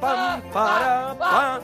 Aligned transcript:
pam, 0.00 0.42
para, 0.52 1.14
pam. 1.18 1.60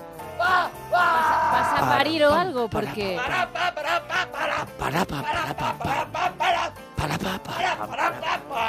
¿Vas 0.90 1.80
a 1.82 1.86
parir 1.96 2.24
o 2.24 2.34
algo? 2.34 2.68
Porque... 2.68 3.16
Para, 3.22 3.48
pa, 3.52 3.72
para, 3.74 4.00
pa, 4.08 4.26
para, 4.32 4.66
para, 4.78 5.04
para. 5.04 6.72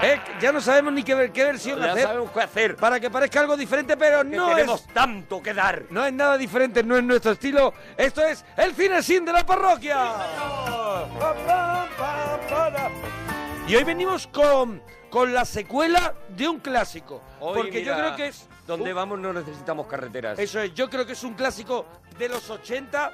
Eh, 0.02 0.20
ya 0.42 0.52
no 0.52 0.60
sabemos 0.60 0.92
ni 0.94 1.04
qué, 1.04 1.16
ver- 1.16 1.32
qué 1.32 1.46
versión 1.46 1.80
Ya 1.80 1.92
hacer. 1.92 2.04
sabemos 2.04 2.32
qué 2.32 2.42
hacer. 2.42 2.76
Para 2.76 3.00
que 3.00 3.10
parezca 3.10 3.40
algo 3.40 3.56
diferente, 3.56 3.96
pero 3.96 4.20
Que 4.22 4.36
no 4.36 4.48
tenemos 4.50 4.82
es... 4.82 4.94
tanto 4.94 5.42
que 5.42 5.54
dar. 5.54 5.84
No 5.90 6.04
es 6.06 6.12
nada 6.14 6.38
diferente, 6.38 6.84
no 6.84 6.98
es 6.98 7.04
nuestro 7.04 7.32
estilo. 7.32 7.74
Esto 7.96 8.22
es 8.24 8.44
el 8.58 8.76
cine 8.76 9.02
sin 9.02 9.24
de 9.26 9.34
la 9.34 9.46
parroquia. 9.46 9.98
Y 13.68 13.76
hoy 13.76 13.84
venimos 13.84 14.28
con, 14.28 14.82
con 15.10 15.34
la 15.34 15.46
secuela 15.46 16.14
de 16.30 16.48
un 16.50 16.60
clásico. 16.60 17.22
Hoy, 17.40 17.56
porque 17.58 17.84
yo 17.84 17.94
mira, 17.94 18.06
creo 18.08 18.16
que 18.18 18.28
es... 18.28 18.48
Donde 18.68 18.94
vamos 18.94 19.20
no 19.20 19.34
necesitamos 19.34 19.88
carreteras. 19.88 20.40
Eso 20.40 20.62
es, 20.62 20.74
yo 20.74 20.90
creo 20.90 21.06
que 21.06 21.14
es 21.14 21.24
un 21.24 21.34
clásico 21.34 21.86
de 22.18 22.30
los 22.30 22.50
80. 22.50 23.12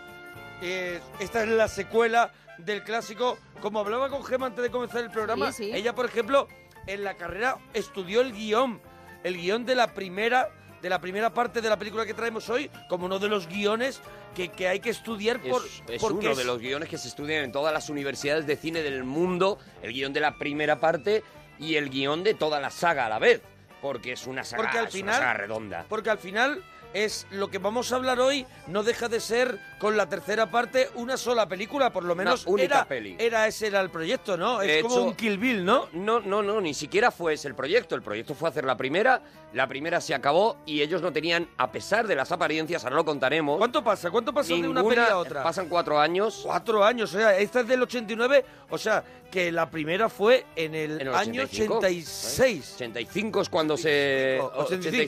Eh, 0.62 0.99
esta 1.20 1.44
es 1.44 1.49
la 1.49 1.67
secuela 1.67 2.31
del 2.57 2.84
clásico. 2.84 3.38
Como 3.62 3.80
hablaba 3.80 4.09
con 4.09 4.23
Gemma 4.23 4.48
antes 4.48 4.63
de 4.63 4.70
comenzar 4.71 5.04
el 5.04 5.09
programa, 5.09 5.52
Sí, 5.52 5.66
sí. 5.66 5.71
ella, 5.73 5.93
por 5.95 6.05
ejemplo, 6.05 6.48
en 6.88 7.04
la 7.04 7.16
carrera 7.16 7.57
estudió 7.73 8.21
el 8.21 8.34
guion. 8.34 8.81
El 9.23 9.38
guion 9.38 9.66
de 9.66 9.76
la 9.76 9.93
primera 9.93 10.49
de 10.81 10.90
la 10.90 11.02
primera 11.02 11.34
parte 11.34 11.59
de 11.59 11.68
la 11.68 11.76
película 11.77 12.05
que 12.05 12.13
traemos 12.13 12.49
hoy 12.49 12.71
como 12.88 13.05
uno 13.07 13.20
de 13.20 13.27
los 13.27 13.48
guiones 13.49 13.99
que, 14.34 14.48
que 14.48 14.70
hay 14.70 14.79
que 14.79 14.90
estudiar 14.91 15.41
por, 15.41 15.62
es, 15.66 15.84
es 15.90 15.99
porque 16.02 16.20
uno 16.20 16.31
es- 16.31 16.38
de 16.38 16.45
los 16.45 16.57
guiones 16.59 16.88
que 16.88 16.98
se 16.98 17.09
estudian 17.09 17.43
en 17.43 17.52
todas 17.52 17.73
las 17.73 17.90
universidades 17.90 18.48
de 18.48 18.55
cine 18.55 18.81
del 18.81 19.04
mundo, 19.04 19.59
el 19.81 19.91
guion 19.91 20.13
de 20.13 20.21
la 20.21 20.38
primera 20.38 20.79
parte 20.79 21.21
y 21.59 21.76
el 21.76 21.90
guion 21.90 22.24
de 22.24 22.34
toda 22.34 22.62
la 22.62 22.70
saga 22.70 23.07
a 23.07 23.09
la 23.09 23.20
vez, 23.20 23.41
porque 23.82 24.12
es 24.13 24.27
una 24.27 24.44
saga, 24.44 24.63
Porque 24.63 24.77
al 24.80 24.88
es 24.88 24.94
una 24.96 24.99
final- 25.02 25.16
saga 25.16 25.34
redonda. 25.34 25.85
Porque 25.88 26.10
al 26.10 26.18
final 26.20 26.63
es 26.94 27.27
lo 27.32 27.49
que 27.49 27.58
vamos 27.60 27.91
a 27.91 27.96
hablar 27.98 28.20
hoy, 28.20 28.46
no 28.68 28.84
deja 28.84 29.08
de 29.10 29.20
ser 29.20 29.60
con 29.80 29.96
la 29.98 30.08
tercera 30.10 30.52
parte 30.52 30.90
una 30.96 31.16
sola 31.18 31.48
película, 31.48 31.91
por 31.91 32.04
lo 32.04 32.13
menos 32.13 32.46
única 32.46 32.76
era, 32.80 32.85
peli. 32.88 33.16
era 33.18 33.48
ese 33.48 33.68
era 33.68 33.80
el 33.80 33.90
proyecto, 33.90 34.36
¿no? 34.38 34.62
Es 34.62 34.68
De 34.68 34.82
como 34.82 34.96
hecho- 34.96 35.04
un 35.05 35.16
Kill 35.16 35.38
Bill, 35.38 35.63
¿no? 35.66 35.88
No, 35.94 36.20
no, 36.20 36.44
no, 36.44 36.60
ni 36.62 36.74
siquiera 36.74 37.12
fue 37.12 37.34
ese 37.34 37.48
el 37.48 37.55
proyecto. 37.55 37.96
El 37.96 38.02
proyecto 38.02 38.36
fue 38.36 38.49
hacer 38.49 38.66
la 38.66 38.76
primera, 38.76 39.21
la 39.54 39.68
primera 39.68 40.02
se 40.02 40.13
acabó 40.13 40.58
y 40.66 40.82
ellos 40.82 41.02
no 41.02 41.13
tenían, 41.13 41.48
a 41.58 41.71
pesar 41.71 42.05
de 42.08 42.16
las 42.16 42.32
apariencias, 42.32 42.84
ahora 42.84 42.98
lo 42.98 43.05
contaremos. 43.05 43.58
¿Cuánto 43.58 43.84
pasa? 43.84 44.12
¿Cuánto 44.12 44.34
pasa 44.34 44.54
de 44.54 44.60
una 44.68 44.82
ninguna- 44.82 45.04
peli 45.05 45.08
a 45.13 45.18
otra? 45.18 45.44
Pasan 45.44 45.70
cuatro 45.70 45.99
años. 45.99 46.41
Cuatro 46.43 46.84
años, 46.84 47.14
o 47.16 47.18
sea, 47.18 47.38
esta 47.38 47.62
es 47.62 47.68
del 47.68 47.82
89, 47.82 48.43
o 48.70 48.77
sea, 48.77 49.04
que 49.32 49.52
la 49.52 49.70
primera 49.70 50.10
fue 50.10 50.46
en 50.55 50.74
el, 50.76 50.99
En 51.02 51.08
el 51.08 51.14
año 51.16 51.43
85, 51.43 51.77
86. 51.77 52.74
85 52.76 53.41
es 53.41 53.49
cuando 53.49 53.77
se 53.77 54.40
85. 54.41 54.62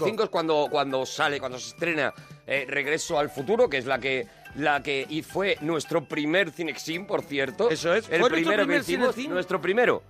85 0.06 0.24
es 0.24 0.30
cuando 0.30 0.68
cuando 0.72 1.06
sale 1.06 1.40
cuando 1.40 1.58
se 1.60 1.70
estrena 1.70 2.14
eh, 2.52 2.66
Regreso 2.68 3.18
al 3.18 3.30
futuro 3.30 3.70
que 3.70 3.78
es 3.78 3.86
la 3.86 4.00
que 4.00 4.28
la 4.56 4.84
que 4.84 5.06
y 5.08 5.22
fue 5.22 5.58
nuestro 5.62 6.04
primer 6.04 6.52
Cinexin 6.52 7.08
por 7.08 7.22
cierto. 7.22 7.70
Eso 7.70 7.94
es, 7.94 8.10
el 8.10 8.20
¿fue 8.20 8.30
nuestro 8.30 8.36
primero 8.36 8.64
primer 8.64 8.84
que 8.84 8.92
hicimos 8.92 9.18
nuestro 9.30 9.62
primero. 9.62 10.04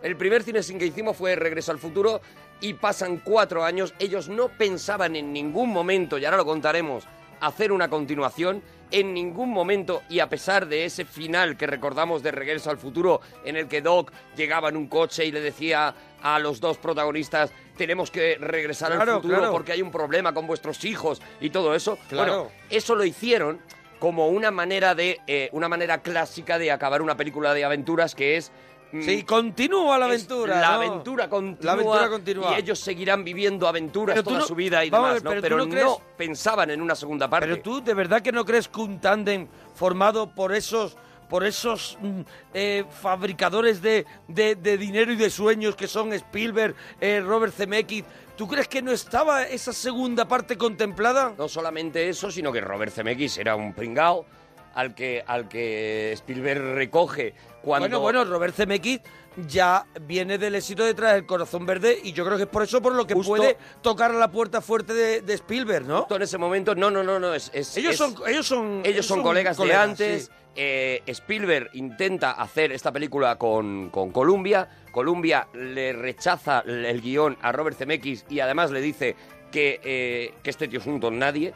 El 0.00 0.16
primer 0.16 0.44
Cinexin 0.44 0.78
que 0.78 0.86
hicimos 0.86 1.16
fue 1.16 1.34
Regreso 1.34 1.72
al 1.72 1.78
futuro 1.78 2.20
y 2.60 2.74
pasan 2.74 3.18
cuatro 3.18 3.64
años. 3.64 3.92
Ellos 3.98 4.28
no 4.28 4.48
pensaban 4.48 5.16
en 5.16 5.32
ningún 5.32 5.70
momento 5.70 6.16
y 6.16 6.24
ahora 6.24 6.36
lo 6.36 6.44
contaremos 6.44 7.08
hacer 7.40 7.72
una 7.72 7.88
continuación 7.88 8.62
en 8.90 9.14
ningún 9.14 9.50
momento 9.50 10.02
y 10.08 10.20
a 10.20 10.28
pesar 10.28 10.66
de 10.66 10.84
ese 10.84 11.04
final 11.04 11.56
que 11.56 11.66
recordamos 11.66 12.22
de 12.22 12.30
Regreso 12.30 12.70
al 12.70 12.78
futuro 12.78 13.20
en 13.44 13.56
el 13.56 13.68
que 13.68 13.82
Doc 13.82 14.12
llegaba 14.36 14.68
en 14.68 14.76
un 14.76 14.88
coche 14.88 15.24
y 15.24 15.32
le 15.32 15.40
decía 15.40 15.94
a 16.22 16.38
los 16.38 16.60
dos 16.60 16.78
protagonistas 16.78 17.52
tenemos 17.76 18.10
que 18.10 18.36
regresar 18.38 18.92
Claro, 18.92 19.12
al 19.16 19.20
futuro 19.22 19.38
claro. 19.38 19.52
porque 19.52 19.72
hay 19.72 19.82
un 19.82 19.90
problema 19.90 20.34
con 20.34 20.46
vuestros 20.46 20.84
hijos 20.84 21.22
y 21.40 21.50
todo 21.50 21.74
eso. 21.74 21.98
Claro. 22.08 22.32
Bueno, 22.34 22.50
eso 22.68 22.94
lo 22.94 23.04
hicieron 23.04 23.60
como 23.98 24.28
una 24.28 24.50
manera 24.50 24.94
de 24.94 25.20
eh, 25.26 25.48
una 25.52 25.68
manera 25.68 26.02
clásica 26.02 26.58
de 26.58 26.70
acabar 26.70 27.00
una 27.02 27.16
película 27.16 27.54
de 27.54 27.64
aventuras 27.64 28.14
que 28.14 28.36
es 28.36 28.50
Sí, 28.92 29.22
continúa 29.22 29.98
la 29.98 30.06
es 30.06 30.24
aventura. 30.24 30.60
La 30.60 30.68
¿no? 30.68 30.74
aventura 30.74 31.28
continúa. 31.28 31.64
La 31.64 31.72
aventura 31.72 32.08
continúa. 32.08 32.52
Y 32.56 32.60
ellos 32.60 32.78
seguirán 32.80 33.22
viviendo 33.24 33.68
aventuras 33.68 34.14
Pero 34.14 34.24
toda 34.24 34.38
no- 34.40 34.46
su 34.46 34.54
vida 34.54 34.84
y 34.84 34.90
demás, 34.90 35.14
ver, 35.14 35.24
¿no? 35.24 35.30
pero 35.30 35.42
Pero, 35.42 35.56
no 35.58 35.64
no, 35.66 35.70
crees- 35.70 35.98
pensaban 36.16 36.70
en 36.70 36.80
una 36.82 36.94
segunda 36.94 37.28
parte. 37.30 37.46
Pero 37.48 37.62
tú, 37.62 37.82
¿de 37.82 37.94
verdad 37.94 38.20
que 38.20 38.32
no 38.32 38.44
crees 38.44 38.68
que 38.68 38.80
un 38.80 39.00
tándem 39.00 39.46
formado 39.74 40.34
por 40.34 40.54
esos 40.54 40.96
por 41.28 41.44
esos 41.44 41.96
mm, 42.00 42.20
eh, 42.54 42.84
fabricadores 43.00 43.80
de, 43.80 44.04
de- 44.26 44.56
de 44.56 44.76
dinero 44.76 45.12
y 45.12 45.16
de 45.16 45.30
sueños 45.30 45.76
que 45.76 45.86
son 45.86 46.12
Spielberg, 46.12 46.74
eh, 47.00 47.22
Robert 47.24 47.54
Zemeckis, 47.54 48.02
¿tú 48.36 48.48
crees 48.48 48.66
que 48.66 48.82
no 48.82 48.90
estaba 48.90 49.44
esa 49.44 49.72
segunda 49.72 50.26
parte 50.26 50.58
contemplada? 50.58 51.32
No 51.38 51.48
solamente 51.48 52.08
eso, 52.08 52.32
sino 52.32 52.50
que 52.50 52.60
Robert 52.60 52.92
Zemeckis 52.92 53.38
era 53.38 53.54
un 53.54 53.72
pringao 53.74 54.26
al 54.74 54.94
que, 54.94 55.22
al 55.26 55.48
que 55.48 56.12
Spielberg 56.12 56.60
recoge 56.74 57.34
cuando... 57.62 57.88
Bueno, 57.88 58.00
bueno, 58.00 58.24
Robert 58.24 58.54
Zemeckis 58.54 59.00
ya 59.46 59.86
viene 60.02 60.38
del 60.38 60.54
éxito 60.56 60.84
detrás 60.84 61.14
del 61.14 61.24
Corazón 61.26 61.64
Verde 61.66 61.98
y 62.02 62.12
yo 62.12 62.24
creo 62.24 62.36
que 62.36 62.44
es 62.44 62.48
por 62.48 62.62
eso 62.62 62.82
por 62.82 62.94
lo 62.94 63.06
que 63.06 63.14
Justo- 63.14 63.30
puede 63.36 63.56
tocar 63.82 64.10
a 64.10 64.14
la 64.14 64.30
puerta 64.30 64.60
fuerte 64.60 64.92
de, 64.92 65.20
de 65.22 65.34
Spielberg, 65.34 65.86
¿no? 65.86 66.06
En 66.10 66.22
ese 66.22 66.36
momento, 66.38 66.74
no, 66.74 66.90
no, 66.90 67.02
no, 67.02 67.18
no, 67.18 67.34
es... 67.34 67.50
es- 67.54 67.76
Ellos 67.76 67.92
es- 67.92 67.98
son, 67.98 68.14
ellos 68.26 68.46
son, 68.46 68.82
Ellos 68.84 69.06
son 69.06 69.22
colegas, 69.22 69.56
de 69.56 69.74
antes. 69.74 70.24
sí. 70.24 70.30
eh, 70.56 71.02
Spielberg 71.06 71.70
intenta 71.74 72.32
hacer 72.32 72.72
esta 72.72 72.90
película 72.92 73.36
con, 73.36 73.90
con 73.90 74.10
Columbia. 74.10 74.68
Columbia 74.90 75.46
le 75.54 75.92
rechaza 75.92 76.64
el 76.66 76.84
el 76.84 77.00
guion 77.00 77.36
a 77.40 77.52
Robert 77.52 77.76
Zemeckis 77.78 78.24
y 78.28 78.40
además 78.40 78.72
le 78.72 78.80
dice 78.80 79.14
que, 79.52 79.80
eh, 79.84 80.34
que 80.42 80.50
este 80.50 80.66
tío 80.66 80.80
es 80.80 80.86
un 80.86 80.98
don 80.98 81.18
nadie. 81.18 81.54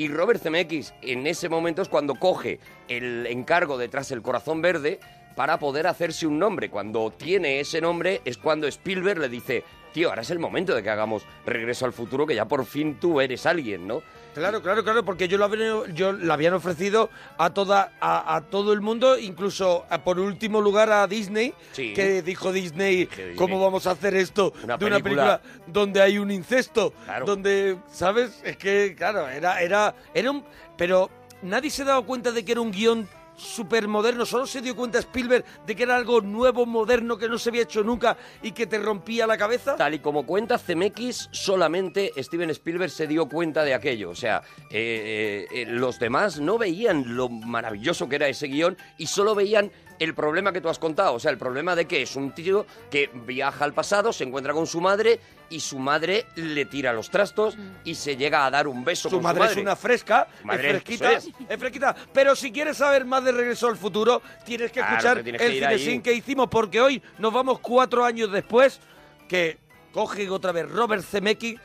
Y 0.00 0.08
Robert 0.08 0.40
Zemeckis 0.42 0.94
en 1.02 1.26
ese 1.26 1.50
momento 1.50 1.82
es 1.82 1.90
cuando 1.90 2.14
coge 2.14 2.58
el 2.88 3.26
encargo 3.26 3.76
detrás 3.76 4.10
el 4.10 4.22
corazón 4.22 4.62
verde 4.62 4.98
para 5.36 5.58
poder 5.58 5.86
hacerse 5.86 6.26
un 6.26 6.38
nombre. 6.38 6.70
Cuando 6.70 7.10
tiene 7.10 7.60
ese 7.60 7.82
nombre 7.82 8.22
es 8.24 8.38
cuando 8.38 8.66
Spielberg 8.66 9.20
le 9.20 9.28
dice, 9.28 9.62
tío, 9.92 10.08
ahora 10.08 10.22
es 10.22 10.30
el 10.30 10.38
momento 10.38 10.74
de 10.74 10.82
que 10.82 10.88
hagamos 10.88 11.26
Regreso 11.44 11.84
al 11.84 11.92
Futuro, 11.92 12.26
que 12.26 12.34
ya 12.34 12.48
por 12.48 12.64
fin 12.64 12.96
tú 12.98 13.20
eres 13.20 13.44
alguien, 13.44 13.86
¿no? 13.86 14.02
Claro, 14.34 14.62
claro, 14.62 14.84
claro, 14.84 15.04
porque 15.04 15.26
yo 15.28 15.38
lo 15.38 15.44
habían, 15.46 15.94
yo 15.94 16.12
la 16.12 16.34
habían 16.34 16.54
ofrecido 16.54 17.10
a 17.36 17.50
toda 17.50 17.92
a, 18.00 18.36
a 18.36 18.40
todo 18.42 18.72
el 18.72 18.80
mundo, 18.80 19.18
incluso 19.18 19.84
a, 19.90 20.02
por 20.04 20.18
último 20.20 20.60
lugar 20.60 20.90
a 20.92 21.06
Disney, 21.06 21.52
Sí. 21.72 21.92
que 21.94 22.22
dijo 22.22 22.52
Disney, 22.52 23.06
Disney. 23.06 23.34
¿cómo 23.36 23.60
vamos 23.60 23.86
a 23.86 23.92
hacer 23.92 24.14
esto 24.14 24.52
Una 24.62 24.76
de 24.76 24.86
una 24.86 24.98
película- 25.00 25.40
película 25.40 25.62
donde 25.66 26.00
hay 26.00 26.18
un 26.18 26.30
incesto? 26.30 26.92
Claro. 27.04 27.26
Donde, 27.26 27.76
¿sabes? 27.90 28.40
Es 28.44 28.56
que, 28.56 28.94
claro, 28.96 29.28
era, 29.28 29.60
era, 29.62 29.94
era 30.14 30.30
un... 30.30 30.44
Pero 30.76 31.10
nadie 31.42 31.70
se 31.70 31.84
daba 31.84 32.00
cuenta 32.06 32.30
de 32.32 32.44
que 32.44 32.52
era 32.52 32.60
un 32.60 32.70
guion 32.70 33.08
súper 33.40 33.88
moderno, 33.88 34.26
solo 34.26 34.46
se 34.46 34.60
dio 34.60 34.76
cuenta 34.76 34.98
Spielberg 34.98 35.44
de 35.66 35.74
que 35.74 35.82
era 35.82 35.96
algo 35.96 36.20
nuevo, 36.20 36.66
moderno, 36.66 37.16
que 37.16 37.28
no 37.28 37.38
se 37.38 37.48
había 37.48 37.62
hecho 37.62 37.82
nunca 37.82 38.16
y 38.42 38.52
que 38.52 38.66
te 38.66 38.78
rompía 38.78 39.26
la 39.26 39.36
cabeza. 39.36 39.76
Tal 39.76 39.94
y 39.94 39.98
como 39.98 40.26
cuenta 40.26 40.58
Zemeckis, 40.58 41.28
solamente 41.32 42.12
Steven 42.16 42.50
Spielberg 42.50 42.90
se 42.90 43.06
dio 43.06 43.26
cuenta 43.26 43.64
de 43.64 43.74
aquello. 43.74 44.10
O 44.10 44.14
sea, 44.14 44.42
eh, 44.70 45.46
eh, 45.50 45.62
eh, 45.62 45.66
los 45.66 45.98
demás 45.98 46.40
no 46.40 46.58
veían 46.58 47.16
lo 47.16 47.28
maravilloso 47.28 48.08
que 48.08 48.16
era 48.16 48.28
ese 48.28 48.46
guion 48.46 48.76
y 48.98 49.06
solo 49.06 49.34
veían 49.34 49.72
el 50.00 50.14
problema 50.14 50.52
que 50.52 50.60
tú 50.60 50.68
has 50.68 50.78
contado. 50.80 51.14
O 51.14 51.20
sea, 51.20 51.30
el 51.30 51.38
problema 51.38 51.76
de 51.76 51.86
que 51.86 52.02
es 52.02 52.16
un 52.16 52.32
tío 52.32 52.66
que 52.90 53.08
viaja 53.14 53.64
al 53.64 53.72
pasado, 53.74 54.12
se 54.12 54.24
encuentra 54.24 54.52
con 54.52 54.66
su 54.66 54.80
madre 54.80 55.20
y 55.50 55.60
su 55.60 55.78
madre 55.78 56.26
le 56.36 56.64
tira 56.64 56.92
los 56.92 57.10
trastos 57.10 57.56
y 57.84 57.94
se 57.94 58.16
llega 58.16 58.46
a 58.46 58.50
dar 58.50 58.66
un 58.66 58.84
beso 58.84 59.08
Su 59.08 59.16
con 59.16 59.22
madre, 59.24 59.36
su 59.38 59.40
madre. 59.44 59.52
es 59.60 59.62
una 59.62 59.76
fresca, 59.76 60.26
Madre, 60.42 60.66
es 60.68 60.82
fresquita, 60.82 61.12
es. 61.12 61.30
fresquita. 61.58 61.94
Pero 62.12 62.34
si 62.34 62.50
quieres 62.50 62.76
saber 62.78 63.04
más 63.04 63.22
de 63.24 63.32
Regreso 63.32 63.68
al 63.68 63.76
Futuro, 63.76 64.22
tienes 64.44 64.72
que 64.72 64.80
Claro, 64.80 64.96
escuchar 64.96 65.22
tienes 65.22 65.40
que 65.40 65.46
el 65.46 65.64
ahí. 65.64 65.78
cinesín 65.78 66.02
que 66.02 66.12
hicimos, 66.12 66.48
porque 66.48 66.80
hoy 66.80 67.02
nos 67.18 67.32
vamos 67.32 67.60
cuatro 67.60 68.04
años 68.04 68.32
después, 68.32 68.80
que 69.28 69.58
coge 69.92 70.28
otra 70.30 70.52
vez 70.52 70.70
Robert 70.70 71.04
Zemeckis, 71.04 71.58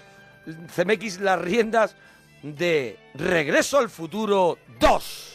Zemeckis 0.72 1.20
las 1.22 1.40
riendas 1.40 1.96
de 2.44 2.98
Regreso 3.14 3.78
al 3.78 3.90
Futuro 3.90 4.58
2. 4.80 5.32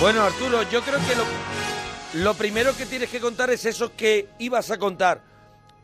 Bueno, 0.00 0.22
Arturo, 0.22 0.62
yo 0.70 0.82
creo 0.82 0.98
que 0.98 2.18
lo, 2.18 2.34
primero 2.34 2.76
que 2.76 2.84
tienes 2.84 3.08
que 3.08 3.18
contar 3.18 3.48
es 3.48 3.64
eso 3.64 3.96
que 3.96 4.28
ibas 4.38 4.70
a 4.70 4.76
contar. 4.76 5.22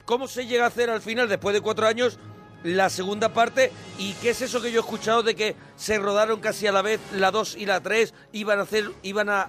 ¿Cómo 0.05 0.29
se 0.29 0.47
llega 0.47 0.65
a 0.65 0.69
hacer 0.69 0.91
al 0.91 1.01
final, 1.01 1.31
después 1.31 1.55
de 1.55 1.63
cuatro 1.63 1.87
años, 1.87 2.19
la 2.63 2.91
segunda 2.91 3.31
parte? 3.31 3.73
¿Y 3.99 4.13
qué 4.15 4.31
es 4.31 4.43
eso 4.43 4.61
que 4.61 4.71
yo 4.71 4.81
he 4.81 4.85
escuchado 4.85 5.23
de 5.23 5.35
que 5.35 5.57
se 5.77 5.99
rodaron 5.99 6.41
casi 6.41 6.67
a 6.67 6.73
la 6.73 6.83
vez 6.83 7.01
la 7.13 7.31
2 7.31 7.57
y 7.57 7.65
la 7.65 7.81
3? 7.81 8.13
¿Iban 8.33 8.59
a 8.59 8.63
hacer, 8.63 8.91
iban 9.03 9.31
a, 9.31 9.49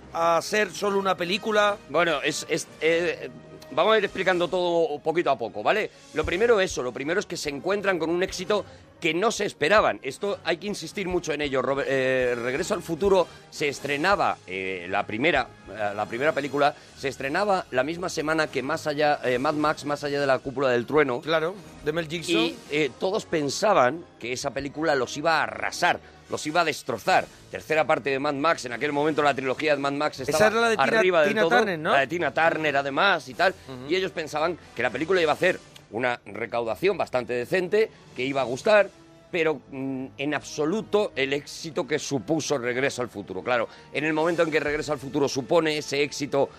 solo 0.74 0.98
una 0.98 1.18
película? 1.18 1.78
Bueno, 1.90 2.22
es, 2.22 2.46
es, 2.50 2.68
eh, 2.80 3.30
vamos 3.76 3.94
a 3.96 3.98
ir 3.98 4.06
explicando 4.06 4.48
todo 4.48 5.00
poquito 5.00 5.30
a 5.32 5.38
poco, 5.38 5.64
¿vale? 5.64 5.90
Lo 6.14 6.24
primero 6.24 6.60
eso, 6.60 6.82
lo 6.84 6.92
primero 6.92 7.20
es 7.20 7.26
que 7.26 7.38
se 7.38 7.50
encuentran 7.50 8.00
con 8.00 8.10
un 8.10 8.24
éxito 8.24 8.66
que 9.00 9.14
no 9.14 9.32
se 9.32 9.46
esperaban. 9.46 10.00
Esto 10.02 10.40
hay 10.46 10.58
que 10.58 10.68
insistir 10.68 11.08
mucho 11.10 11.34
en 11.34 11.42
ello. 11.42 11.62
Robe- 11.62 11.84
eh, 11.88 12.36
Regreso 12.42 12.74
al 12.74 12.82
futuro 12.82 13.28
se 13.50 13.68
estrenaba 13.68 14.38
eh, 14.48 14.88
la 14.90 15.06
primera, 15.06 15.48
eh, 15.70 15.92
la 15.94 16.06
primera 16.06 16.32
película 16.32 16.74
se 16.98 17.10
estrenaba 17.10 17.66
la 17.72 17.84
misma 17.84 18.08
semana 18.08 18.48
que 18.48 18.64
más 18.64 18.88
allá 18.88 19.20
eh, 19.26 19.38
Mad 19.40 19.56
Max 19.56 19.84
más 19.84 20.06
allá 20.06 20.22
de 20.22 20.28
la 20.28 20.40
cúpula 20.40 20.70
del 20.70 20.86
trueno. 20.86 21.20
Claro, 21.20 21.54
de 21.84 21.92
Mel 21.92 22.08
Gibson. 22.08 22.54
Y 22.72 22.90
todos 22.98 23.26
pensaban 23.26 24.06
que 24.20 24.32
esa 24.32 24.52
película 24.52 24.96
los 24.96 25.18
iba 25.18 25.40
a 25.40 25.44
arrasar, 25.44 26.00
los 26.30 26.46
iba 26.48 26.62
a 26.62 26.66
destrozar. 26.66 27.26
Tercera 27.52 27.86
parte 27.86 28.10
de 28.10 28.20
Mad 28.20 28.34
Max, 28.34 28.66
en 28.66 28.74
aquel 28.74 28.92
momento 28.92 29.22
la 29.22 29.34
trilogía 29.34 29.76
de 29.76 29.82
Mad 29.82 29.92
Max 29.94 30.20
Esa 30.20 30.32
estaba 30.32 30.52
era 30.52 30.62
la 30.62 30.70
de 30.70 30.78
Tina- 30.78 31.00
arriba 31.00 31.22
del 31.22 31.30
Tina 31.30 31.42
todo. 31.42 31.50
Turner, 31.58 31.80
¿no? 31.80 31.92
La 31.92 32.00
de 32.00 32.08
Tina 32.08 32.34
Turner, 32.34 32.78
además, 32.78 33.28
y 33.30 33.34
tal. 33.34 33.54
Y 33.90 33.96
ellos 33.96 34.12
pensaban 34.12 34.58
que 34.76 34.82
la 34.84 34.90
película 34.90 35.22
iba 35.22 35.32
a 35.32 35.36
hacer 35.36 35.60
una 35.92 36.20
recaudación 36.26 36.98
bastante 36.98 37.34
decente, 37.34 37.92
que 38.16 38.24
iba 38.26 38.42
a 38.42 38.46
gustar, 38.46 38.90
pero 39.32 39.62
mm, 39.72 40.06
en 40.18 40.34
absoluto 40.34 41.12
el 41.16 41.34
éxito 41.34 41.88
que 41.88 42.00
supuso 42.00 42.58
Regreso 42.58 43.02
al 43.02 43.10
Futuro. 43.10 43.42
Claro, 43.44 43.68
en 43.92 44.04
el 44.04 44.14
momento 44.14 44.44
en 44.44 44.52
que 44.52 44.60
Regreso 44.60 44.94
al 44.94 45.00
Futuro 45.00 45.28
supone 45.28 45.78
ese 45.78 46.02
éxito, 46.04 46.50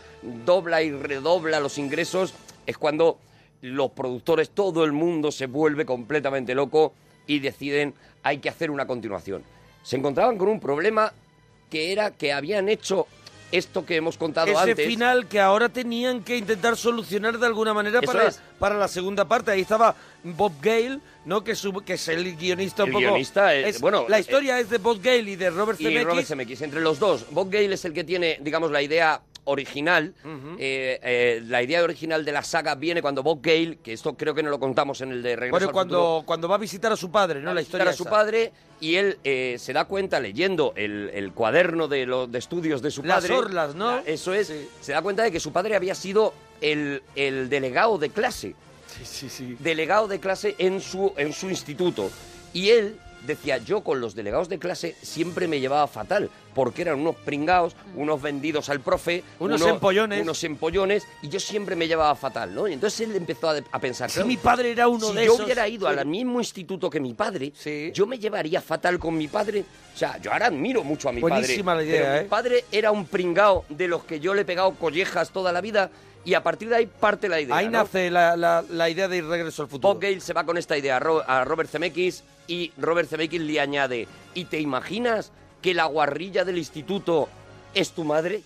dobla 0.45 0.83
y 0.83 0.91
redobla 0.93 1.61
los 1.61 1.79
ingresos, 1.79 2.35
es 2.67 2.77
cuando 2.79 3.19
los 3.61 3.91
productores, 3.93 4.51
todo 4.51 4.85
el 4.85 4.93
mundo 4.93 5.33
se 5.33 5.47
vuelve 5.47 5.87
completamente 5.87 6.55
loco 6.55 6.93
y 7.27 7.39
deciden 7.41 7.95
hay 8.23 8.39
que 8.39 8.49
hacer 8.49 8.71
una 8.71 8.87
continuación. 8.87 9.43
Se 9.83 9.97
encontraban 9.97 10.39
con 10.39 10.49
un 10.49 10.61
problema 10.61 11.13
que 11.71 11.93
era 11.93 12.11
que 12.11 12.33
habían 12.33 12.69
hecho 12.69 13.07
esto 13.53 13.87
que 13.87 13.97
hemos 13.97 14.17
contado 14.17 14.49
Ese 14.51 14.71
antes. 14.71 14.87
final 14.87 15.29
que 15.29 15.39
ahora 15.39 15.69
tenían 15.69 16.25
que 16.25 16.37
intentar 16.39 16.77
solucionar 16.77 17.39
de 17.39 17.47
alguna 17.47 17.73
manera 17.73 18.01
para, 18.03 18.27
es. 18.29 18.41
para 18.59 18.77
la 18.77 18.89
segunda 18.89 19.27
parte. 19.29 19.53
Ahí 19.53 19.61
estaba 19.61 19.95
Bob 20.25 20.55
Gale, 20.61 20.99
¿no? 21.25 21.45
Que, 21.45 21.55
su- 21.55 21.73
que 21.85 21.93
es 21.95 22.09
el 22.09 22.35
guionista 22.37 22.83
un 22.83 22.89
El 22.89 22.93
poco... 22.95 23.05
guionista 23.07 23.55
es- 23.55 23.81
bueno, 23.81 24.07
la 24.09 24.17
eh, 24.17 24.21
historia 24.23 24.59
es 24.59 24.71
de 24.71 24.79
Bob 24.79 25.01
Gale 25.01 25.31
y 25.31 25.37
de 25.37 25.51
Robert 25.51 25.81
y 25.81 25.85
Zemeckis. 25.85 26.07
Robert 26.07 26.27
Zemeckis. 26.27 26.63
Entre 26.63 26.81
los 26.81 26.99
dos, 26.99 27.27
Bob 27.31 27.49
Gale 27.51 27.75
es 27.75 27.85
el 27.85 27.93
que 27.93 28.03
tiene, 28.03 28.39
digamos, 28.41 28.73
la 28.73 28.83
idea 28.83 29.21
original. 29.45 30.15
Eh, 30.59 30.99
eh, 31.03 31.43
la 31.47 31.63
idea 31.63 31.83
original 31.83 32.25
de 32.25 32.33
la 32.33 32.43
saga 32.43 32.75
viene 32.75 33.03
cuando 33.03 33.23
Bob 33.23 33.41
Gale, 33.43 33.79
que 33.83 33.93
esto 33.93 34.15
creo 34.17 34.35
que 34.35 34.43
no 34.43 34.51
lo 34.51 34.59
contamos 34.59 35.01
en 35.01 35.13
el 35.13 35.23
de 35.23 35.37
Regreso 35.37 35.51
Bueno, 35.53 35.67
al 35.69 35.73
cuando, 35.73 35.97
Futuro, 35.99 36.23
cuando 36.27 36.49
va 36.49 36.55
a 36.57 36.59
visitar 36.59 36.93
a 36.93 36.97
su 36.97 37.11
padre, 37.11 37.41
¿no? 37.41 37.53
La 37.55 37.61
historia 37.63 37.89
a 37.91 37.93
su 37.93 38.03
esa. 38.05 38.11
padre 38.11 38.53
y 38.81 38.97
él 38.97 39.19
eh, 39.25 39.57
se 39.59 39.73
da 39.73 39.85
cuenta 39.85 40.21
leyendo 40.21 40.73
el, 40.77 41.11
el 41.15 41.33
cuaderno 41.33 41.89
de 41.89 42.07
los 42.07 42.31
de 42.31 42.39
estudios 42.39 42.83
de 42.83 42.91
su 42.91 43.03
Las 43.03 43.23
padre. 43.23 43.35
orlas, 43.35 43.75
¿no? 43.75 43.99
Eso 44.07 44.35
es. 44.35 44.49
Sí. 44.49 44.69
Se 44.81 44.93
da 44.93 45.03
cuenta 45.03 45.23
de 45.23 45.31
que 45.33 45.41
su 45.41 45.53
padre 45.53 45.77
había 45.77 45.95
sido 45.95 46.35
el, 46.61 47.03
el 47.15 47.49
delegado 47.49 47.99
de 47.99 48.11
clase. 48.11 48.55
Sí, 48.87 49.05
sí, 49.05 49.29
sí. 49.29 49.57
Delegado 49.61 50.09
de 50.09 50.21
clase 50.21 50.55
en 50.59 50.81
su, 50.81 51.13
en 51.17 51.33
su 51.33 51.49
instituto. 51.51 52.11
Y 52.53 52.71
él 52.71 52.97
decía, 53.27 53.59
yo 53.59 53.83
con 53.83 54.01
los 54.01 54.15
delegados 54.15 54.49
de 54.49 54.59
clase 54.59 54.95
siempre 55.03 55.49
me 55.49 55.61
llevaba 55.61 55.87
fatal, 55.87 56.31
porque 56.55 56.83
eran 56.83 57.01
unos 57.01 57.17
pringaos, 57.17 57.75
unos 57.97 58.21
vendidos 58.23 58.69
al 58.69 58.81
profe, 58.81 59.25
Unos 59.41 59.61
uno- 59.61 59.75
empollones. 59.75 60.23
unos 60.23 60.45
empollones, 60.45 61.07
y 61.23 61.29
yo 61.29 61.41
siempre 61.41 61.75
me 61.77 61.89
llevaba 61.89 62.15
fatal, 62.15 62.55
¿no? 62.55 62.69
Y 62.69 62.73
entonces 62.75 63.01
él 63.09 63.17
empezó 63.17 63.51
a, 63.51 63.57
a 63.73 63.79
pensar, 63.81 64.09
Si 64.11 64.15
claro, 64.15 64.29
mi 64.29 64.37
padre 64.37 64.71
era 64.71 64.87
uno 64.89 65.09
si 65.09 65.15
de 65.17 65.25
yo 65.27 65.33
esos... 65.35 65.45
hubiera 65.47 65.67
ido 65.69 65.91
Sí. 65.91 65.99
al 65.99 66.07
mismo 66.07 66.39
instituto 66.41 66.89
que 66.91 67.01
mi 67.01 67.15
padre, 67.15 67.53
Sí. 67.57 67.91
yo 67.95 68.07
me 68.07 68.19
llevaría 68.19 68.61
fatal 68.61 68.99
con 68.99 69.17
mi 69.17 69.29
padre. 69.29 69.65
O 69.95 69.99
sea, 69.99 70.19
yo 70.21 70.33
ahora 70.33 70.47
admiro 70.47 70.83
mucho 70.85 71.09
a 71.09 71.13
mi 71.13 71.21
Buenísima 71.21 71.73
padre. 71.75 71.87
la 71.87 71.91
idea, 71.91 72.03
pero 72.05 72.17
¿eh? 72.19 72.23
mi 72.23 72.29
padre 72.29 72.65
era 72.73 72.91
un 72.93 73.07
pringao 73.07 73.65
de 73.69 73.89
los 73.89 74.05
que 74.05 74.21
yo 74.21 74.35
le 74.35 74.43
he 74.43 74.45
pegado 74.45 74.73
collejas 74.75 75.31
toda 75.31 75.51
la 75.53 75.61
vida 75.61 75.91
y 76.25 76.35
a 76.35 76.43
partir 76.43 76.69
de 76.69 76.77
ahí 76.77 76.87
parte 76.87 77.29
la 77.29 77.41
idea. 77.41 77.57
Ahí 77.57 77.67
¿no? 77.67 77.73
nace 77.83 78.11
la, 78.11 78.37
la- 78.37 78.65
la 78.69 78.89
idea 78.91 79.09
de 79.09 79.19
ir 79.19 79.27
regreso 79.27 79.63
al 79.63 79.69
futuro. 79.69 79.95
Bob 79.95 80.03
Gale 80.03 80.21
se 80.21 80.33
va 80.33 80.45
con 80.45 80.57
esta 80.57 80.77
idea 80.79 80.97
a, 80.97 81.01
Ro- 81.01 81.25
a 81.27 81.45
Robert 81.45 81.71
Zemeckis 81.71 82.25
y 82.47 82.73
Robert 82.79 83.09
Zemeckis 83.09 83.41
le 83.41 83.61
añade, 83.61 84.09
¿y 84.35 84.45
te 84.47 84.61
imaginas 84.61 85.33
que 85.63 85.75
la 85.75 85.85
guarrilla 85.87 86.45
del 86.45 86.59
instituto 86.59 87.29
es 87.75 87.91
tu 87.93 88.05
madre? 88.05 88.43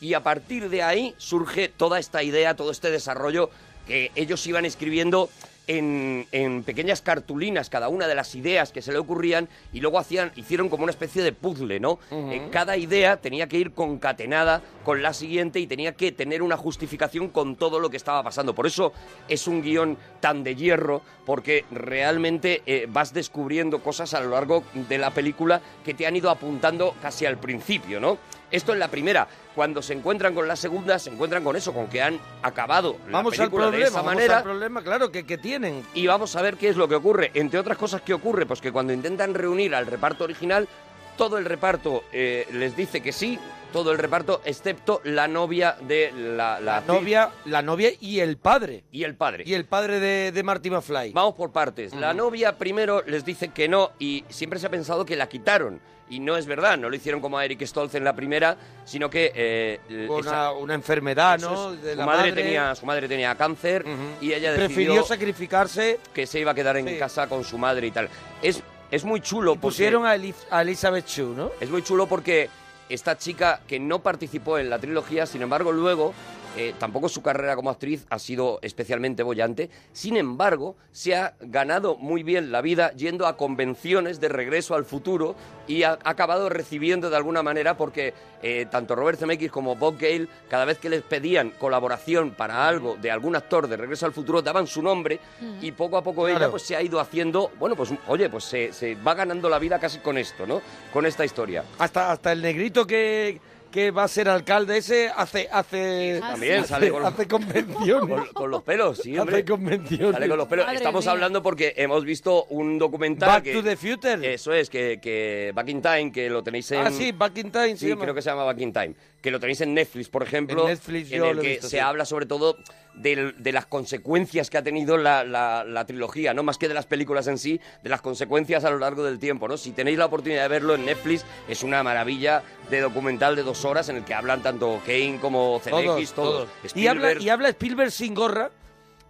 Y 0.00 0.14
a 0.14 0.22
partir 0.22 0.68
de 0.68 0.82
ahí 0.82 1.14
surge 1.18 1.68
toda 1.68 1.98
esta 1.98 2.22
idea, 2.22 2.54
todo 2.54 2.70
este 2.70 2.90
desarrollo 2.90 3.50
que 3.86 4.12
ellos 4.14 4.46
iban 4.46 4.64
escribiendo 4.64 5.28
en, 5.68 6.26
en 6.32 6.64
pequeñas 6.64 7.02
cartulinas 7.02 7.70
cada 7.70 7.88
una 7.88 8.08
de 8.08 8.14
las 8.14 8.34
ideas 8.34 8.72
que 8.72 8.82
se 8.82 8.90
le 8.90 8.98
ocurrían 8.98 9.48
y 9.72 9.80
luego 9.80 9.98
hacían, 9.98 10.32
hicieron 10.34 10.68
como 10.68 10.82
una 10.82 10.90
especie 10.90 11.22
de 11.22 11.32
puzzle, 11.32 11.78
¿no? 11.78 12.00
Eh, 12.10 12.48
cada 12.50 12.76
idea 12.76 13.18
tenía 13.18 13.48
que 13.48 13.58
ir 13.58 13.72
concatenada 13.72 14.62
con 14.84 15.02
la 15.02 15.12
siguiente 15.12 15.60
y 15.60 15.66
tenía 15.66 15.92
que 15.92 16.10
tener 16.10 16.42
una 16.42 16.56
justificación 16.56 17.28
con 17.28 17.56
todo 17.56 17.78
lo 17.78 17.90
que 17.90 17.96
estaba 17.96 18.22
pasando. 18.22 18.54
Por 18.54 18.66
eso 18.66 18.92
es 19.28 19.46
un 19.46 19.62
guion 19.62 19.98
tan 20.20 20.42
de 20.42 20.56
hierro, 20.56 21.02
porque 21.26 21.64
realmente 21.70 22.62
eh, 22.66 22.86
vas 22.88 23.12
descubriendo 23.12 23.82
cosas 23.82 24.14
a 24.14 24.20
lo 24.20 24.30
largo 24.30 24.64
de 24.88 24.98
la 24.98 25.10
película 25.10 25.60
que 25.84 25.94
te 25.94 26.06
han 26.06 26.16
ido 26.16 26.30
apuntando 26.30 26.94
casi 27.02 27.26
al 27.26 27.38
principio, 27.38 28.00
¿no? 28.00 28.18
Esto 28.50 28.72
es 28.72 28.78
la 28.78 28.88
primera. 28.88 29.28
Cuando 29.54 29.82
se 29.82 29.92
encuentran 29.92 30.34
con 30.34 30.48
la 30.48 30.56
segunda, 30.56 30.98
se 30.98 31.10
encuentran 31.10 31.44
con 31.44 31.56
eso, 31.56 31.72
con 31.74 31.88
que 31.88 32.00
han 32.00 32.18
acabado 32.42 32.96
la 33.06 33.12
Vamos 33.18 33.32
al 33.34 33.38
película 33.38 33.64
de 33.66 33.70
problema, 33.70 33.88
esa 33.88 33.96
vamos 33.98 34.14
manera. 34.14 34.36
al 34.38 34.42
problema, 34.44 34.82
claro, 34.82 35.10
que, 35.12 35.26
que 35.26 35.36
tienen. 35.38 35.84
Y 35.94 36.06
vamos 36.06 36.34
a 36.36 36.42
ver 36.42 36.56
qué 36.56 36.68
es 36.68 36.76
lo 36.76 36.88
que 36.88 36.94
ocurre. 36.94 37.30
Entre 37.34 37.58
otras 37.58 37.76
cosas, 37.76 38.02
¿qué 38.02 38.14
ocurre? 38.14 38.46
Pues 38.46 38.60
que 38.60 38.72
cuando 38.72 38.92
intentan 38.92 39.34
reunir 39.34 39.74
al 39.74 39.86
reparto 39.86 40.24
original, 40.24 40.68
todo 41.16 41.36
el 41.38 41.44
reparto 41.44 42.04
eh, 42.12 42.46
les 42.52 42.76
dice 42.76 43.00
que 43.00 43.12
sí, 43.12 43.38
todo 43.72 43.92
el 43.92 43.98
reparto, 43.98 44.40
excepto 44.44 45.00
la 45.04 45.28
novia 45.28 45.76
de 45.80 46.12
la, 46.12 46.58
la 46.60 46.80
novia, 46.80 47.30
la 47.44 47.62
novia 47.62 47.90
y 48.00 48.20
el 48.20 48.36
padre. 48.36 48.84
y 48.90 49.04
el 49.04 49.14
padre. 49.14 49.44
Y 49.46 49.54
el 49.54 49.64
padre 49.64 50.00
de, 50.00 50.32
de 50.32 50.42
Marty 50.42 50.70
McFly. 50.70 51.12
Vamos 51.12 51.34
por 51.34 51.52
partes. 51.52 51.94
La 51.94 52.14
novia 52.14 52.56
primero 52.56 53.02
les 53.06 53.24
dice 53.24 53.48
que 53.48 53.68
no 53.68 53.90
y 53.98 54.24
siempre 54.28 54.58
se 54.58 54.66
ha 54.66 54.70
pensado 54.70 55.04
que 55.04 55.16
la 55.16 55.28
quitaron. 55.28 55.80
Y 56.10 56.20
no 56.20 56.38
es 56.38 56.46
verdad, 56.46 56.78
no 56.78 56.88
lo 56.88 56.96
hicieron 56.96 57.20
como 57.20 57.36
a 57.36 57.44
Eric 57.44 57.60
Stoltz 57.66 57.94
en 57.94 58.02
la 58.02 58.14
primera, 58.14 58.56
sino 58.86 59.10
que... 59.10 59.30
eh, 59.34 60.06
Una, 60.08 60.20
esa- 60.20 60.52
una 60.52 60.72
enfermedad, 60.72 61.38
¿no? 61.38 61.72
De 61.72 61.92
su, 61.92 61.98
la 61.98 62.06
madre 62.06 62.32
tenía, 62.32 62.74
su 62.74 62.86
madre 62.86 63.06
tenía 63.06 63.34
cáncer 63.34 63.84
y 64.18 64.32
ella 64.32 64.54
Prefirió 64.54 64.94
decidió 64.94 65.02
sacrificarse 65.04 66.00
que 66.14 66.26
se 66.26 66.40
iba 66.40 66.52
a 66.52 66.54
quedar 66.54 66.78
en 66.78 66.88
Sí. 66.88 66.98
casa 66.98 67.26
con 67.28 67.44
su 67.44 67.58
madre 67.58 67.88
y 67.88 67.90
tal. 67.90 68.08
Es, 68.40 68.62
es 68.90 69.04
muy 69.04 69.20
chulo 69.20 69.52
y 69.52 69.54
porque... 69.56 69.74
pusieron 69.74 70.06
a, 70.06 70.16
Elif- 70.16 70.46
a 70.50 70.62
Elizabeth 70.62 71.06
Shue, 71.06 71.34
¿no? 71.36 71.50
Es 71.60 71.68
muy 71.68 71.82
chulo 71.82 72.06
porque 72.06 72.48
esta 72.88 73.18
chica 73.18 73.60
que 73.66 73.78
no 73.78 74.00
participó 74.00 74.58
en 74.58 74.70
la 74.70 74.78
trilogía, 74.78 75.26
sin 75.26 75.42
embargo, 75.42 75.72
luego 75.72 76.14
eh, 76.58 76.74
tampoco 76.78 77.08
su 77.08 77.22
carrera 77.22 77.54
como 77.54 77.70
actriz 77.70 78.04
ha 78.10 78.18
sido 78.18 78.58
especialmente 78.62 79.22
bollante. 79.22 79.70
Sin 79.92 80.16
embargo, 80.16 80.74
se 80.90 81.14
ha 81.14 81.34
ganado 81.40 81.96
muy 81.96 82.24
bien 82.24 82.50
la 82.50 82.60
vida 82.60 82.92
yendo 82.94 83.28
a 83.28 83.36
convenciones 83.36 84.18
de 84.20 84.28
regreso 84.28 84.74
al 84.74 84.84
futuro 84.84 85.36
y 85.68 85.84
ha 85.84 85.98
acabado 86.02 86.48
recibiendo 86.48 87.10
de 87.10 87.16
alguna 87.16 87.44
manera 87.44 87.76
porque 87.76 88.12
eh, 88.42 88.66
tanto 88.70 88.96
Robert 88.96 89.18
Zemeckis 89.20 89.52
como 89.52 89.76
Bob 89.76 89.98
Gale, 90.00 90.26
cada 90.48 90.64
vez 90.64 90.78
que 90.78 90.88
les 90.88 91.02
pedían 91.02 91.50
colaboración 91.58 92.32
para 92.32 92.66
algo 92.66 92.96
de 93.00 93.10
algún 93.12 93.36
actor 93.36 93.68
de 93.68 93.76
regreso 93.76 94.06
al 94.06 94.12
futuro, 94.12 94.42
daban 94.42 94.66
su 94.66 94.82
nombre 94.82 95.20
y 95.62 95.70
poco 95.72 95.96
a 95.96 96.02
poco 96.02 96.26
ella 96.26 96.38
Claro. 96.38 96.50
pues 96.52 96.64
se 96.64 96.74
ha 96.74 96.82
ido 96.82 96.98
haciendo, 96.98 97.52
bueno, 97.58 97.76
pues 97.76 97.90
oye, 98.08 98.28
pues 98.30 98.42
se, 98.44 98.72
se 98.72 98.96
va 98.96 99.14
ganando 99.14 99.48
la 99.48 99.58
vida 99.60 99.78
casi 99.78 99.98
con 100.00 100.18
esto, 100.18 100.46
¿no? 100.46 100.60
Con 100.92 101.06
esta 101.06 101.24
historia. 101.24 101.62
Hasta, 101.78 102.10
hasta 102.10 102.32
el 102.32 102.42
negrito 102.42 102.86
que, 102.86 103.40
que 103.70 103.90
va 103.90 104.04
a 104.04 104.08
ser 104.08 104.28
alcalde 104.28 104.78
ese 104.78 105.10
hace 105.14 105.48
hace 105.50 106.20
Ah, 106.22 106.30
También 106.32 106.62
sí. 106.62 106.68
sale 106.68 106.90
con, 106.90 107.04
hace 107.04 107.26
convenciones. 107.28 108.08
con- 108.08 108.26
con 108.32 108.50
los 108.50 108.62
pelos, 108.62 108.98
sí, 108.98 109.18
hombre. 109.18 109.36
hace 109.36 109.44
convenciones. 109.44 110.12
Sale 110.12 110.28
con 110.28 110.38
los 110.38 110.48
pelos. 110.48 110.64
Madre 110.66 110.78
Estamos 110.78 111.04
mía. 111.04 111.12
hablando 111.12 111.42
porque 111.42 111.74
hemos 111.76 112.04
visto 112.04 112.44
un 112.50 112.78
documental 112.78 113.28
Back 113.28 113.44
que... 113.44 113.52
to 113.52 113.62
the 113.62 113.76
Future. 113.76 114.34
Eso 114.34 114.52
es, 114.52 114.70
que, 114.70 114.98
que 115.02 115.52
Back 115.54 115.68
in 115.68 115.82
Time, 115.82 116.12
que 116.12 116.28
lo 116.30 116.42
tenéis 116.42 116.70
en... 116.72 116.86
Ah, 116.86 116.90
sí, 116.90 117.12
Back 117.12 117.36
in 117.38 117.50
Time. 117.50 117.70
se 117.70 117.76
Sí, 117.78 117.88
llama. 117.88 118.02
creo 118.02 118.14
que 118.14 118.22
se 118.22 118.30
llama 118.30 118.44
Back 118.44 118.60
in 118.60 118.72
Time. 118.72 118.94
Que 119.22 119.30
lo 119.32 119.40
tenéis 119.40 119.60
en 119.62 119.74
Netflix, 119.74 120.08
por 120.08 120.22
ejemplo. 120.22 120.62
En 120.62 120.68
Netflix 120.68 121.10
en 121.10 121.18
yo 121.18 121.30
el 121.30 121.40
que 121.40 121.48
visto, 121.48 121.64
se 121.68 121.76
sí. 121.76 121.78
habla 121.80 122.04
sobre 122.04 122.26
todo 122.26 122.56
del- 122.94 123.34
de 123.42 123.52
las 123.52 123.66
consecuencias 123.66 124.48
que 124.50 124.58
ha 124.58 124.62
tenido 124.62 124.96
la, 124.96 125.24
la- 125.24 125.64
la 125.64 125.84
trilogía, 125.86 126.34
no 126.34 126.42
más 126.44 126.56
que 126.58 126.68
de 126.68 126.74
las 126.74 126.86
películas 126.86 127.26
en 127.26 127.36
sí, 127.38 127.60
de 127.82 127.88
las 127.90 128.00
consecuencias 128.00 128.64
a 128.64 128.70
lo 128.70 128.78
largo 128.78 129.02
del 129.04 129.18
tiempo, 129.18 129.48
¿no? 129.48 129.56
Si 129.56 129.72
tenéis 129.72 129.98
la 129.98 130.06
oportunidad 130.06 130.42
de 130.42 130.48
verlo 130.48 130.74
en 130.76 130.84
Netflix, 130.84 131.24
es 131.48 131.62
una 131.64 131.82
maravilla 131.82 132.42
de 132.70 132.80
documental 132.80 133.34
de 133.34 133.42
dos 133.42 133.64
horas 133.64 133.88
en 133.88 133.96
el 133.96 134.04
que 134.04 134.14
hablan 134.14 134.42
tanto 134.42 134.80
Kane 134.86 135.18
como 135.20 135.60
Todos, 135.64 135.80
Zemeckis, 135.82 136.12
todos. 136.12 136.48
todos. 136.62 136.76
Y 136.76 136.86
habla, 136.86 137.12
y 137.20 137.28
habla 137.28 137.48
Spielberg 137.48 137.90
sin 137.90 138.14
gorra, 138.14 138.50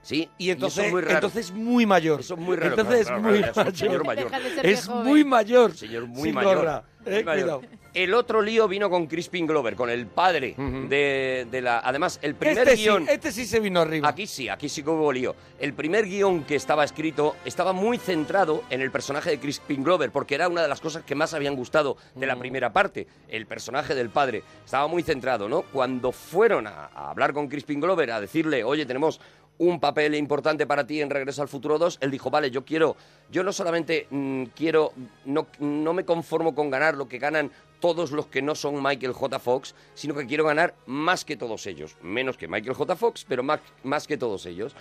Sí, 0.00 0.30
Y 0.38 0.48
entonces, 0.50 0.78
eso 0.78 0.86
es 0.86 0.92
muy 0.92 1.02
raro. 1.02 1.14
entonces 1.16 1.50
muy 1.50 1.84
mayor. 1.84 2.20
Eso 2.20 2.34
es 2.34 2.40
muy 2.40 2.56
raro, 2.56 2.70
Entonces 2.70 3.04
claro, 3.06 3.18
es 3.18 3.20
claro, 3.20 3.22
muy 3.22 3.38
claro, 3.42 3.50
es 3.50 3.56
un 3.58 3.64
mayor. 3.64 3.76
señor 3.76 4.04
mayor. 4.06 4.62
De 4.62 4.70
Es 4.72 4.88
muy 4.88 5.24
mayor. 5.24 5.76
Señor 5.76 6.06
muy 6.06 6.22
Sin 6.22 6.34
mayor. 6.34 6.56
gorra. 6.56 6.84
Muy 7.04 7.14
Eh, 7.14 7.24
mayor. 7.24 7.42
cuidado. 7.60 7.62
El 7.99 8.14
otro 8.14 8.40
lío 8.43 8.69
vino 8.69 8.88
con 8.88 9.09
Crispin 9.09 9.45
Glover, 9.45 9.75
con 9.75 9.90
el 9.90 10.07
padre 10.07 10.55
de, 10.57 11.49
de 11.50 11.61
la... 11.61 11.81
Además, 11.81 12.21
el 12.23 12.37
primer 12.37 12.59
Este 12.59 12.76
sí, 12.76 12.83
guion... 12.85 13.09
este 13.09 13.33
sí 13.33 13.45
se 13.45 13.59
vino 13.59 13.81
arriba. 13.81 14.09
Aquí 14.09 14.28
sí, 14.28 14.49
aquí 14.49 14.69
sí 14.69 14.85
que 14.85 14.90
hubo 14.90 15.11
lío. 15.12 15.35
El 15.59 15.75
primer 15.75 16.05
guion 16.05 16.45
que 16.45 16.55
estaba 16.55 16.85
escrito 16.85 17.35
estaba 17.45 17.73
muy 17.73 17.99
centrado 17.99 18.62
en 18.71 18.83
el 18.83 18.93
personaje 18.93 19.31
de 19.31 19.40
Crispin 19.40 19.83
Glover, 19.83 20.12
porque 20.12 20.37
era 20.37 20.49
una 20.49 20.62
de 20.62 20.69
las 20.69 20.81
cosas 20.81 21.02
que 21.02 21.17
más 21.17 21.35
habían 21.35 21.57
gustado 21.57 21.97
de 22.14 22.26
la 22.28 22.37
primera 22.37 22.73
parte, 22.73 23.09
el 23.26 23.47
personaje 23.47 23.97
del 23.97 24.11
padre. 24.11 24.45
Estaba 24.64 24.87
muy 24.87 25.02
centrado, 25.02 25.49
¿no? 25.49 25.62
Cuando 25.62 26.12
fueron 26.12 26.69
a, 26.69 26.90
a 26.95 27.11
hablar 27.11 27.33
con 27.33 27.49
Crispin 27.49 27.81
Glover, 27.81 28.12
a 28.12 28.21
decirle, 28.21 28.62
oye, 28.62 28.87
tenemos 28.87 29.21
un 29.59 29.81
papel 29.81 30.14
importante 30.14 30.67
para 30.67 30.87
ti 30.87 31.00
en 31.00 31.11
Regreso 31.11 31.43
al 31.43 31.49
Futuro 31.49 31.78
2, 31.78 31.99
él 32.00 32.12
dijo, 32.12 32.31
vale, 32.31 32.50
yo 32.50 32.64
quiero, 32.64 32.97
yo 33.28 33.43
no 33.43 33.52
solamente 33.52 34.07
mm, 34.09 34.45
quiero, 34.55 34.93
no, 35.25 35.49
no 35.59 35.93
me 35.93 36.05
conformo 36.05 36.55
con 36.55 36.71
ganar 36.71 36.97
lo 36.97 37.09
que 37.09 37.19
ganan 37.19 37.50
todos 37.80 38.11
los 38.12 38.26
que 38.26 38.42
no 38.42 38.54
son 38.54 38.82
Michael 38.82 39.12
J. 39.12 39.38
Fox, 39.38 39.75
sino 39.94 40.14
que 40.14 40.26
quiero 40.26 40.44
ganar 40.44 40.75
más 40.87 41.25
que 41.25 41.37
todos 41.37 41.66
ellos. 41.66 41.97
Menos 42.02 42.37
que 42.37 42.49
Michael 42.49 42.75
J. 42.75 42.97
Fox, 42.97 43.25
pero 43.28 43.42
más, 43.42 43.61
más 43.85 44.06
que 44.06 44.16
todos 44.16 44.47
ellos. 44.47 44.75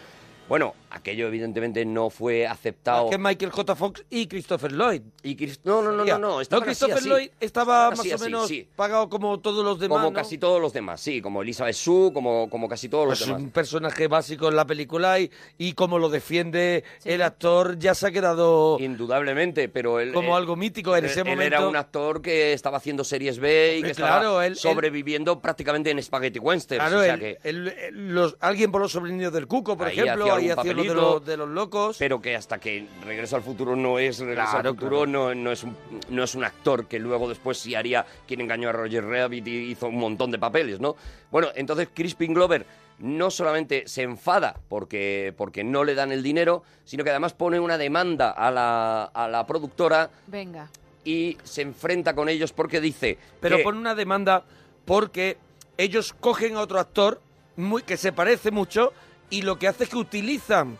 Bueno, 0.47 0.75
aquello 0.91 1.27
evidentemente 1.27 1.83
no 1.85 2.09
fue 2.09 2.47
aceptado. 2.47 3.09
que 3.09 3.17
Michael 3.17 3.51
J. 3.51 3.75
Fox 3.75 4.05
y 4.09 4.27
Christopher 4.27 4.71
Lloyd. 4.71 5.01
Y 5.21 5.35
Chris- 5.35 5.59
no, 5.65 5.81
no, 5.81 5.91
no, 5.91 6.05
no, 6.05 6.17
no, 6.17 6.39
estaban 6.41 6.63
así, 6.63 6.69
Christopher 6.85 6.97
así. 6.99 7.09
Lloyd 7.09 7.29
estaba 7.41 7.89
así, 7.89 7.97
más 7.97 8.11
o 8.11 8.15
así, 8.15 8.23
menos 8.23 8.47
sí. 8.47 8.67
pagado 8.75 9.09
como 9.09 9.39
todos 9.41 9.65
los 9.65 9.77
demás. 9.77 9.97
Como 9.97 10.09
¿no? 10.11 10.13
casi 10.15 10.37
todos 10.37 10.61
los 10.61 10.71
demás, 10.71 11.01
sí, 11.01 11.21
como 11.21 11.41
Elizabeth 11.41 11.75
Shue, 11.75 12.13
como, 12.13 12.49
como 12.49 12.69
casi 12.69 12.87
todos 12.87 13.09
los 13.09 13.17
Pues 13.19 13.27
demás. 13.27 13.41
un 13.41 13.51
personaje 13.51 14.07
básico 14.07 14.47
en 14.47 14.55
la 14.55 14.65
película 14.65 15.19
y, 15.19 15.29
y 15.57 15.73
como 15.73 15.99
lo 15.99 16.07
defiende 16.07 16.85
el 17.03 17.21
actor 17.23 17.77
ya 17.77 17.93
se 17.93 18.07
ha 18.07 18.11
quedado 18.11 18.77
Indudablemente, 18.79 19.67
pero 19.67 19.99
él... 19.99 20.13
como 20.13 20.29
él- 20.29 20.43
algo 20.43 20.55
mítico 20.55 20.95
en 20.95 21.03
ese 21.05 21.19
él 21.21 21.25
momento. 21.25 21.55
era 21.57 21.67
un 21.67 21.75
actor 21.75 22.21
que 22.21 22.53
estaba 22.53 22.77
haciendo 22.77 23.03
series 23.03 23.39
B 23.39 23.79
y 23.79 23.83
que 23.83 23.91
estaba 23.91 24.45
él- 24.45 24.53
él- 24.53 24.57
sobreviviendo 24.57 25.41
prácticamente 25.41 25.91
en 25.91 26.01
Spaghetti 26.01 26.39
Westerns. 26.39 26.81
Claro, 26.87 27.01
o 27.01 27.03
sea 27.03 27.15
él- 27.15 27.19
que... 27.19 27.37
él- 27.43 27.67
él- 27.67 28.15
los, 28.15 28.37
alguien 28.39 28.71
por 28.71 28.79
los 28.81 28.93
sobrinos 28.93 29.33
del 29.33 29.45
Cuco, 29.47 29.75
por 29.75 29.87
Ahí 29.87 29.99
ejemplo, 29.99 30.36
de 30.37 30.93
los, 30.93 31.25
de 31.25 31.37
los 31.37 31.49
locos. 31.49 31.97
pero 31.99 32.21
que 32.21 32.35
hasta 32.35 32.57
que 32.59 32.87
Regreso 33.05 33.35
al 33.35 33.41
Futuro 33.43 33.75
no 33.75 33.99
es 33.99 34.19
Regreso 34.19 34.51
Claro, 34.51 34.69
al 34.69 34.75
Futuro, 34.75 35.05
no, 35.05 35.33
no, 35.35 35.51
es 35.51 35.63
un, 35.63 35.75
no 36.09 36.23
es 36.23 36.35
un 36.35 36.43
actor 36.43 36.85
que 36.87 36.99
luego 36.99 37.27
después 37.29 37.57
sí 37.57 37.75
haría 37.75 38.05
quien 38.27 38.41
engañó 38.41 38.69
a 38.69 38.71
Roger 38.71 39.05
Rabbit 39.05 39.47
y 39.47 39.57
hizo 39.71 39.87
un 39.87 39.97
montón 39.99 40.31
de 40.31 40.39
papeles, 40.39 40.79
¿no? 40.79 40.95
Bueno, 41.31 41.49
entonces 41.55 41.89
Crispin 41.93 42.33
Glover 42.33 42.65
no 42.99 43.29
solamente 43.29 43.83
se 43.87 44.01
enfada 44.03 44.55
porque, 44.69 45.33
porque 45.37 45.63
no 45.63 45.83
le 45.83 45.93
dan 45.93 46.11
el 46.11 46.23
dinero, 46.23 46.63
sino 46.83 47.03
que 47.03 47.11
además 47.11 47.33
pone 47.33 47.59
una 47.59 47.77
demanda 47.77 48.31
a 48.31 48.49
la, 48.49 49.03
a 49.03 49.27
la 49.27 49.45
productora 49.45 50.09
Venga. 50.25 50.69
y 51.05 51.37
se 51.43 51.61
enfrenta 51.61 52.15
con 52.15 52.27
ellos 52.27 52.53
porque 52.53 52.81
dice 52.81 53.19
Pero 53.39 53.57
que- 53.57 53.63
pone 53.63 53.77
una 53.77 53.93
demanda 53.93 54.43
porque 54.85 55.37
ellos 55.77 56.15
cogen 56.19 56.55
a 56.55 56.61
otro 56.61 56.79
actor 56.79 57.21
muy, 57.55 57.83
que 57.83 57.97
se 57.97 58.11
parece 58.11 58.49
mucho 58.49 58.93
y 59.29 59.41
lo 59.41 59.57
que 59.59 59.67
hace 59.67 59.85
es 59.85 59.89
que 59.89 59.97
utilizan 59.97 60.77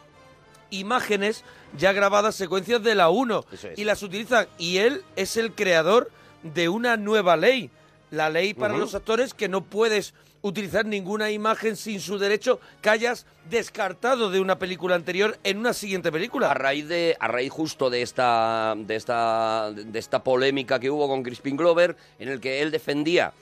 imágenes 0.69 1.43
ya 1.77 1.91
grabadas, 1.93 2.35
secuencias 2.35 2.81
de 2.83 2.95
la 2.95 3.09
1, 3.09 3.45
Eso 3.51 3.67
es. 3.69 3.79
y 3.79 3.83
las 3.83 4.03
utilizan. 4.03 4.47
Y 4.57 4.77
él 4.77 5.03
es 5.15 5.37
el 5.37 5.53
creador 5.53 6.11
de 6.43 6.69
una 6.69 6.97
nueva 6.97 7.35
ley, 7.37 7.69
la 8.11 8.29
ley 8.29 8.53
para 8.53 8.77
los 8.77 8.95
actores 8.95 9.33
que 9.33 9.49
no 9.49 9.61
puedes 9.61 10.13
utilizar 10.41 10.85
ninguna 10.85 11.29
imagen 11.31 11.75
sin 11.75 11.99
su 11.99 12.17
derecho 12.19 12.59
que 12.81 12.89
hayas 12.89 13.25
descartado 13.49 14.29
de 14.29 14.39
una 14.39 14.59
película 14.59 14.95
anterior 14.95 15.37
en 15.43 15.57
una 15.57 15.73
siguiente 15.73 16.11
película. 16.11 16.51
A 16.51 16.53
raíz 16.53 16.87
de, 16.87 17.17
a 17.19 17.27
raíz 17.27 17.51
justo 17.51 17.89
de 17.89 18.01
esta, 18.01 18.75
de 18.77 18.95
esta, 18.95 19.71
de 19.73 19.99
esta 19.99 20.23
polémica 20.23 20.79
que 20.79 20.89
hubo 20.89 21.07
con 21.07 21.23
Crispin 21.23 21.57
Glover, 21.57 21.97
en 22.19 22.29
el 22.29 22.39
que 22.39 22.61
él 22.61 22.71
defendía, 22.71 23.33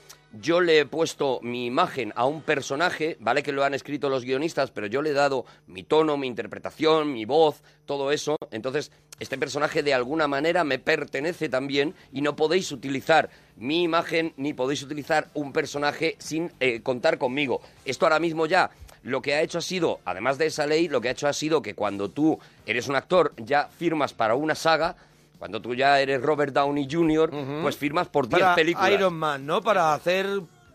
yo 0.41 0.61
le 0.61 0.79
he 0.79 0.85
puesto 0.85 1.39
mi 1.41 1.65
imagen 1.65 2.13
a 2.15 2.25
un 2.25 2.41
personaje, 2.41 3.17
vale 3.19 3.43
que 3.43 3.51
lo 3.51 3.63
han 3.63 3.73
escrito 3.73 4.09
los 4.09 4.25
guionistas, 4.25 4.71
pero 4.71 4.87
yo 4.87 5.01
le 5.01 5.11
he 5.11 5.13
dado 5.13 5.45
mi 5.67 5.83
tono, 5.83 6.17
mi 6.17 6.27
interpretación, 6.27 7.13
mi 7.13 7.25
voz, 7.25 7.61
todo 7.85 8.11
eso. 8.11 8.37
Entonces, 8.51 8.91
este 9.19 9.37
personaje 9.37 9.83
de 9.83 9.93
alguna 9.93 10.27
manera 10.27 10.63
me 10.63 10.79
pertenece 10.79 11.49
también 11.49 11.93
y 12.11 12.21
no 12.21 12.35
podéis 12.35 12.71
utilizar 12.71 13.29
mi 13.55 13.83
imagen 13.83 14.33
ni 14.37 14.53
podéis 14.53 14.83
utilizar 14.83 15.29
un 15.33 15.53
personaje 15.53 16.15
sin 16.19 16.51
eh, 16.59 16.81
contar 16.81 17.17
conmigo. 17.17 17.61
Esto 17.85 18.05
ahora 18.05 18.19
mismo 18.19 18.45
ya 18.45 18.71
lo 19.03 19.21
que 19.21 19.35
ha 19.35 19.41
hecho 19.41 19.59
ha 19.59 19.61
sido, 19.61 19.99
además 20.03 20.37
de 20.37 20.47
esa 20.47 20.65
ley, 20.65 20.87
lo 20.87 20.99
que 20.99 21.09
ha 21.09 21.11
hecho 21.11 21.27
ha 21.27 21.33
sido 21.33 21.61
que 21.61 21.75
cuando 21.75 22.09
tú 22.09 22.39
eres 22.65 22.87
un 22.87 22.95
actor 22.95 23.33
ya 23.37 23.67
firmas 23.67 24.13
para 24.13 24.35
una 24.35 24.55
saga, 24.55 24.95
cuando 25.39 25.61
tú 25.61 25.75
ya 25.75 25.99
eres 25.99 26.21
Robert 26.21 26.53
Downey 26.53 26.87
Jr., 26.89 27.31
pues 27.61 27.77
firmas 27.77 28.07
por 28.09 28.27
10 28.27 28.39
Para 28.41 28.55
películas. 28.55 28.91
Iron 28.91 29.13
Man, 29.15 29.45
¿no? 29.45 29.61
Para 29.61 29.93
hacer... 29.93 30.27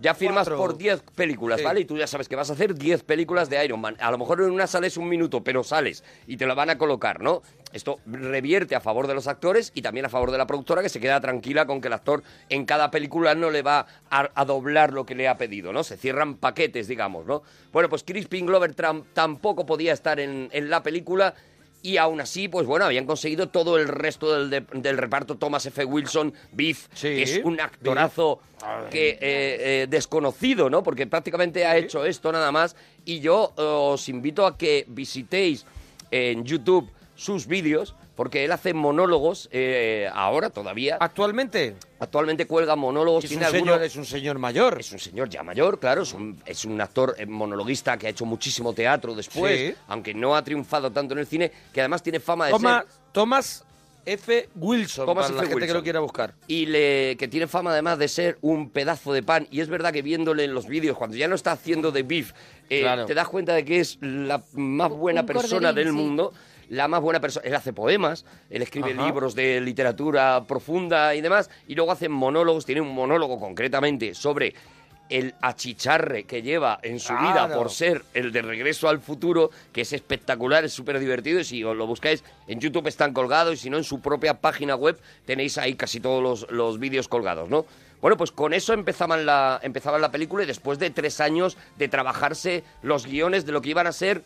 Ya 0.02 0.14
firmas 0.14 0.49
cuatro. 0.49 0.57
por 0.57 0.79
10 0.79 1.02
películas, 1.14 1.59
Sí. 1.59 1.64
¿vale? 1.67 1.81
Y 1.81 1.85
tú 1.85 1.99
ya 1.99 2.07
sabes 2.07 2.26
que 2.26 2.35
vas 2.35 2.49
a 2.49 2.55
hacer 2.55 2.75
10 2.75 3.02
películas 3.02 3.50
de 3.50 3.62
Iron 3.62 3.83
Man. 3.83 3.99
A 4.00 4.11
lo 4.11 4.17
mejor 4.17 4.40
en 4.40 4.50
una 4.50 4.67
sales 4.67 4.97
un 4.97 5.07
minuto, 5.11 5.45
pero 5.45 5.62
sales 5.62 6.02
y 6.26 6.38
te 6.38 6.47
la 6.47 6.55
van 6.55 6.71
a 6.71 6.79
colocar, 6.79 7.21
¿no? 7.21 7.43
Esto 7.75 7.99
revierte 8.07 8.75
a 8.75 8.81
favor 8.81 9.07
de 9.09 9.12
los 9.14 9.26
actores 9.26 9.73
y 9.75 9.83
también 9.83 10.07
a 10.07 10.09
favor 10.09 10.31
de 10.31 10.38
la 10.38 10.47
productora 10.47 10.81
que 10.81 10.88
se 10.88 11.00
queda 11.00 11.21
tranquila 11.21 11.67
con 11.67 11.83
que 11.83 11.88
el 11.88 11.93
actor 11.93 12.23
en 12.49 12.64
cada 12.64 12.90
película 12.90 13.35
no 13.35 13.50
le 13.50 13.61
va 13.61 13.87
a, 14.11 14.31
a 14.35 14.45
doblar 14.47 14.95
lo 14.95 15.05
que 15.05 15.14
le 15.14 15.29
ha 15.29 15.37
pedido, 15.37 15.71
¿no? 15.71 15.85
Se 15.85 15.99
cierran 15.99 16.37
paquetes, 16.37 16.88
digamos, 16.88 17.26
¿no? 17.26 17.43
Bueno, 17.71 17.90
pues 17.90 18.02
Crispin 18.02 18.47
Glover 18.47 18.75
tram- 18.75 19.05
tampoco 19.12 19.67
podía 19.67 19.93
estar 19.93 20.19
en, 20.19 20.49
en 20.52 20.71
la 20.71 20.83
película 20.83 21.35
y 21.82 21.96
aún 21.96 22.20
así, 22.20 22.49
pues 22.49 22.66
bueno, 22.66 22.84
habían 22.84 23.06
conseguido 23.06 23.49
todo 23.49 23.78
el 23.78 23.88
resto 23.88 24.32
del, 24.38 24.50
de- 24.50 24.80
del 24.80 24.99
reparto. 24.99 25.37
Thomas 25.37 25.64
F. 25.66 25.84
Wilson, 25.84 26.32
Biff, 26.52 26.88
Sí, 26.92 27.08
que 27.08 27.22
es 27.22 27.40
un 27.44 27.60
actorazo 27.60 28.40
que 28.90 29.10
eh, 29.10 29.18
eh, 29.20 29.87
desconocido, 29.88 30.68
¿no? 30.68 30.82
Porque 30.82 31.06
prácticamente 31.06 31.64
ha 31.64 31.76
hecho 31.76 32.04
esto 32.04 32.30
nada 32.32 32.52
más. 32.52 32.76
Y 33.04 33.20
yo 33.20 33.52
eh, 33.56 33.62
os 33.62 34.08
invito 34.08 34.44
a 34.46 34.58
que 34.58 34.84
visitéis 34.88 35.64
en 36.10 36.44
YouTube 36.44 36.90
sus 37.16 37.46
vídeos, 37.46 37.94
porque 38.21 38.45
él 38.45 38.53
hace 38.53 38.75
monólogos 38.75 39.49
eh, 39.50 40.07
ahora 40.12 40.50
todavía. 40.50 40.99
Actualmente 41.00 41.77
Actualmente 42.00 42.47
cuelga 42.47 42.77
monólogos. 42.77 43.25
es 43.25 43.31
tiene 43.31 43.49
un, 43.49 43.55
alguno- 43.55 43.73
señor, 43.73 43.83
es 43.87 43.97
un 43.97 44.05
señor 44.05 44.39
mayor. 44.39 44.79
es 44.79 44.93
un 44.93 44.99
señor 44.99 45.31
ya 45.31 45.43
mayor, 45.43 45.79
claro, 45.81 46.03
es 46.03 46.12
un, 46.12 46.39
es 46.45 46.67
un 46.67 46.79
actor 46.83 47.15
eh, 47.17 47.25
monologuista 47.25 47.97
que 47.97 48.09
ha 48.09 48.11
hecho 48.11 48.27
muchísimo 48.27 48.75
teatro 48.75 49.15
después, 49.15 49.71
Sí. 49.71 49.75
aunque 49.89 50.12
no 50.12 50.37
ha 50.37 50.45
triunfado 50.45 50.91
tanto 50.93 51.15
en 51.15 51.21
el 51.21 51.27
cine, 51.27 51.50
que 51.73 51.81
además 51.81 52.03
tiene 52.03 52.21
fama 52.21 52.49
de 52.49 52.59
ser... 52.59 52.85
Thomas 53.12 53.65
F. 54.05 54.50
Wilson, 54.55 55.07
Thomas 55.07 55.25
para 55.27 55.37
la 55.37 55.43
F. 55.45 55.49
gente 55.49 55.61
que 55.61 55.65
Wilson. 55.73 55.77
lo 55.79 55.83
quiera 55.83 56.00
buscar. 56.00 56.35
Y 56.47 56.67
le, 56.67 57.17
que 57.19 57.27
tiene 57.27 57.47
fama 57.47 57.71
además 57.73 57.99
de 57.99 58.09
ser 58.09 58.37
un 58.43 58.69
pedazo 58.69 59.15
de 59.15 59.23
pan. 59.23 59.47
Y 59.50 59.61
es 59.61 59.69
verdad 59.71 59.95
que 59.95 60.03
viéndole 60.03 60.45
en 60.45 60.53
los 60.53 60.67
vídeos, 60.67 60.99
cuando 60.99 61.17
ya 61.17 61.27
no 61.27 61.35
está 61.37 61.53
haciendo 61.53 61.91
de 61.91 62.03
beef, 62.03 62.33
eh, 62.69 62.81
Claro. 62.83 63.07
te 63.07 63.15
das 63.15 63.29
cuenta 63.29 63.55
de 63.55 63.65
que 63.65 63.81
es 63.81 63.97
la 64.03 64.43
más 64.53 64.91
buena 64.91 65.23
Un 65.23 65.27
persona 65.27 65.73
del 65.73 65.87
sí. 65.89 65.93
mundo. 65.93 66.33
La 66.71 66.89
más 66.89 67.00
buena 67.00 67.21
persona. 67.21 67.47
Él 67.47 67.55
hace 67.55 67.73
poemas, 67.73 68.25
él 68.49 68.62
escribe 68.62 68.93
Ajá. 68.93 69.05
libros 69.05 69.35
de 69.35 69.61
literatura 69.61 70.45
profunda 70.47 71.15
y 71.17 71.21
demás. 71.21 71.50
Y 71.67 71.75
luego 71.75 71.93
hace 71.93 72.09
monólogos. 72.09 72.65
Tiene 72.65 72.81
un 72.81 72.95
monólogo 72.95 73.39
concretamente 73.39 74.15
sobre 74.15 74.55
el 75.09 75.35
achicharre 75.43 76.23
que 76.23 76.41
lleva 76.41 76.79
en 76.83 77.00
su 77.00 77.12
vida 77.12 77.53
por 77.53 77.71
ser 77.71 78.05
el 78.15 78.31
de 78.31 78.43
Regreso 78.43 78.89
al 78.89 79.00
Futuro, 79.00 79.50
que 79.73 79.81
es 79.81 79.93
espectacular, 79.93 80.65
es 80.65 80.73
súper 80.73 81.00
divertido. 81.00 81.41
Y 81.41 81.45
si 81.45 81.65
os 81.65 81.77
lo 81.77 81.89
buscáis 81.89 82.23
en 82.47 82.61
YouTube 82.61 82.87
están 82.87 83.12
colgados 83.12 83.55
y 83.55 83.57
si 83.57 83.71
no 83.71 83.77
en 83.77 83.85
su 83.85 84.00
propia 84.00 84.35
página 84.35 84.77
web 84.77 84.99
tenéis 85.27 85.59
ahí 85.59 85.75
casi 85.75 85.99
todos 85.99 86.23
los, 86.23 86.50
los 86.53 86.79
vídeos 86.79 87.09
colgados, 87.09 87.50
¿no? 87.50 87.67
Bueno, 88.00 88.17
pues 88.17 88.31
con 88.31 88.55
eso 88.55 88.73
empezaban 88.73 89.27
la, 89.27 89.61
empezaban 89.62 90.00
la 90.00 90.11
película 90.11 90.45
y 90.45 90.47
después 90.47 90.79
de 90.79 90.91
tres 90.91 91.21
años 91.21 91.59
de 91.77 91.89
trabajarse 91.89 92.65
los 92.83 93.07
guiones 93.07 93.45
de 93.45 93.53
lo 93.53 93.61
que 93.61 93.71
iban 93.71 93.87
a 93.87 93.93
ser 93.93 94.23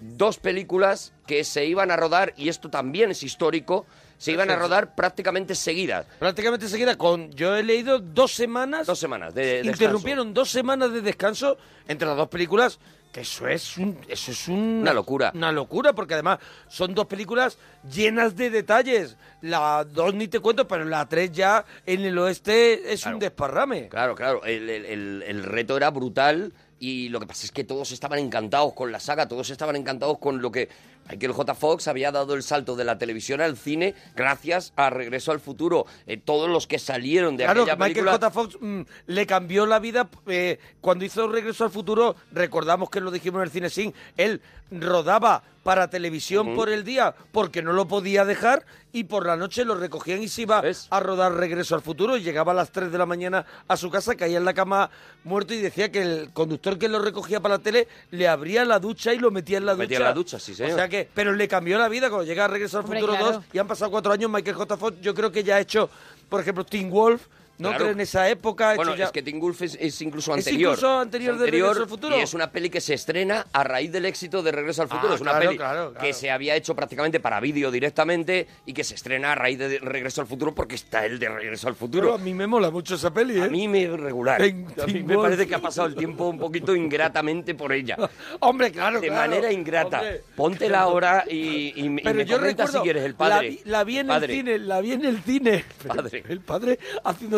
dos 0.00 0.38
películas 0.38 1.12
que 1.26 1.44
se 1.44 1.64
iban 1.66 1.90
a 1.90 1.96
rodar, 1.96 2.32
y 2.36 2.48
esto 2.48 2.68
también 2.70 3.10
es 3.10 3.22
histórico, 3.22 3.86
se 4.18 4.32
iban 4.32 4.50
a 4.50 4.56
rodar 4.56 4.94
prácticamente 4.94 5.54
seguidas. 5.54 6.06
Prácticamente 6.18 6.68
seguida 6.68 6.96
con. 6.96 7.30
Yo 7.32 7.54
he 7.56 7.62
leído 7.62 7.98
dos 7.98 8.32
semanas. 8.32 8.86
Dos 8.86 8.98
semanas 8.98 9.34
de, 9.34 9.42
de 9.42 9.48
descanso. 9.58 9.70
interrumpieron 9.82 10.32
dos 10.34 10.50
semanas 10.50 10.92
de 10.92 11.02
descanso 11.02 11.58
entre 11.86 12.08
las 12.08 12.16
dos 12.16 12.28
películas. 12.28 12.78
Que 13.12 13.20
eso 13.22 13.46
es 13.48 13.78
un, 13.78 13.98
eso 14.08 14.30
es 14.30 14.48
un- 14.48 14.80
Una 14.82 14.92
locura. 14.92 15.32
Una 15.34 15.50
locura, 15.52 15.94
porque 15.94 16.14
además 16.14 16.38
son 16.68 16.94
dos 16.94 17.06
películas 17.06 17.56
llenas 17.90 18.36
de 18.36 18.50
detalles. 18.50 19.16
La 19.40 19.84
dos 19.84 20.12
ni 20.14 20.28
te 20.28 20.40
cuento, 20.40 20.66
pero 20.68 20.84
la 20.84 21.06
tres 21.08 21.32
ya 21.32 21.64
en 21.86 22.02
el 22.04 22.18
oeste 22.18 22.92
es 22.92 23.02
Claro. 23.02 23.16
un 23.16 23.20
desparrame. 23.20 23.88
Claro, 23.88 24.14
claro, 24.14 24.44
el, 24.44 24.68
el- 24.68 24.84
el- 24.86 25.24
el 25.26 25.42
reto 25.44 25.76
era 25.78 25.90
brutal 25.90 26.52
y 26.78 27.08
lo 27.08 27.20
que 27.20 27.26
pasa 27.26 27.46
es 27.46 27.52
que 27.52 27.64
todos 27.64 27.92
estaban 27.92 28.18
encantados 28.18 28.72
con 28.74 28.92
la 28.92 29.00
saga, 29.00 29.28
todos 29.28 29.50
estaban 29.50 29.76
encantados 29.76 30.18
con 30.18 30.42
lo 30.42 30.52
que 30.52 30.68
Michael 31.08 31.32
J. 31.32 31.54
Fox 31.54 31.88
había 31.88 32.12
dado 32.12 32.34
el 32.34 32.42
salto 32.42 32.76
de 32.76 32.84
la 32.84 32.98
televisión 32.98 33.40
al 33.40 33.56
cine 33.56 33.94
gracias 34.14 34.72
a 34.76 34.90
Regreso 34.90 35.32
al 35.32 35.40
Futuro. 35.40 35.86
Eh, 36.06 36.16
todos 36.16 36.48
los 36.48 36.66
que 36.66 36.78
salieron 36.78 37.36
de 37.36 37.44
Claro, 37.44 37.62
aquella 37.62 37.76
Michael 37.76 37.92
película... 37.92 38.12
J. 38.12 38.30
Fox 38.30 38.58
mm, 38.60 38.80
le 39.06 39.26
cambió 39.26 39.66
la 39.66 39.78
vida 39.78 40.08
eh, 40.26 40.58
cuando 40.80 41.04
hizo 41.04 41.28
Regreso 41.28 41.64
al 41.64 41.70
Futuro. 41.70 42.16
Recordamos 42.32 42.90
que 42.90 43.00
lo 43.00 43.10
dijimos 43.10 43.38
en 43.38 43.44
el 43.44 43.50
cine 43.50 43.70
sin. 43.70 43.94
Él 44.16 44.40
rodaba 44.70 45.42
para 45.66 45.90
televisión 45.90 46.54
por 46.54 46.68
el 46.68 46.84
día 46.84 47.14
porque 47.32 47.60
no 47.60 47.72
lo 47.72 47.88
podía 47.88 48.24
dejar 48.24 48.64
y 48.92 49.04
por 49.04 49.26
la 49.26 49.36
noche 49.36 49.64
lo 49.64 49.74
recogían 49.74 50.22
y 50.22 50.28
se 50.28 50.42
iba 50.42 50.62
a 50.90 51.00
rodar 51.00 51.34
Regreso 51.34 51.74
al 51.74 51.82
Futuro. 51.82 52.16
Y 52.16 52.22
llegaba 52.22 52.52
a 52.52 52.54
las 52.54 52.70
3 52.70 52.92
de 52.92 52.98
la 52.98 53.04
mañana 53.04 53.44
a 53.66 53.76
su 53.76 53.90
casa, 53.90 54.14
caía 54.14 54.38
en 54.38 54.44
la 54.44 54.54
cama 54.54 54.90
muerto 55.24 55.54
y 55.54 55.58
decía 55.58 55.90
que 55.90 56.02
el 56.02 56.30
conductor 56.32 56.78
que 56.78 56.88
lo 56.88 57.00
recogía 57.00 57.40
para 57.40 57.56
la 57.56 57.62
tele 57.62 57.88
le 58.12 58.28
abría 58.28 58.64
la 58.64 58.78
ducha 58.78 59.12
y 59.12 59.18
lo 59.18 59.32
metía 59.32 59.58
en 59.58 59.66
la 59.66 59.72
ducha. 59.72 59.82
Metía 59.82 59.96
en 59.98 60.04
la 60.04 60.12
ducha, 60.12 60.38
sí, 60.38 60.54
señor. 60.54 60.72
O 60.72 60.76
sea 60.76 60.88
que, 60.88 60.95
pero 61.14 61.32
le 61.32 61.48
cambió 61.48 61.78
la 61.78 61.88
vida 61.88 62.08
cuando 62.08 62.24
llega 62.24 62.44
a 62.44 62.48
Regreso 62.48 62.78
al 62.78 62.84
Hombre, 62.84 63.00
Futuro 63.00 63.18
claro. 63.18 63.32
2 63.38 63.44
y 63.52 63.58
han 63.58 63.66
pasado 63.66 63.90
cuatro 63.90 64.12
años. 64.12 64.30
Michael 64.30 64.56
J. 64.56 64.76
Fox, 64.76 65.00
yo 65.00 65.14
creo 65.14 65.30
que 65.32 65.42
ya 65.42 65.56
ha 65.56 65.60
hecho, 65.60 65.90
por 66.28 66.40
ejemplo, 66.40 66.64
Teen 66.64 66.90
Wolf, 66.90 67.26
¿no? 67.58 67.68
Claro. 67.70 67.84
Que 67.86 67.90
en 67.92 68.00
esa 68.00 68.28
época. 68.28 68.74
Bueno, 68.74 68.94
ya- 68.96 69.06
es 69.06 69.10
que 69.12 69.22
Teen 69.22 69.40
Wolf 69.40 69.62
es, 69.62 69.76
es 69.80 70.00
incluso 70.02 70.32
Es 70.34 70.46
anterior. 70.46 70.72
incluso 70.72 70.98
anterior 70.98 71.38
de 71.38 71.46
Regreso 71.50 71.82
al 71.82 71.88
Futuro. 71.88 72.16
Y 72.18 72.20
es 72.20 72.34
una 72.34 72.50
peli 72.50 72.70
que 72.70 72.80
se 72.80 72.94
estrena 72.94 73.46
a 73.52 73.64
raíz 73.64 73.90
del 73.92 74.04
éxito 74.04 74.42
de 74.42 74.52
Regreso 74.52 74.82
al 74.82 74.88
Futuro. 74.88 75.12
Ah, 75.12 75.14
es 75.16 75.20
una 75.20 75.30
claro, 75.32 75.46
peli 75.46 75.56
claro, 75.58 75.94
que 75.94 76.12
se 76.12 76.30
había 76.30 76.54
hecho 76.56 76.74
prácticamente 76.74 77.20
para 77.20 77.40
vídeo 77.40 77.70
directamente 77.70 78.46
y 78.66 78.72
que 78.72 78.84
se 78.84 78.94
estrena 78.94 79.32
a 79.32 79.34
raíz 79.34 79.58
de 79.58 79.78
Regreso 79.78 80.20
al 80.20 80.26
Futuro 80.26 80.54
porque 80.54 80.74
está 80.74 81.04
el 81.06 81.18
de 81.18 81.28
Regreso 81.28 81.68
al 81.68 81.74
Pero 81.74 81.86
Futuro. 81.86 82.14
a 82.14 82.18
mí 82.18 82.34
me 82.34 82.46
mola 82.46 82.70
mucho 82.70 82.94
esa 82.96 83.12
peli, 83.12 83.38
¿eh? 83.38 83.44
A 83.44 83.48
mí 83.48 83.68
me 83.68 83.84
es 83.84 83.90
regular. 83.90 84.40
A 84.42 84.86
mí 84.86 85.02
me 85.02 85.16
parece 85.16 85.46
que 85.46 85.54
ha 85.54 85.60
pasado 85.60 85.86
el 85.88 85.94
tiempo 85.94 86.28
un 86.28 86.38
poquito 86.38 86.74
ingratamente 86.74 87.54
por 87.54 87.72
ella. 87.72 87.96
Hombre, 88.40 88.70
claro, 88.72 89.00
De 89.00 89.10
manera 89.10 89.52
ingrata. 89.52 89.98
Hombre. 90.00 90.22
Póntela 90.36 90.80
ahora 90.80 91.24
y, 91.28 91.72
y, 91.76 91.86
y 91.86 92.00
Pero 92.02 92.14
me 92.14 92.24
yo 92.24 92.38
recuerdo, 92.38 92.72
si 92.72 92.78
quieres 92.80 93.04
el 93.04 93.12
La, 93.12 93.16
padre. 93.18 93.48
vi- 93.50 93.60
la 93.64 93.84
vi 93.84 93.98
en 93.98 94.06
Padre. 94.06 94.32
el 94.32 94.38
cine, 94.38 94.58
la 94.58 94.80
vi 94.80 94.92
en 94.92 95.04
el 95.04 95.22
cine. 95.22 95.64
Pero 95.82 95.94
Padre. 95.94 96.24
El 96.28 96.40
padre 96.40 96.78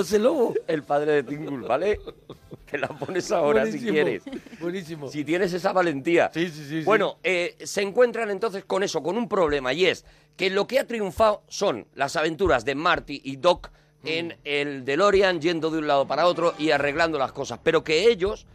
haciéndose 0.08 0.18
lobo. 0.18 0.54
El 0.66 0.82
padre 0.82 1.22
de 1.22 1.36
Wolf, 1.36 1.66
¿vale? 1.66 2.00
Te 2.70 2.78
la 2.78 2.88
pones 2.88 3.30
ahora 3.32 3.66
si 3.66 3.80
quieres. 3.80 4.22
Buenísimo. 4.60 5.08
Si 5.08 5.24
tienes 5.24 5.52
esa 5.52 5.72
valentía. 5.72 6.30
Sí, 6.32 6.48
sí, 6.48 6.64
sí. 6.64 6.68
sí. 6.80 6.84
Bueno, 6.84 7.18
eh, 7.22 7.56
se 7.62 7.82
encuentran 7.82 8.30
entonces 8.30 8.64
con 8.64 8.82
eso, 8.82 9.02
con 9.02 9.16
un 9.16 9.28
problema, 9.28 9.72
y 9.72 9.86
es 9.86 10.04
que 10.36 10.50
lo 10.50 10.66
que 10.66 10.78
ha 10.78 10.86
triunfado 10.86 11.42
son 11.48 11.86
las 11.94 12.16
aventuras 12.16 12.64
de 12.64 12.74
Marty 12.74 13.20
y 13.24 13.36
Doc 13.36 13.70
en 14.04 14.36
el 14.44 14.84
DeLorean 14.84 15.40
yendo 15.40 15.70
de 15.70 15.78
un 15.78 15.88
lado 15.88 16.06
para 16.06 16.26
otro 16.26 16.54
y 16.58 16.70
arreglando 16.70 17.18
las 17.18 17.32
cosas, 17.32 17.58
pero 17.62 17.82
que 17.82 18.08
ellos 18.08 18.46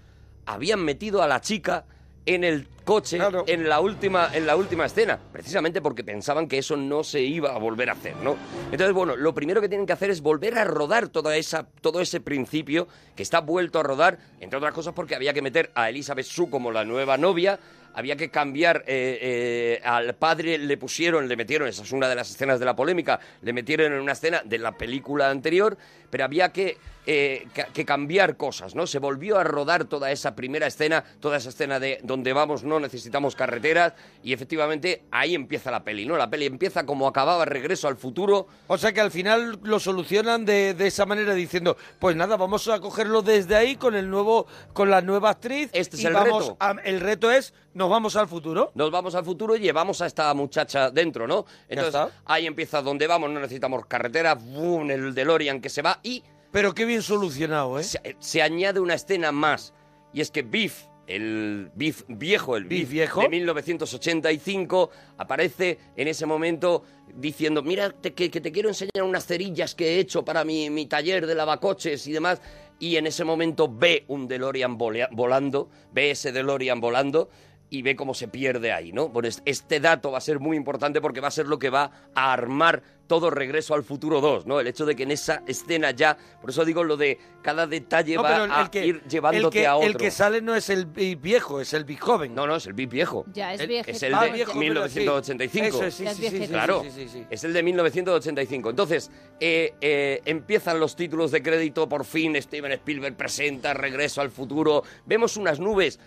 habían 0.45 0.83
metido 0.83 1.22
a 1.22 1.27
la 1.27 1.41
chica 1.41 1.86
en 2.25 2.44
el 2.44 2.68
coche 2.86 3.18
en 3.48 3.70
la 3.70 3.80
última 3.80 4.30
en 4.34 4.46
la 4.46 4.56
última 4.56 4.86
escena, 4.86 5.20
precisamente 5.32 5.82
porque 5.82 6.03
pensaban 6.03 6.48
que 6.48 6.58
eso 6.58 6.75
no 6.75 7.03
se 7.03 7.22
iba 7.22 7.53
a 7.53 7.58
volver 7.58 7.89
a 7.89 7.94
hacer, 7.94 8.15
¿no? 8.18 8.36
Entonces, 8.72 8.94
bueno, 8.94 9.15
lo 9.15 9.34
primero 9.34 9.62
que 9.62 9.70
tienen 9.70 9.88
que 9.88 9.94
hacer 9.94 10.10
es 10.10 10.22
volver 10.22 10.58
a 10.58 10.65
rodar 10.65 11.08
toda 11.08 11.36
esa 11.38 11.68
todo 11.82 12.01
ese 12.01 12.20
principio 12.20 12.88
que 13.15 13.24
está 13.24 13.39
vuelto 13.39 13.80
a 13.80 13.84
rodar, 13.84 14.20
entre 14.39 14.58
otras 14.58 14.74
cosas 14.74 14.94
porque 14.94 15.15
había 15.15 15.34
que 15.34 15.42
meter 15.42 15.72
a 15.75 15.89
Elizabeth 15.89 16.25
Shue 16.25 16.50
como 16.50 16.72
la 16.72 16.84
nueva 16.84 17.18
novia, 17.18 17.60
había 17.94 18.16
que 18.16 18.30
cambiar 18.30 18.84
eh, 18.88 19.20
eh, 19.22 19.82
al 19.84 20.16
padre 20.16 20.58
le 20.58 20.78
pusieron, 20.78 21.28
le 21.28 21.36
metieron, 21.36 21.68
esa 21.68 21.84
es 21.84 21.92
una 21.92 22.08
de 22.10 22.16
las 22.16 22.30
escenas 22.30 22.60
de 22.60 22.66
la 22.66 22.76
polémica, 22.76 23.20
le 23.42 23.54
metieron 23.54 23.94
en 23.94 24.00
una 24.00 24.14
escena 24.14 24.42
de 24.44 24.58
la 24.58 24.72
película 24.74 25.30
anterior, 25.30 25.78
pero 26.10 26.26
había 26.26 26.50
que, 26.50 26.78
eh, 27.08 27.48
que 27.74 27.86
cambiar 27.86 28.38
cosas, 28.38 28.76
¿no? 28.76 28.86
Se 28.86 29.00
volvió 29.00 29.38
a 29.40 29.44
rodar 29.44 29.86
toda 29.86 30.12
esa 30.12 30.36
primera 30.36 30.68
escena, 30.68 31.04
toda 31.20 31.38
esa 31.38 31.50
escena 31.50 31.80
de 31.80 32.00
donde 32.04 32.34
vamos 32.34 32.64
no 32.64 32.80
necesitamos 32.80 33.36
carreteras 33.36 33.94
y 34.24 34.32
efectivamente 34.34 35.04
ahí 35.12 35.34
empieza 35.34 35.72
la 35.72 35.84
peli, 35.84 36.06
¿no? 36.06 36.16
La 36.18 36.30
peli 36.30 36.46
empieza 36.46 36.86
como 36.86 37.08
acababa 37.08 37.46
Regreso 37.46 37.88
al 37.88 37.98
Futuro, 37.98 38.48
O 38.68 38.78
sea 38.78 38.94
que 38.94 39.02
al 39.02 39.10
final 39.12 39.60
lo 39.64 39.80
solucionan 39.80 40.46
de, 40.46 40.74
de 40.76 40.88
esa 40.88 41.06
manera 41.06 41.34
diciendo, 41.34 41.78
pues 42.00 42.16
nada, 42.16 42.38
vamos 42.38 42.68
a 42.68 42.80
cogerlo 42.80 43.22
desde 43.24 43.56
ahí 43.56 43.76
con 43.76 43.96
el 43.96 44.10
nuevo, 44.10 44.46
con 44.74 44.90
la 44.92 45.02
nueva 45.02 45.32
actriz. 45.32 45.70
Este 45.74 45.96
es 45.98 46.04
y 46.04 46.06
el 46.08 46.14
vamos 46.14 46.44
reto. 46.44 46.58
a- 46.60 46.76
el 46.84 47.00
reto 47.00 47.32
es, 47.32 47.54
nos 47.84 47.90
vamos 47.90 48.16
al 48.16 48.28
futuro. 48.30 48.72
Nos 48.75 48.90
vamos 48.92 49.13
al 49.13 49.25
futuro 49.25 49.56
y 49.56 49.60
llevamos 49.60 50.02
a 50.02 50.06
esta 50.06 50.34
muchacha 50.34 50.90
dentro, 50.90 51.28
¿no? 51.28 51.46
Entonces 51.68 51.94
está. 51.94 52.10
ahí 52.25 52.46
empieza 52.48 52.82
donde 52.82 53.08
vamos, 53.08 53.30
no 53.30 53.40
necesitamos 53.42 53.86
carreteras, 53.88 54.42
¡bum! 54.44 54.90
el 54.90 55.13
DeLorean 55.13 55.60
que 55.60 55.70
se 55.70 55.82
va 55.82 56.00
y... 56.02 56.24
Pero 56.52 56.74
qué 56.74 56.86
bien 56.86 57.02
solucionado, 57.02 57.78
¿eh? 57.80 57.84
Se, 57.84 58.16
se 58.20 58.42
añade 58.42 58.80
una 58.80 58.94
escena 58.94 59.32
más 59.32 59.74
y 60.13 60.22
es 60.22 60.30
que 60.32 60.44
Biff, 60.44 60.84
el 61.08 61.72
Biff 61.75 62.04
viejo, 62.08 62.56
el 62.56 62.66
Biff 62.66 62.82
Biff, 62.82 62.90
viejo. 62.92 63.22
de 63.22 63.30
1985, 63.30 64.90
aparece 65.18 65.80
en 65.96 66.08
ese 66.08 66.25
momento 66.25 66.84
diciendo, 67.16 67.62
mira 67.63 67.90
te- 67.92 68.13
que, 68.13 68.30
que 68.32 68.40
te 68.42 68.52
quiero 68.52 68.70
enseñar 68.70 69.04
unas 69.04 69.25
cerillas 69.25 69.75
que 69.75 69.96
he 69.96 70.00
hecho 70.00 70.24
para 70.24 70.44
mi, 70.46 70.70
mi 70.70 70.86
taller 70.86 71.25
de 71.28 71.36
lavacoches 71.36 72.08
y 72.08 72.12
demás. 72.13 72.42
Y 72.80 72.98
en 72.98 73.08
ese 73.08 73.24
momento 73.24 73.68
ve 73.72 74.04
un 74.08 74.28
DeLorean 74.28 74.78
volea- 74.78 75.10
volando, 75.12 75.70
ve 75.92 76.12
ese 76.12 76.32
DeLorean 76.32 76.80
volando 76.82 77.30
y 77.74 77.82
ve 77.82 77.96
cómo 77.96 78.13
se 78.13 78.27
pierde 78.27 78.72
ahí, 78.72 78.92
¿no? 78.92 79.10
Bueno, 79.10 79.27
es- 79.27 79.42
este 79.46 79.80
dato 79.80 80.12
va 80.12 80.20
a 80.20 80.22
ser 80.22 80.40
muy 80.40 80.55
importante 80.55 81.01
porque 81.01 81.20
va 81.22 81.29
a 81.29 81.31
ser 81.31 81.48
lo 81.48 81.57
que 81.57 81.72
va 81.72 81.90
a 82.14 82.31
armar 82.31 82.83
todo 83.07 83.31
Regreso 83.31 83.74
al 83.74 83.83
Futuro 83.83 84.22
2, 84.22 84.46
¿no? 84.46 84.59
El 84.59 84.68
hecho 84.68 84.86
de 84.86 84.96
que 84.96 85.03
en 85.03 85.12
esa 85.12 85.42
escena 85.48 85.90
ya, 85.92 86.16
por 86.40 86.51
eso 86.51 86.64
digo 86.66 86.83
lo 86.83 86.98
de 86.98 87.18
cada 87.42 87.66
detalle 87.66 88.16
No, 88.16 88.22
va 88.24 88.62
a 88.62 88.70
que- 88.72 88.86
ir 88.86 89.01
llevándote 89.09 89.57
el 89.57 89.64
que, 89.64 89.68
a 89.68 89.75
otro. 89.75 89.88
El 89.90 89.98
que 89.98 90.12
sale 90.12 90.40
no 90.42 90.55
es 90.55 90.70
el 90.70 90.86
Big 90.86 91.20
viejo, 91.20 91.59
es 91.62 91.74
el 91.74 91.83
Big 91.83 92.00
joven. 92.00 92.33
No, 92.36 92.46
no, 92.46 92.55
es 92.57 92.68
el 92.68 92.74
Big 92.74 92.90
viejo. 92.90 93.25
Ya, 93.33 93.53
es 93.55 93.59
El- 93.62 93.68
viejo. 93.68 93.90
Es 93.90 94.03
el 94.03 94.14
Ah, 94.14 94.24
de 94.25 94.31
viejo, 94.31 94.51
pero 94.51 94.59
1985. 94.59 95.66
sí. 95.66 95.74
Eso 95.77 95.86
es, 96.12 96.16
sí, 96.18 96.29
sí. 96.29 96.48
Claro, 96.48 96.83
es 97.29 97.44
el 97.44 97.53
de 97.53 97.64
1985. 97.64 98.70
Entonces, 98.70 99.09
eh, 99.40 99.74
eh, 99.81 100.22
empiezan 100.25 100.79
los 100.79 100.96
títulos 100.96 101.31
de 101.31 101.42
crédito, 101.42 101.90
por 101.90 102.05
fin 102.05 102.40
Steven 102.42 102.72
Spielberg 102.74 103.16
presenta 103.18 103.74
Regreso 103.74 104.22
al 104.22 104.29
Futuro. 104.29 104.83
Vemos 105.05 105.38
unas 105.38 105.59
nubes 105.59 106.00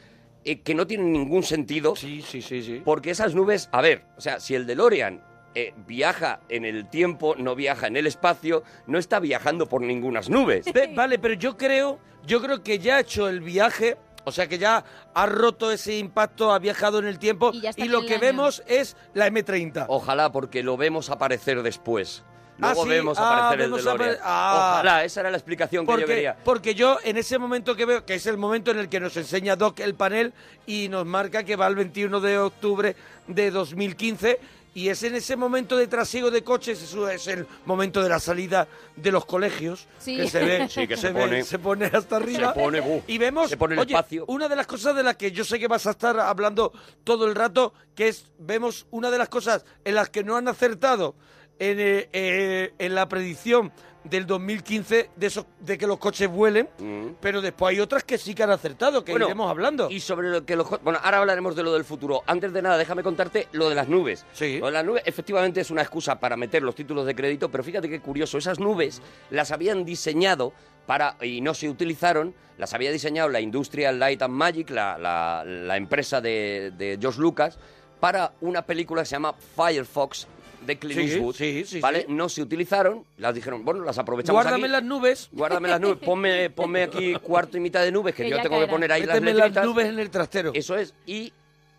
eh, 0.46 0.60
que 0.60 0.74
no 0.74 0.86
tienen 0.86 1.12
ningún 1.12 1.42
sentido. 1.42 1.94
Sí, 1.96 2.22
sí, 2.22 2.40
sí, 2.40 2.62
sí. 2.62 2.80
Porque 2.84 3.10
esas 3.10 3.34
nubes, 3.34 3.68
a 3.72 3.82
ver, 3.82 4.04
o 4.16 4.20
sea, 4.20 4.40
si 4.40 4.54
el 4.54 4.66
DeLorean 4.66 5.20
eh, 5.54 5.74
viaja 5.86 6.40
en 6.48 6.64
el 6.64 6.88
tiempo, 6.88 7.34
no 7.36 7.54
viaja 7.54 7.86
en 7.86 7.96
el 7.96 8.06
espacio, 8.06 8.62
no 8.86 8.98
está 8.98 9.18
viajando 9.20 9.66
por 9.68 9.82
ningunas 9.82 10.28
nubes. 10.30 10.66
Ve- 10.72 10.92
vale, 10.94 11.18
pero 11.18 11.34
yo 11.34 11.56
creo, 11.56 11.98
yo 12.26 12.40
creo 12.40 12.62
que 12.62 12.78
ya 12.78 12.96
ha 12.96 13.00
hecho 13.00 13.28
el 13.28 13.40
viaje, 13.40 13.96
o 14.24 14.32
sea 14.32 14.46
que 14.48 14.58
ya 14.58 14.84
ha 15.14 15.26
roto 15.26 15.70
ese 15.72 15.96
impacto, 15.98 16.52
ha 16.52 16.58
viajado 16.58 16.98
en 16.98 17.06
el 17.06 17.18
tiempo 17.18 17.52
Y 17.54 17.60
ya 17.62 17.70
está 17.70 17.82
y 17.82 17.86
en 17.86 17.92
lo 17.92 18.00
el 18.00 18.06
que 18.06 18.14
año. 18.14 18.20
vemos 18.22 18.62
es 18.66 18.96
la 19.14 19.28
M30. 19.30 19.86
Ojalá, 19.88 20.30
porque 20.32 20.62
lo 20.62 20.76
vemos 20.76 21.10
aparecer 21.10 21.62
después. 21.62 22.22
Luego 22.58 22.80
Ah, 22.80 22.84
sí. 22.84 22.88
vemos 22.88 23.18
Ah, 23.18 23.36
aparecer 23.48 23.58
vemos 23.58 23.78
el 23.80 23.84
DeLorean. 23.84 24.10
apare- 24.14 24.20
ah. 24.22 24.70
Ojalá, 24.74 25.04
esa 25.04 25.20
era 25.20 25.30
la 25.30 25.36
explicación 25.36 25.84
que 25.84 25.92
yo 25.92 25.98
Porque, 25.98 26.06
quería. 26.14 26.36
porque 26.44 26.74
yo 26.74 26.98
en 27.04 27.16
ese 27.18 27.38
momento 27.38 27.76
que 27.76 27.84
veo, 27.84 28.04
que 28.06 28.14
es 28.14 28.26
el 28.26 28.38
momento 28.38 28.70
en 28.70 28.78
el 28.78 28.88
que 28.88 28.98
nos 29.00 29.16
enseña 29.16 29.56
Doc 29.56 29.80
el 29.80 29.94
panel 29.94 30.32
y 30.66 30.88
nos 30.88 31.04
marca 31.04 31.44
que 31.44 31.56
va 31.56 31.66
el 31.66 31.74
21 31.74 32.20
de 32.20 32.38
octubre 32.38 32.96
de 33.26 33.50
2015 33.50 34.40
y 34.74 34.90
es 34.90 35.02
en 35.04 35.14
ese 35.14 35.36
momento 35.36 35.76
de 35.78 35.86
trasiego 35.86 36.30
de 36.30 36.44
coches, 36.44 36.82
eso 36.82 37.08
es 37.08 37.26
el 37.28 37.46
momento 37.64 38.02
de 38.02 38.10
la 38.10 38.20
salida 38.20 38.68
de 38.94 39.10
los 39.10 39.24
colegios, 39.24 39.86
Sí. 39.98 40.16
que 40.16 40.28
se 40.28 40.38
ve, 40.44 40.68
Sí, 40.70 40.86
que 40.86 40.96
se, 40.96 41.08
se 41.08 41.12
ve- 41.12 41.20
pone- 41.20 41.44
se 41.44 41.58
pone 41.58 41.86
hasta 41.86 42.16
arriba. 42.16 42.52
Se 42.54 42.60
pone, 42.60 42.80
bu, 42.80 43.02
y 43.06 43.16
vemos, 43.18 43.48
se 43.50 43.56
pone 43.56 43.74
el 43.74 43.80
oye, 43.80 43.94
espacio. 43.94 44.24
una 44.28 44.48
de 44.48 44.56
las 44.56 44.66
cosas 44.66 44.94
de 44.94 45.02
las 45.02 45.16
que 45.16 45.32
yo 45.32 45.44
sé 45.44 45.58
que 45.58 45.66
vas 45.68 45.86
a 45.86 45.90
estar 45.92 46.18
hablando 46.20 46.72
todo 47.04 47.26
el 47.26 47.34
rato, 47.34 47.72
que 47.94 48.08
es, 48.08 48.26
vemos 48.38 48.86
una 48.90 49.10
de 49.10 49.16
las 49.18 49.28
cosas 49.30 49.64
en 49.84 49.94
las 49.94 50.10
que 50.10 50.22
no 50.24 50.36
han 50.36 50.46
acertado 50.48 51.14
en, 51.58 51.80
eh, 51.80 52.08
eh, 52.12 52.72
en 52.78 52.94
la 52.94 53.08
predicción 53.08 53.72
del 54.04 54.24
2015 54.24 55.10
de, 55.16 55.26
esos, 55.26 55.46
de 55.58 55.76
que 55.76 55.84
los 55.86 55.98
coches 55.98 56.28
vuelen, 56.28 56.68
Mm. 56.78 57.14
pero 57.20 57.40
después 57.40 57.72
hay 57.74 57.80
otras 57.80 58.04
que 58.04 58.18
sí 58.18 58.34
que 58.36 58.44
han 58.44 58.50
acertado, 58.50 59.04
que 59.04 59.10
Bueno, 59.10 59.26
iremos 59.26 59.50
hablando. 59.50 59.90
Y 59.90 59.98
sobre 59.98 60.28
lo 60.30 60.46
que 60.46 60.54
los... 60.54 60.68
Bueno, 60.82 61.00
ahora 61.02 61.18
hablaremos 61.18 61.56
de 61.56 61.64
lo 61.64 61.72
del 61.72 61.84
futuro. 61.84 62.22
Antes 62.26 62.52
de 62.52 62.62
nada, 62.62 62.78
déjame 62.78 63.02
contarte 63.02 63.48
lo 63.50 63.68
de 63.68 63.74
las 63.74 63.88
nubes. 63.88 64.24
Sí. 64.32 64.58
Lo 64.60 64.66
de 64.66 64.72
las 64.72 64.84
nubes 64.84 65.02
efectivamente 65.06 65.60
es 65.60 65.72
una 65.72 65.82
excusa 65.82 66.20
para 66.20 66.36
meter 66.36 66.62
los 66.62 66.76
títulos 66.76 67.04
de 67.04 67.16
crédito, 67.16 67.50
pero 67.50 67.64
fíjate 67.64 67.88
qué 67.88 67.98
curioso, 68.00 68.38
esas 68.38 68.60
nubes 68.60 69.02
las 69.30 69.50
habían 69.50 69.84
diseñado 69.84 70.52
para 70.86 71.16
y 71.20 71.40
no 71.40 71.52
se 71.52 71.68
utilizaron, 71.68 72.32
las 72.58 72.74
había 72.74 72.92
diseñado 72.92 73.28
la 73.28 73.40
Industrial 73.40 73.98
Light 73.98 74.22
and 74.22 74.34
Magic, 74.34 74.70
la, 74.70 74.96
la- 74.98 75.42
la 75.44 75.76
empresa 75.76 76.20
de, 76.20 76.72
de 76.78 76.96
George 77.00 77.20
Lucas, 77.20 77.58
para 77.98 78.34
una 78.40 78.62
película 78.62 79.02
que 79.02 79.06
se 79.06 79.16
llama 79.16 79.34
Firefox 79.56 80.28
de 80.66 80.78
Clint 80.78 81.00
Sí, 81.00 81.12
Eastwood. 81.12 81.34
sí, 81.34 81.64
sí, 81.66 81.80
¿vale? 81.80 82.00
sí. 82.00 82.06
No 82.08 82.28
se 82.28 82.42
utilizaron, 82.42 83.04
las 83.18 83.34
dijeron, 83.34 83.64
bueno, 83.64 83.84
las 83.84 83.98
aprovechamos 83.98 84.42
Guárdame 84.42 84.64
aquí. 84.64 84.72
las 84.72 84.82
nubes, 84.84 85.28
Guárdame 85.32 85.68
las 85.68 85.80
nubes, 85.80 85.98
ponme, 85.98 86.50
ponme 86.50 86.82
aquí 86.82 87.14
cuarto 87.22 87.56
y 87.56 87.60
mitad 87.60 87.82
de 87.82 87.92
nubes, 87.92 88.14
que, 88.14 88.24
Que 88.24 88.30
yo 88.30 88.40
tengo 88.42 88.58
que 88.60 88.66
poner 88.66 88.92
ahí 88.92 89.02
las 89.04 89.14
méteme 89.20 89.32
las 89.34 89.46
letritas. 89.48 89.64
nubes 89.66 89.86
en 89.86 89.98
el 89.98 90.10
trastero. 90.10 90.50
Eso 90.54 90.76
es. 90.76 90.92
Y 91.06 91.32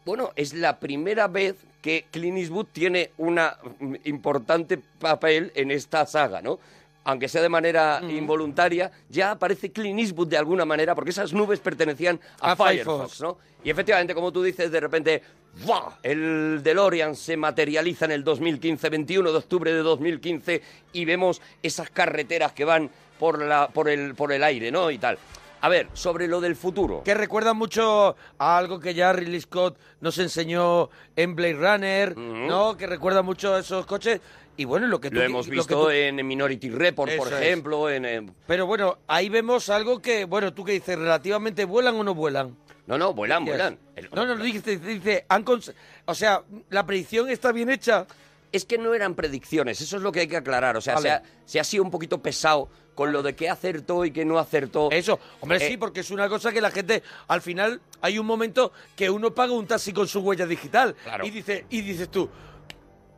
bueno, 0.06 0.32
es 0.36 0.54
la 0.54 0.80
primera 0.80 1.28
vez 1.28 1.56
que 1.82 2.06
Clint 2.12 2.38
Eastwood 2.38 2.68
tiene 2.72 3.12
un 3.18 3.40
importante 4.06 4.78
papel 5.00 5.52
en 5.56 5.72
esta 5.72 6.06
saga, 6.06 6.42
¿no? 6.42 6.60
aunque 7.04 7.30
sea 7.30 7.42
de 7.42 7.48
manera 7.48 8.02
involuntaria, 8.10 8.92
ya 9.10 9.32
aparece 9.32 9.72
Clint 9.72 9.98
Eastwood 9.98 10.28
de 10.28 10.36
alguna 10.38 10.66
manera, 10.66 10.94
porque 10.94 11.12
esas 11.12 11.32
nubes 11.32 11.62
pertenecían 11.62 12.20
a, 12.42 12.52
A 12.52 12.56
Firefox, 12.58 13.14
Firefox. 13.14 13.22
¿no? 13.22 13.38
Y 13.64 13.70
efectivamente, 13.70 14.14
como 14.14 14.34
tú 14.34 14.44
dices, 14.44 14.70
de 14.70 14.80
repente, 14.82 15.22
¡buah! 15.66 15.94
el 16.04 16.62
DeLorean 16.64 17.16
se 17.16 17.38
materializa 17.38 18.06
en 18.06 18.12
el 18.12 18.24
2015, 18.24 18.90
21 18.90 19.32
de 19.32 19.38
octubre 19.38 19.72
de 19.74 19.80
2015, 19.80 20.62
y 20.94 21.06
vemos 21.06 21.42
esas 21.64 21.90
carreteras 21.90 22.54
que 22.54 22.66
van 22.66 22.90
por, 23.20 23.42
la, 23.42 23.68
por, 23.70 23.90
el, 23.90 24.16
por 24.16 24.32
el 24.32 24.44
aire, 24.44 24.72
¿no? 24.72 24.92
Y 24.92 24.98
tal. 24.98 25.18
A 25.60 25.70
ver, 25.70 25.88
sobre 25.94 26.28
lo 26.28 26.40
del 26.40 26.56
futuro. 26.56 27.02
Que 27.04 27.16
recuerda 27.16 27.54
mucho 27.56 28.16
a 28.38 28.58
algo 28.60 28.80
que 28.80 28.94
ya 28.94 29.12
Ridley 29.12 29.42
Scott 29.42 29.76
nos 30.02 30.20
enseñó 30.20 30.90
en 31.16 31.36
Blade 31.36 31.54
Runner, 31.56 32.16
¿no? 32.16 32.78
Que 32.78 32.86
recuerda 32.86 33.24
mucho 33.24 33.56
a 33.56 33.60
esos 33.62 33.86
coches. 33.88 34.22
Y 34.56 34.66
bueno, 34.66 34.86
lo 34.88 35.00
que 35.02 35.10
tú... 35.10 35.16
Lo 35.18 35.24
hemos 35.24 35.48
lo 35.48 35.52
que 35.52 35.56
visto 35.58 35.84
tú- 35.86 35.90
en 35.90 36.26
Minority 36.28 36.70
Report, 36.70 37.12
por 37.18 37.28
Eso 37.28 37.38
ejemplo, 37.40 37.90
en... 37.90 38.06
en- 38.06 38.34
Pero 38.46 38.68
bueno, 38.68 39.00
ahí 39.08 39.30
vemos 39.30 39.70
algo 39.70 40.00
que, 40.00 40.26
bueno, 40.26 40.54
tú 40.54 40.64
que 40.64 40.72
dices, 40.74 40.98
relativamente 40.98 41.66
vuelan 41.66 41.96
o 41.96 42.04
no 42.04 42.14
vuelan. 42.14 42.56
No, 42.88 42.98
no, 42.98 43.14
vuelan, 43.14 43.46
vuelan. 43.46 43.78
El- 43.96 44.10
No, 44.14 44.26
no, 44.26 44.36
dice, 44.38 44.78
dice, 44.78 45.26
han 45.30 45.46
cons- 45.46 45.74
o 46.06 46.16
sea, 46.16 46.42
la 46.70 46.86
predicción 46.86 47.30
está 47.30 47.52
bien 47.52 47.70
hecha. 47.70 48.08
Es 48.52 48.64
que 48.64 48.78
no 48.78 48.94
eran 48.94 49.14
predicciones, 49.14 49.82
eso 49.82 49.98
es 49.98 50.02
lo 50.04 50.12
que 50.12 50.22
hay 50.22 50.28
que 50.28 50.38
aclarar. 50.38 50.78
O 50.78 50.82
sea, 50.82 50.96
Vale. 50.96 51.10
se, 51.10 51.14
ha, 51.14 51.24
se 51.46 51.60
ha 51.60 51.64
sido 51.66 51.84
un 51.84 51.92
poquito 51.92 52.22
pesado 52.22 52.70
con 52.96 53.12
lo 53.12 53.22
de 53.22 53.36
qué 53.36 53.50
acertó 53.50 54.06
y 54.06 54.12
qué 54.12 54.24
no 54.24 54.40
acertó. 54.40 54.90
Eso, 54.90 55.20
hombre, 55.42 55.58
Eh, 55.58 55.68
sí, 55.72 55.78
porque 55.78 56.00
es 56.00 56.10
una 56.12 56.30
cosa 56.30 56.52
que 56.54 56.62
la 56.62 56.72
gente, 56.72 57.04
al 57.28 57.42
final, 57.42 57.82
hay 58.02 58.18
un 58.18 58.26
momento 58.26 58.72
que 58.96 59.10
uno 59.10 59.36
paga 59.36 59.52
un 59.52 59.68
taxi 59.68 59.92
con 59.92 60.08
su 60.08 60.22
huella 60.22 60.48
digital. 60.48 60.96
Claro. 61.04 61.26
Y, 61.26 61.30
dice, 61.30 61.66
y 61.70 61.82
dices 61.82 62.10
tú, 62.10 62.30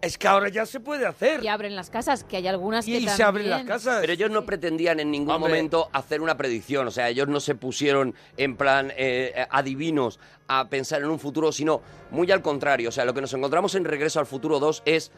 es 0.01 0.17
que 0.17 0.27
ahora 0.27 0.49
ya 0.49 0.65
se 0.65 0.79
puede 0.79 1.05
hacer. 1.05 1.43
Y 1.43 1.47
abren 1.47 1.75
las 1.75 1.89
casas, 1.89 2.23
que 2.23 2.37
hay 2.37 2.47
algunas 2.47 2.87
Y, 2.87 2.91
que 2.91 2.97
y 2.99 3.05
también... 3.05 3.17
se 3.17 3.23
abren 3.23 3.49
las 3.49 3.63
casas. 3.63 3.97
Pero 4.01 4.13
ellos 4.13 4.31
no 4.31 4.45
pretendían 4.45 4.99
en 4.99 5.11
ningún 5.11 5.35
Hombre. 5.35 5.49
momento 5.49 5.89
hacer 5.93 6.21
una 6.21 6.37
predicción, 6.37 6.87
o 6.87 6.91
sea, 6.91 7.09
ellos 7.09 7.27
no 7.27 7.39
se 7.39 7.55
pusieron 7.55 8.15
en 8.37 8.55
plan 8.55 8.91
eh, 8.95 9.45
adivinos 9.49 10.19
a 10.47 10.69
pensar 10.69 11.01
en 11.01 11.09
un 11.09 11.19
futuro, 11.19 11.51
sino 11.51 11.81
muy 12.11 12.31
al 12.31 12.41
contrario, 12.41 12.89
o 12.89 12.91
sea, 12.91 13.05
lo 13.05 13.13
que 13.13 13.21
nos 13.21 13.33
encontramos 13.33 13.75
en 13.75 13.85
Regreso 13.85 14.19
al 14.19 14.25
Futuro 14.25 14.59
2 14.59 14.83
es 14.85 15.11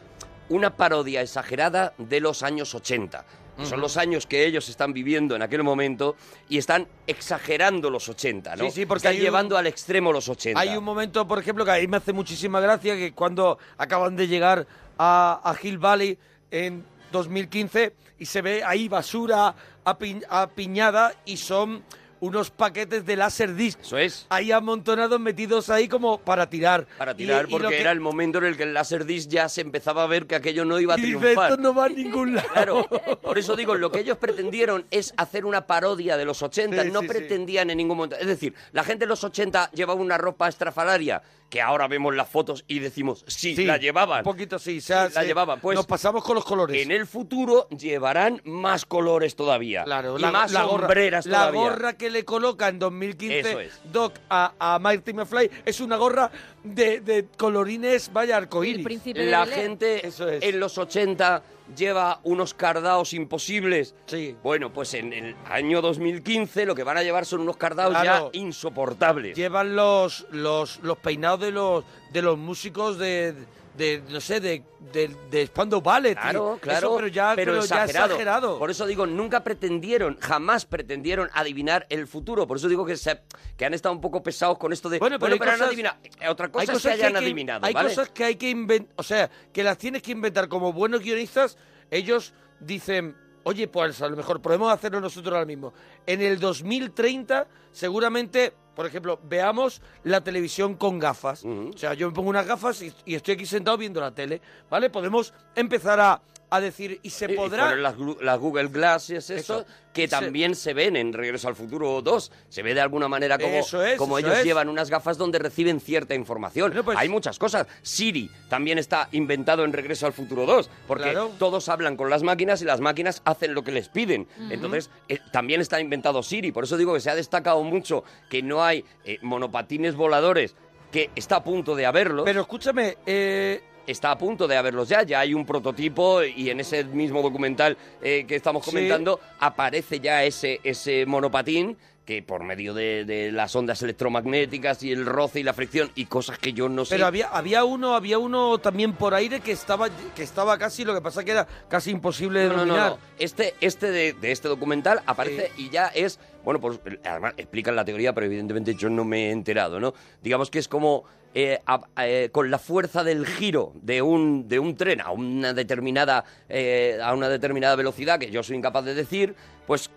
una 0.48 0.76
parodia 0.76 1.22
exagerada 1.22 1.94
de 1.98 2.20
los 2.20 2.42
años 2.42 2.74
80. 2.74 3.24
Son 3.64 3.80
los 3.80 3.96
años 3.96 4.26
que 4.26 4.44
ellos 4.46 4.68
están 4.68 4.92
viviendo 4.92 5.34
en 5.36 5.42
aquel 5.42 5.62
momento 5.62 6.16
y 6.48 6.58
están 6.58 6.86
exagerando 7.06 7.90
los 7.90 8.08
80, 8.08 8.56
¿no? 8.56 8.64
Sí, 8.64 8.70
sí, 8.70 8.86
porque 8.86 8.98
están 8.98 9.12
hay 9.12 9.18
un- 9.18 9.24
llevando 9.24 9.56
al 9.56 9.66
extremo 9.66 10.12
los 10.12 10.28
80. 10.28 10.60
Hay 10.60 10.76
un 10.76 10.84
momento, 10.84 11.26
por 11.26 11.38
ejemplo, 11.38 11.64
que 11.64 11.70
a 11.70 11.78
mí 11.78 11.86
me 11.86 11.96
hace 11.98 12.12
muchísima 12.12 12.60
gracia 12.60 12.94
que 12.96 13.12
cuando 13.12 13.58
acaban 13.78 14.16
de 14.16 14.26
llegar 14.28 14.66
a, 14.98 15.40
a 15.44 15.56
Hill 15.62 15.78
Valley 15.78 16.18
en 16.50 16.84
2015 17.12 17.94
y 18.18 18.26
se 18.26 18.42
ve 18.42 18.62
ahí 18.64 18.88
basura 18.88 19.54
api- 19.84 20.24
apiñada 20.28 21.14
y 21.24 21.36
son 21.36 21.82
unos 22.22 22.50
paquetes 22.52 23.04
de 23.04 23.16
láser 23.16 23.52
disc 23.56 23.80
Eso 23.82 23.98
es. 23.98 24.26
ahí 24.28 24.52
amontonados 24.52 25.18
metidos 25.18 25.68
ahí 25.70 25.88
como 25.88 26.18
para 26.18 26.48
tirar. 26.48 26.86
Para 26.96 27.12
Y- 27.12 27.16
tirar, 27.16 27.46
y 27.48 27.50
porque 27.50 27.68
que- 27.70 27.80
era 27.80 27.90
el 27.90 27.98
momento 27.98 28.38
en 28.38 28.44
el 28.44 28.56
que 28.56 28.62
el 28.62 28.74
Laserdisc 28.74 29.28
ya 29.28 29.48
se 29.48 29.60
empezaba 29.60 30.04
a 30.04 30.06
ver 30.06 30.28
que 30.28 30.36
aquello 30.36 30.64
no 30.64 30.78
iba 30.78 30.94
a 30.94 30.98
y 30.98 31.02
dice, 31.02 31.18
triunfar. 31.18 31.50
esto 31.50 31.60
no 31.60 31.74
va 31.74 31.86
a 31.86 31.88
ningún 31.88 32.36
lado. 32.36 32.48
Claro, 32.52 32.88
por 33.20 33.38
eso 33.38 33.56
digo, 33.56 33.74
lo 33.74 33.90
que 33.90 33.98
ellos 34.00 34.18
pretendieron 34.18 34.86
es 34.92 35.12
hacer 35.16 35.44
una 35.44 35.66
parodia 35.66 36.16
de 36.16 36.24
los 36.24 36.40
80, 36.42 36.84
Sí, 36.84 36.90
no 36.92 37.00
sí, 37.00 37.06
sí. 37.06 37.12
pretendían 37.12 37.70
en 37.70 37.78
ningún 37.78 37.96
momento. 37.96 38.14
Es 38.16 38.26
decir, 38.28 38.54
la 38.70 38.84
gente 38.84 39.04
de 39.04 39.08
los 39.08 39.24
80 39.24 39.68
llevaba 39.72 40.00
una 40.00 40.16
ropa 40.16 40.46
estrafalaria, 40.48 41.22
que 41.52 41.60
ahora 41.60 41.86
vemos 41.86 42.14
las 42.14 42.30
fotos 42.30 42.64
y 42.66 42.78
decimos, 42.78 43.26
sí, 43.28 43.54
Sí, 43.54 43.66
la 43.66 43.76
llevaban. 43.76 44.20
Un 44.20 44.24
poquito 44.24 44.58
sí, 44.58 44.80
la 44.88 45.10
se- 45.10 45.26
llevaban, 45.26 45.60
pues- 45.60 45.76
nos 45.76 45.84
pasamos 45.84 46.24
con 46.24 46.34
los 46.34 46.46
colores. 46.46 46.82
En 46.82 46.90
el 46.90 47.06
futuro 47.06 47.68
llevarán 47.68 48.40
más 48.46 48.86
colores 48.86 49.36
todavía. 49.36 49.84
Claro, 49.84 50.18
y 50.18 50.22
la, 50.22 50.30
más 50.30 50.50
la 50.50 50.62
gorra, 50.62 50.86
sombreras 50.86 51.26
la 51.26 51.38
todavía. 51.50 51.60
gorra 51.60 51.92
que 51.98 52.08
le 52.08 52.24
coloca 52.24 52.68
en 52.68 52.78
2015 52.78 53.40
Eso 53.50 53.60
es. 53.60 53.80
Doc 53.92 54.14
a, 54.30 54.54
a 54.58 54.78
Marty 54.78 55.12
McFly 55.12 55.50
es 55.66 55.80
una 55.80 55.96
gorra 55.98 56.30
de, 56.64 57.00
de 57.00 57.26
colorines, 57.36 58.10
vaya 58.14 58.38
El 58.38 58.44
arcoíris. 58.44 58.82
príncipe 58.82 59.20
de 59.20 59.30
La 59.30 59.44
Bel-Air. 59.44 59.60
gente 59.62 60.06
Eso 60.06 60.26
es. 60.30 60.42
en 60.42 60.58
los 60.58 60.78
80 60.78 61.42
lleva 61.74 62.20
unos 62.24 62.54
cardaos 62.54 63.12
imposibles. 63.12 63.94
Sí. 64.06 64.36
Bueno, 64.42 64.72
pues 64.72 64.94
en 64.94 65.12
el 65.12 65.36
año 65.46 65.80
2015 65.82 66.66
lo 66.66 66.74
que 66.74 66.84
van 66.84 66.96
a 66.96 67.02
llevar 67.02 67.26
son 67.26 67.40
unos 67.40 67.56
cardaos 67.56 67.90
Claro. 67.98 68.30
ya 68.32 68.38
insoportables. 68.38 69.36
Llevan 69.36 69.74
los, 69.76 70.26
los, 70.30 70.80
los 70.82 70.98
peinados 70.98 71.40
de 71.40 71.50
los, 71.52 71.84
de 72.12 72.22
los 72.22 72.38
músicos 72.38 72.98
de, 72.98 73.34
de 73.76 74.02
no 74.08 74.20
sé, 74.20 74.40
de, 74.40 74.62
de, 74.92 75.14
de 75.30 75.46
Spandau 75.46 75.80
Ballet. 75.80 76.14
Claro, 76.14 76.56
y 76.58 76.60
claro, 76.60 76.86
eso, 76.88 76.96
pero 76.96 77.08
ya, 77.08 77.32
pero 77.34 77.54
ya 77.56 77.60
exagerado. 77.60 78.06
exagerado. 78.06 78.58
Por 78.58 78.70
eso 78.70 78.86
digo, 78.86 79.06
nunca 79.06 79.42
pretendieron, 79.42 80.18
jamás 80.20 80.66
pretendieron 80.66 81.30
adivinar 81.32 81.86
el 81.88 82.06
futuro. 82.06 82.46
Por 82.46 82.58
eso 82.58 82.68
digo 82.68 82.84
que, 82.84 82.96
se- 82.96 83.20
que 83.56 83.64
han 83.64 83.74
estado 83.74 83.94
un 83.94 84.00
poco 84.00 84.22
pesados 84.22 84.58
con 84.58 84.72
esto 84.72 84.88
de. 84.90 84.98
Bueno, 84.98 85.18
pero 85.18 85.38
cosas- 85.38 85.62
adivinado. 85.62 85.96
Eh, 86.20 86.28
Otra 86.28 86.50
cosa 86.50 86.60
hay 86.60 86.64
es 86.64 86.68
que 86.70 86.72
cosas 86.74 86.92
que 86.96 87.02
hayan 87.02 87.16
hay 87.16 87.20
que- 87.20 87.26
adivinado, 87.26 87.66
Hay 87.66 87.72
¿vale? 87.74 87.88
cosas 87.88 88.08
que 88.10 88.24
hay 88.24 88.36
que 88.36 88.50
inventar, 88.50 88.92
o 88.96 89.02
sea, 89.02 89.30
que 89.52 89.62
las 89.64 89.78
tienes 89.78 90.02
que 90.02 90.12
inventar 90.12 90.48
como 90.48 90.72
buenos 90.72 91.00
guionistas. 91.00 91.56
Ellos 91.90 92.34
dicen, 92.60 93.16
oye, 93.44 93.68
pues 93.68 94.00
a 94.02 94.08
lo 94.08 94.16
mejor 94.16 94.40
podemos 94.40 94.72
hacerlo 94.72 95.00
nosotros 95.00 95.32
ahora 95.32 95.46
mismo. 95.46 95.72
En 96.06 96.20
el 96.22 96.38
2030, 96.38 97.46
seguramente, 97.70 98.52
por 98.74 98.86
ejemplo, 98.86 99.20
veamos 99.24 99.82
la 100.04 100.22
televisión 100.22 100.74
con 100.74 100.98
gafas. 100.98 101.44
O 101.44 101.76
sea, 101.76 101.94
yo 101.94 102.08
me 102.08 102.14
pongo 102.14 102.30
unas 102.30 102.46
gafas 102.46 102.82
y, 102.82 102.92
y 103.04 103.14
estoy 103.14 103.34
aquí 103.34 103.46
sentado 103.46 103.76
viendo 103.76 104.00
la 104.00 104.12
tele, 104.12 104.40
¿vale? 104.70 104.90
Podemos 104.90 105.34
empezar 105.54 106.00
a, 106.00 106.22
a 106.56 106.60
decir, 106.60 107.00
y 107.02 107.10
se 107.10 107.26
Y- 107.26 107.32
y 107.32 107.36
podrá... 107.36 107.64
fueron 107.66 107.82
las, 107.82 107.94
las 108.20 108.38
Google 108.38 108.68
Glasses, 108.68 109.30
eso, 109.30 109.60
Eso. 109.60 109.66
que 109.92 110.08
también 110.08 110.54
se 110.54 110.74
ven 110.74 110.96
en 110.96 111.12
Regreso 111.12 111.48
al 111.48 111.54
Futuro 111.54 112.00
2. 112.02 112.32
Se 112.48 112.62
ve 112.62 112.74
de 112.74 112.80
alguna 112.80 113.08
manera 113.08 113.38
como, 113.38 113.54
Eso 113.54 113.82
es, 113.84 113.96
como 113.98 114.18
eso 114.18 114.26
ellos 114.28 114.38
es. 114.40 114.44
llevan 114.44 114.68
unas 114.68 114.90
gafas 114.90 115.16
donde 115.18 115.38
reciben 115.38 115.80
cierta 115.80 116.14
información. 116.14 116.72
Pues- 116.84 116.98
Hay 116.98 117.08
muchas 117.08 117.38
cosas. 117.38 117.66
Siri 117.82 118.30
también 118.48 118.78
está 118.78 119.08
inventado 119.12 119.64
en 119.64 119.72
Regreso 119.72 120.06
al 120.06 120.12
Futuro 120.12 120.44
2, 120.46 120.70
porque 120.86 121.04
Claro. 121.12 121.30
todos 121.38 121.68
hablan 121.68 121.96
con 121.96 122.10
las 122.10 122.22
máquinas 122.22 122.60
y 122.62 122.64
las 122.64 122.80
máquinas 122.80 123.22
hacen 123.24 123.54
lo 123.54 123.62
que 123.64 123.72
les 123.72 123.88
piden. 123.88 124.26
Entonces, 124.50 124.90
eh, 125.08 125.18
también 125.32 125.60
está 125.60 125.80
inventado 125.80 126.22
Siri. 126.22 126.52
Por 126.52 126.64
eso 126.64 126.76
digo 126.76 126.94
que 126.94 127.00
se 127.00 127.10
ha 127.10 127.14
destacado 127.14 127.62
mucho 127.62 128.04
que 128.30 128.42
no 128.42 128.62
hay 128.64 128.84
eh, 129.04 129.18
monopatines 129.22 129.94
voladores, 129.94 130.54
que 130.90 131.10
está 131.16 131.36
a 131.36 131.44
punto 131.44 131.74
de 131.74 131.86
haberlos 131.86 132.24
Pero 132.26 132.42
escúchame, 132.42 132.98
eh, 133.06 133.62
está 133.86 134.10
a 134.10 134.18
punto 134.18 134.46
de 134.48 134.56
haberlos 134.56 134.88
ya. 134.88 135.02
Ya 135.02 135.20
hay 135.20 135.34
un 135.34 135.44
prototipo 135.46 136.22
y 136.22 136.50
en 136.50 136.60
ese 136.60 136.84
mismo 136.84 137.22
documental 137.22 137.76
eh, 138.02 138.24
que 138.26 138.36
estamos 138.36 138.64
Sí. 138.64 138.70
comentando 138.70 139.20
aparece 139.40 140.00
ya 140.00 140.24
ese, 140.24 140.60
ese 140.64 141.04
monopatín 141.06 141.76
que 142.04 142.20
por 142.20 142.42
medio 142.42 142.74
de, 142.74 143.04
de 143.04 143.30
las 143.30 143.54
ondas 143.54 143.80
electromagnéticas 143.82 144.82
y 144.82 144.90
el 144.90 145.06
roce 145.06 145.38
y 145.38 145.42
la 145.44 145.52
fricción 145.52 145.90
y 145.94 146.06
cosas 146.06 146.36
que 146.38 146.52
yo 146.52 146.68
no 146.68 146.84
sé. 146.84 146.96
Pero 146.96 147.06
había, 147.06 147.28
había 147.28 147.64
uno, 147.64 147.94
había 147.94 148.18
uno 148.18 148.58
también 148.58 148.92
por 148.94 149.14
aire 149.14 149.38
que 149.40 149.52
estaba, 149.52 149.88
que 150.16 150.22
estaba 150.24 150.58
casi, 150.58 150.84
lo 150.84 150.94
que 150.94 151.00
pasa 151.00 151.24
que 151.24 151.30
era 151.30 151.46
casi 151.68 151.90
imposible 151.90 152.40
de 152.40 152.48
No, 152.48 152.66
no, 152.66 152.76
no. 152.76 152.98
Este, 153.18 153.54
este 153.60 153.90
de, 153.92 154.12
de 154.14 154.32
este 154.32 154.48
documental 154.48 155.00
aparece 155.06 155.52
y 155.56 155.70
ya 155.70 155.86
es. 155.88 156.18
Bueno, 156.44 156.60
pues 156.60 156.80
además 157.04 157.34
explican 157.36 157.76
la 157.76 157.84
teoría, 157.84 158.12
pero 158.12 158.26
evidentemente 158.26 158.74
yo 158.74 158.88
no 158.90 159.04
me 159.04 159.28
he 159.28 159.30
enterado, 159.30 159.78
¿no? 159.80 159.94
Digamos 160.22 160.50
que 160.50 160.58
es 160.58 160.68
como. 160.68 161.04
eh, 161.34 161.60
a- 161.66 161.80
eh, 162.04 162.28
con 162.30 162.50
la 162.50 162.58
fuerza 162.58 163.02
del 163.02 163.24
giro 163.26 163.72
de 163.80 164.02
un, 164.02 164.48
de 164.48 164.58
un 164.58 164.76
tren 164.76 165.00
a 165.00 165.12
una 165.12 165.54
determinada 165.54 166.24
eh, 166.48 166.98
a 167.02 167.14
una 167.14 167.30
determinada 167.30 167.74
velocidad 167.74 168.18
que 168.20 168.30
yo 168.30 168.42
soy 168.42 168.56
incapaz 168.58 168.84
de 168.84 168.94
decir, 168.94 169.34
pues 169.66 169.88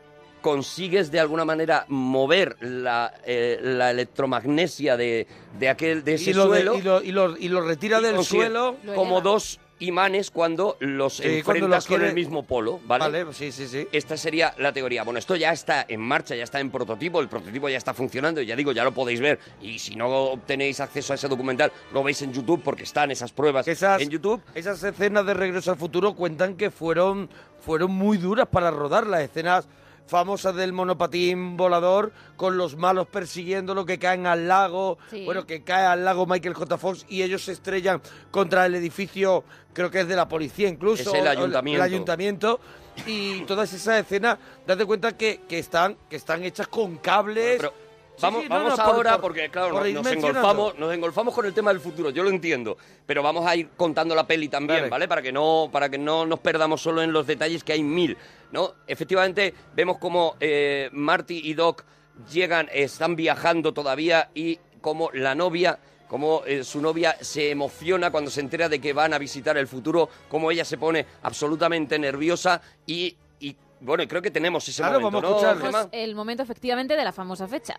consigues 0.41 1.11
de 1.11 1.19
alguna 1.19 1.43
manera 1.43 1.85
mover 1.89 2.55
la, 2.61 3.13
eh, 3.25 3.59
la 3.61 3.91
electromagnesia 3.91 4.95
de, 4.95 5.27
de 5.59 5.69
aquel 5.69 6.03
de 6.05 6.13
ese 6.13 6.29
y, 6.31 6.33
lo 6.33 6.47
de- 6.49 6.61
suelo 6.61 6.77
y, 6.77 6.81
lo, 6.83 7.01
y, 7.03 7.11
lo, 7.11 7.37
y 7.37 7.49
lo 7.49 7.61
retira 7.61 7.99
y 7.99 8.03
del 8.03 8.15
consigue 8.15 8.43
suelo. 8.45 8.77
Lo 8.83 8.93
como 8.95 9.19
dos 9.21 9.59
imanes 9.79 10.31
cuando 10.31 10.77
los 10.79 11.17
Sí, 11.17 11.23
cuando 11.23 11.37
enfrentas 11.37 11.69
los 11.69 11.85
con 11.87 11.97
quiere- 11.97 12.09
el 12.09 12.15
mismo 12.15 12.43
polo, 12.43 12.79
¿vale? 12.85 13.23
Vale, 13.23 13.33
sí, 13.33 13.51
sí, 13.51 13.67
sí. 13.67 13.87
Esta 13.91 14.15
sería 14.17 14.53
la 14.57 14.71
teoría. 14.71 15.03
Bueno, 15.03 15.19
esto 15.19 15.35
ya 15.35 15.51
está 15.51 15.85
en 15.87 15.99
marcha, 16.01 16.33
ya 16.35 16.43
está 16.43 16.59
en 16.59 16.71
prototipo, 16.71 17.19
el 17.19 17.27
prototipo 17.27 17.67
ya 17.67 17.77
está 17.77 17.93
funcionando, 17.93 18.41
ya 18.41 18.55
digo, 18.55 18.71
ya 18.71 18.83
lo 18.83 18.93
podéis 18.93 19.19
ver. 19.19 19.39
Y 19.61 19.79
si 19.79 19.95
no 19.95 20.39
tenéis 20.45 20.79
acceso 20.79 21.11
a 21.13 21.15
ese 21.15 21.27
documental, 21.27 21.71
lo 21.93 22.03
veis 22.03 22.21
en 22.21 22.31
YouTube 22.33 22.61
porque 22.63 22.83
están 22.83 23.11
esas 23.11 23.31
pruebas 23.33 23.67
esas, 23.67 24.01
en 24.01 24.09
YouTube. 24.09 24.41
esas 24.53 24.81
escenas 24.81 25.25
de 25.25 25.33
Regreso 25.33 25.71
al 25.71 25.77
Futuro 25.77 26.13
cuentan 26.15 26.55
que 26.55 26.71
fueron, 26.71 27.29
fueron 27.59 27.91
muy 27.91 28.17
duras 28.17 28.47
para 28.49 28.71
rodar 28.71 29.05
las 29.07 29.21
escenas 29.21 29.67
famosas 30.07 30.55
del 30.55 30.71
monopatín 30.73 31.57
volador 31.57 32.11
con 32.37 32.57
los 32.57 32.75
malos 32.77 33.07
persiguiéndolo 33.07 33.85
que 33.85 33.97
caen 33.99 34.27
al 34.27 34.47
lago 34.47 34.97
Sí. 35.09 35.25
bueno 35.25 35.45
que 35.45 35.63
cae 35.63 35.85
al 35.85 36.05
lago 36.05 36.25
Michael 36.25 36.53
J. 36.53 36.77
Fox 36.77 37.05
y 37.09 37.23
ellos 37.23 37.43
se 37.45 37.53
estrellan 37.53 38.01
contra 38.31 38.65
el 38.65 38.75
edificio 38.75 39.43
creo 39.73 39.89
que 39.89 40.01
es 40.01 40.07
de 40.07 40.15
la 40.15 40.27
policía 40.27 40.69
incluso 40.69 41.09
Es 41.13 41.21
el 41.21 41.27
ayuntamiento. 41.27 41.83
el 41.83 41.91
ayuntamiento 41.91 42.59
y 43.05 43.41
todas 43.41 43.73
esas 43.73 43.99
escenas 44.01 44.37
date 44.65 44.85
cuenta 44.85 45.17
que, 45.17 45.41
que 45.47 45.59
están 45.59 45.97
que 46.09 46.15
están 46.17 46.43
hechas 46.43 46.67
con 46.67 46.97
cables 46.97 47.57
Pero 47.57 47.73
vamos, 48.21 48.43
sí, 48.43 48.49
no, 48.49 48.55
vamos 48.55 48.77
no, 48.77 48.85
por- 48.85 48.95
ahora, 48.95 49.11
por- 49.13 49.21
porque 49.21 49.49
claro, 49.49 49.71
por 49.71 49.89
nos, 49.89 50.07
engolfamos, 50.07 50.77
nos 50.77 50.93
engolfamos 50.93 51.33
con 51.33 51.45
el 51.45 51.53
tema 51.53 51.71
del 51.71 51.79
futuro, 51.81 52.09
yo 52.09 52.23
lo 52.23 52.29
entiendo, 52.29 52.77
pero 53.05 53.21
vamos 53.23 53.45
a 53.45 53.55
ir 53.55 53.69
contando 53.77 54.13
la 54.15 54.25
peli 54.27 54.47
también, 54.49 54.79
Vale. 54.81 54.89
¿vale? 54.89 55.07
Para 55.07 55.21
que 55.21 55.31
no, 55.31 55.69
para 55.71 55.89
que 55.89 55.97
no 55.97 56.25
nos 56.25 56.39
perdamos 56.39 56.81
solo 56.81 57.01
en 57.01 57.11
los 57.13 57.25
detalles 57.27 57.63
que 57.63 57.73
hay 57.73 57.83
mil, 57.83 58.17
¿no? 58.51 58.73
Efectivamente, 58.87 59.53
vemos 59.75 59.97
como 59.97 60.35
eh, 60.39 60.89
Marty 60.91 61.41
y 61.43 61.53
Doc 61.53 61.83
llegan, 62.31 62.69
están 62.73 63.15
viajando 63.15 63.73
todavía 63.73 64.29
y 64.33 64.59
como 64.81 65.09
la 65.13 65.35
novia 65.35 65.79
como 66.07 66.43
eh, 66.45 66.63
su 66.63 66.79
novia 66.81 67.17
se 67.19 67.49
emociona 67.49 68.11
cuando 68.11 68.29
se 68.29 68.39
entera 68.39 68.69
de 68.69 68.79
que 68.79 68.93
van 68.93 69.11
a 69.15 69.17
visitar 69.17 69.57
el 69.57 69.67
futuro, 69.67 70.07
como 70.29 70.51
ella 70.51 70.63
se 70.63 70.77
pone 70.77 71.03
absolutamente 71.23 71.97
nerviosa 71.97 72.61
y, 72.85 73.17
y, 73.39 73.55
bueno, 73.81 74.07
creo 74.07 74.21
que 74.21 74.29
tenemos 74.29 74.69
ese 74.69 74.83
Claro, 74.83 75.01
momento, 75.01 75.27
vamos 75.29 75.43
a 75.43 75.55
¿no? 75.55 75.59
Pues 75.71 75.87
el 75.93 76.13
momento 76.13 76.43
efectivamente 76.43 76.95
de 76.95 77.03
la 77.03 77.11
famosa 77.11 77.47
fecha. 77.47 77.75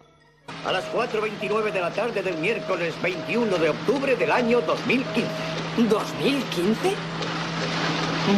A 0.65 0.73
las 0.73 0.85
4.29 0.93 1.73
de 1.73 1.81
la 1.81 1.91
tarde 1.91 2.23
del 2.23 2.37
miércoles 2.39 2.95
21 3.03 3.57
de 3.59 3.71
octubre 3.71 4.17
del 4.17 4.31
año 4.33 4.61
2015. 4.63 5.25
¿2015? 5.79 6.95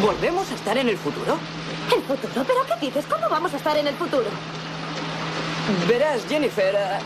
¿Volvemos 0.03 0.51
a 0.51 0.55
estar 0.55 0.77
en 0.77 0.88
el 0.88 0.97
futuro? 0.99 1.38
¿El 1.94 2.03
futuro? 2.03 2.44
¿Pero 2.47 2.61
qué 2.66 2.87
dices? 2.87 3.05
¿Cómo 3.07 3.29
vamos 3.31 3.55
a 3.55 3.57
estar 3.57 3.77
en 3.77 3.87
el 3.87 3.94
futuro? 3.94 4.27
Verás, 5.88 6.23
Jennifer. 6.29 6.75
eh, 6.75 6.99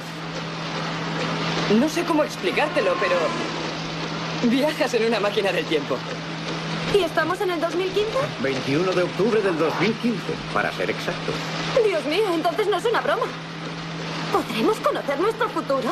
No 1.79 1.89
sé 1.89 2.05
cómo 2.05 2.25
explicártelo, 2.25 2.95
pero. 3.01 3.17
Viajas 4.51 4.93
en 4.95 5.07
una 5.07 5.21
máquina 5.21 5.53
del 5.53 5.65
tiempo. 5.67 5.97
¿Y 6.95 7.05
estamos 7.05 7.41
en 7.41 7.51
el 7.53 7.61
2015? 7.61 8.11
21 8.41 8.93
de 8.93 9.03
octubre 9.05 9.41
del 9.41 9.57
2015, 9.57 10.19
para 10.53 10.73
ser 10.73 10.91
exactos. 10.91 11.35
Dios 11.87 12.05
mío, 12.07 12.25
entonces 12.35 12.67
no 12.67 12.77
es 12.79 12.85
una 12.85 13.01
broma. 13.01 13.27
¿Podremos 14.33 14.77
conocer 14.79 15.21
nuestro 15.21 15.49
futuro? 15.51 15.89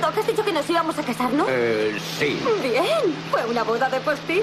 Doc, 0.00 0.18
has 0.18 0.26
dicho 0.26 0.44
que 0.44 0.52
nos 0.52 0.68
íbamos 0.68 0.98
a 0.98 1.02
casar, 1.02 1.32
¿no? 1.32 1.46
Eh, 1.48 1.96
sí. 2.18 2.38
Bien. 2.62 3.14
¿Fue 3.30 3.44
una 3.46 3.62
boda 3.64 3.88
de 3.88 4.00
postín? 4.00 4.42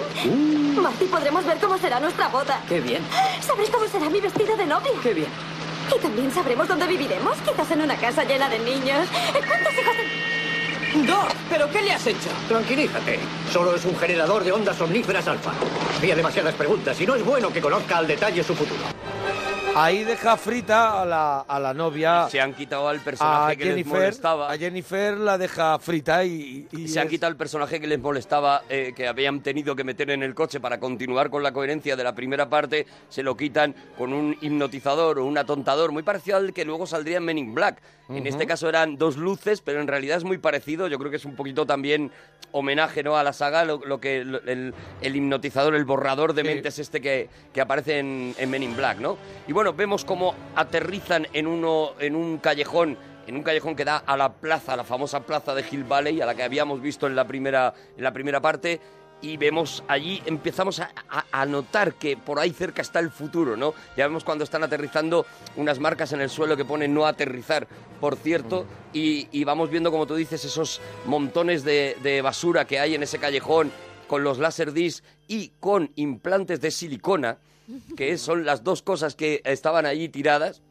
Marty, 0.82 1.06
podremos 1.06 1.46
ver 1.46 1.58
cómo 1.60 1.78
será 1.78 2.00
nuestra 2.00 2.28
boda. 2.30 2.62
Qué 2.68 2.80
bien, 2.82 3.02
¿Sabréis 3.46 3.70
cómo 3.70 3.86
será 3.88 4.10
mi 4.10 4.20
vestido 4.22 4.56
de 4.58 4.66
novia? 4.66 4.92
qué 5.04 5.14
bien. 5.14 5.28
Y 5.96 6.00
también 6.00 6.32
sabremos 6.34 6.68
dónde 6.68 6.88
viviremos. 6.88 7.38
Quizás 7.48 7.70
en 7.72 7.82
una 7.82 7.96
casa 7.96 8.24
llena 8.24 8.50
de 8.50 8.60
niños. 8.60 9.08
¿Cuántos 9.32 9.74
hijos 9.74 9.94
ten- 9.96 11.06
Doc, 11.06 11.28
¿pero 11.50 11.70
qué 11.70 11.82
le 11.82 11.92
has 11.92 12.08
hecho? 12.08 12.30
Tranquilízate. 12.48 13.20
Solo 13.52 13.76
es 13.76 13.84
un 13.86 13.96
generador 13.98 14.44
de 14.44 14.52
ondas 14.54 14.80
omníferas 14.82 15.28
alfa. 15.28 15.52
Había 15.98 16.16
demasiadas 16.16 16.56
preguntas 16.56 17.00
y 17.02 17.06
no 17.06 17.16
es 17.16 17.24
bueno 17.24 17.52
que 17.52 17.62
conozca 17.62 17.98
al 17.98 18.08
detalle 18.08 18.44
su 18.44 18.56
futuro. 18.56 18.80
Ahí 19.78 20.06
deja 20.06 20.38
frita 20.38 21.02
a 21.02 21.06
la, 21.06 21.40
a 21.42 21.60
la 21.60 21.74
novia. 21.74 22.30
Se 22.30 22.40
han 22.40 22.54
quitado 22.54 22.88
al 22.88 23.00
a 23.00 23.04
personaje 23.04 23.58
que 23.58 23.66
les 23.66 23.74
Jennifer, 23.76 23.94
molestaba. 24.00 24.50
a 24.52 24.58
Jennifer 24.58 25.18
la 25.18 25.38
deja 25.38 25.78
frita 25.80 26.24
y, 26.24 26.66
y 26.72 26.88
se 26.88 27.02
han 27.02 27.10
quitado 27.10 27.30
el 27.32 27.36
personaje 27.38 27.82
que 27.82 27.88
les 27.88 28.00
molestaba, 28.00 28.62
eh, 28.70 28.94
que 28.96 29.06
habían 29.06 29.42
tenido 29.42 29.76
que 29.76 29.84
meter 29.84 30.12
en 30.12 30.24
el 30.24 30.34
coche 30.34 30.62
para 30.62 30.80
continuar 30.80 31.30
con 31.30 31.44
la 31.44 31.52
coherencia 31.52 31.98
de 31.98 32.04
la 32.06 32.16
primera 32.16 32.48
parte, 32.50 32.86
se 33.10 33.22
lo 33.22 33.36
quitan 33.36 33.76
con 33.98 34.14
un 34.14 34.38
hipnotizador 34.40 35.20
o 35.20 35.26
un 35.26 35.38
atontador, 35.38 35.92
muy 35.92 36.04
parecido 36.04 36.38
al 36.38 36.54
que 36.54 36.64
luego 36.64 36.88
saldría 36.88 37.18
en 37.18 37.26
Men 37.26 37.38
in 37.38 37.54
Black. 37.54 37.82
En 38.08 38.28
este 38.28 38.46
caso 38.46 38.70
eran 38.70 38.98
dos 39.00 39.18
luces, 39.18 39.62
pero 39.62 39.82
en 39.82 39.88
realidad 39.88 40.18
es 40.18 40.24
muy 40.24 40.38
parecido. 40.38 40.88
Yo 40.88 41.00
creo 41.00 41.10
que 41.10 41.18
es 41.18 41.26
un 41.26 41.36
poquito 41.36 41.66
también 41.66 42.12
homenaje 42.52 43.02
¿no? 43.02 43.18
a 43.18 43.24
la 43.24 43.34
saga, 43.34 43.66
lo, 43.66 43.80
lo 43.84 44.00
que 44.00 44.24
lo- 44.24 44.44
el, 44.44 44.76
el 45.02 45.16
hipnotizador, 45.16 45.74
el 45.74 45.86
borrador 45.86 46.34
de 46.34 46.44
Sí. 46.44 46.48
mentes 46.48 46.78
este 46.78 47.02
que, 47.02 47.28
que 47.52 47.62
aparece 47.62 47.98
en, 47.98 48.36
en 48.38 48.50
Men 48.52 48.62
in 48.62 48.76
Black, 48.78 49.00
¿no? 49.00 49.18
Y 49.48 49.54
bueno, 49.54 49.65
vemos 49.74 50.04
cómo 50.04 50.36
aterrizan 50.56 51.28
en, 51.34 51.48
uno, 51.48 51.92
en 52.00 52.16
un 52.16 52.38
callejón 52.40 52.98
en 53.28 53.36
un 53.36 53.44
callejón 53.44 53.76
que 53.76 53.86
da 53.86 53.98
a 53.98 54.18
la 54.18 54.34
plaza, 54.34 54.74
a 54.74 54.76
la 54.76 54.84
famosa 54.84 55.22
plaza 55.22 55.56
de 55.56 55.66
Hill 55.70 55.84
Valley, 55.84 56.22
a 56.22 56.26
la 56.26 56.36
que 56.36 56.44
habíamos 56.44 56.82
visto 56.82 57.08
en 57.08 57.16
la 57.16 57.26
primera, 57.26 57.74
en 57.98 58.04
la 58.04 58.14
primera 58.14 58.40
parte, 58.40 58.80
y 59.22 59.38
vemos 59.38 59.84
allí, 59.88 60.22
empezamos 60.26 60.80
a, 60.80 61.46
notar 61.46 61.94
que 61.94 62.18
por 62.18 62.40
ahí 62.40 62.52
cerca 62.52 62.82
está 62.82 63.00
el 63.00 63.10
futuro, 63.10 63.58
¿no? 63.58 63.74
Ya 63.98 64.08
vemos 64.08 64.24
cuando 64.24 64.44
están 64.44 64.64
aterrizando 64.64 65.26
unas 65.56 65.80
marcas 65.80 66.12
en 66.14 66.22
el 66.22 66.30
suelo 66.30 66.58
que 66.58 66.66
ponen 66.66 66.94
no 66.94 67.06
aterrizar, 67.06 67.68
por 68.00 68.18
cierto, 68.18 68.66
y, 68.94 69.28
y 69.32 69.44
vamos 69.44 69.70
viendo, 69.70 69.92
como 69.92 70.06
tú 70.06 70.16
dices, 70.16 70.46
esos 70.46 70.82
montones 71.06 71.64
de, 71.64 71.98
de 72.04 72.22
basura 72.22 72.66
que 72.66 72.80
hay 72.80 72.96
en 72.96 73.04
ese 73.04 73.18
callejón 73.18 73.72
con 74.08 74.24
los 74.24 74.38
láser 74.38 74.74
disc 74.74 75.04
y 75.28 75.54
con 75.60 75.92
implantes 75.96 76.62
de 76.62 76.70
silicona, 76.70 77.40
que 77.98 78.18
son 78.18 78.46
las 78.46 78.64
dos 78.64 78.82
cosas 78.82 79.16
que 79.16 79.42
estaban 79.46 79.86
allí 79.86 80.10
tiradas. 80.10 80.62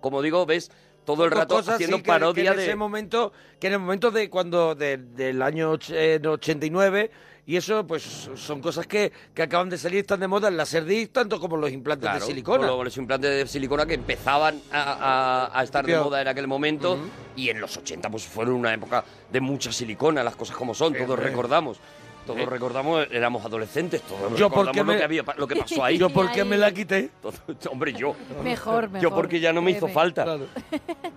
Como 0.00 0.22
digo, 0.22 0.46
ves 0.46 0.70
todo 1.04 1.24
el 1.24 1.30
rato 1.30 1.56
cosas, 1.56 1.74
haciendo 1.74 1.96
sí, 1.96 2.02
que- 2.02 2.06
que 2.06 2.12
parodia 2.12 2.50
en 2.52 2.56
de... 2.58 2.62
ese 2.64 2.76
momento 2.76 3.32
que 3.58 3.66
en 3.66 3.72
el 3.74 3.78
momento 3.80 4.10
de 4.10 4.30
cuando 4.30 4.74
de- 4.74 4.96
del 4.98 5.42
año 5.42 5.72
och- 5.74 5.90
eh, 5.94 6.20
89 6.24 7.10
y 7.46 7.56
eso 7.56 7.84
pues 7.86 8.02
son 8.36 8.60
cosas 8.60 8.86
que, 8.86 9.10
que 9.34 9.42
acaban 9.42 9.68
de 9.70 9.76
salir 9.78 10.00
están 10.00 10.20
de 10.20 10.28
moda 10.28 10.48
el 10.48 10.56
láser 10.56 10.84
disc 10.84 11.10
tanto 11.12 11.40
como 11.40 11.56
los 11.56 11.72
implantes 11.72 12.08
Claro, 12.08 12.20
de 12.20 12.26
silicona 12.26 12.68
con 12.68 12.84
los 12.84 12.96
implantes 12.96 13.30
de 13.30 13.46
silicona 13.46 13.86
que 13.86 13.94
empezaban 13.94 14.60
a, 14.70 15.48
a- 15.50 15.58
a 15.58 15.64
estar 15.64 15.84
de 15.84 15.92
Tío. 15.94 16.04
moda 16.04 16.20
en 16.22 16.28
aquel 16.28 16.46
momento 16.46 16.98
y 17.34 17.48
en 17.48 17.60
los 17.60 17.76
80 17.76 18.08
pues 18.10 18.24
fueron 18.24 18.54
una 18.54 18.72
época 18.72 19.02
de 19.32 19.40
mucha 19.40 19.72
silicona, 19.72 20.22
las 20.22 20.36
cosas 20.36 20.54
como 20.56 20.74
son, 20.74 20.94
todos 20.94 21.18
recordamos. 21.18 21.80
Todos 22.26 22.40
Eh. 22.40 22.46
recordamos, 22.46 23.06
éramos 23.10 23.44
adolescentes, 23.44 24.02
todos 24.02 24.20
Yo 24.38 24.48
recordamos 24.48 24.66
porque 24.76 24.92
lo, 24.92 24.98
que 24.98 25.04
había, 25.04 25.24
lo 25.36 25.46
que 25.48 25.56
pasó 25.56 25.84
ahí. 25.84 25.98
yo 25.98 26.10
porque 26.10 26.44
me 26.44 26.56
la 26.58 26.72
quité 26.72 27.10
Todo- 27.22 27.32
hombre, 27.70 27.92
yo. 27.92 28.14
Mejor, 28.42 28.88
mejor. 28.90 29.00
Yo 29.02 29.14
porque 29.14 29.40
ya 29.40 29.52
no 29.52 29.62
me 29.62 29.72
hizo 29.72 29.88
falta. 29.88 30.24
Claro. 30.24 30.46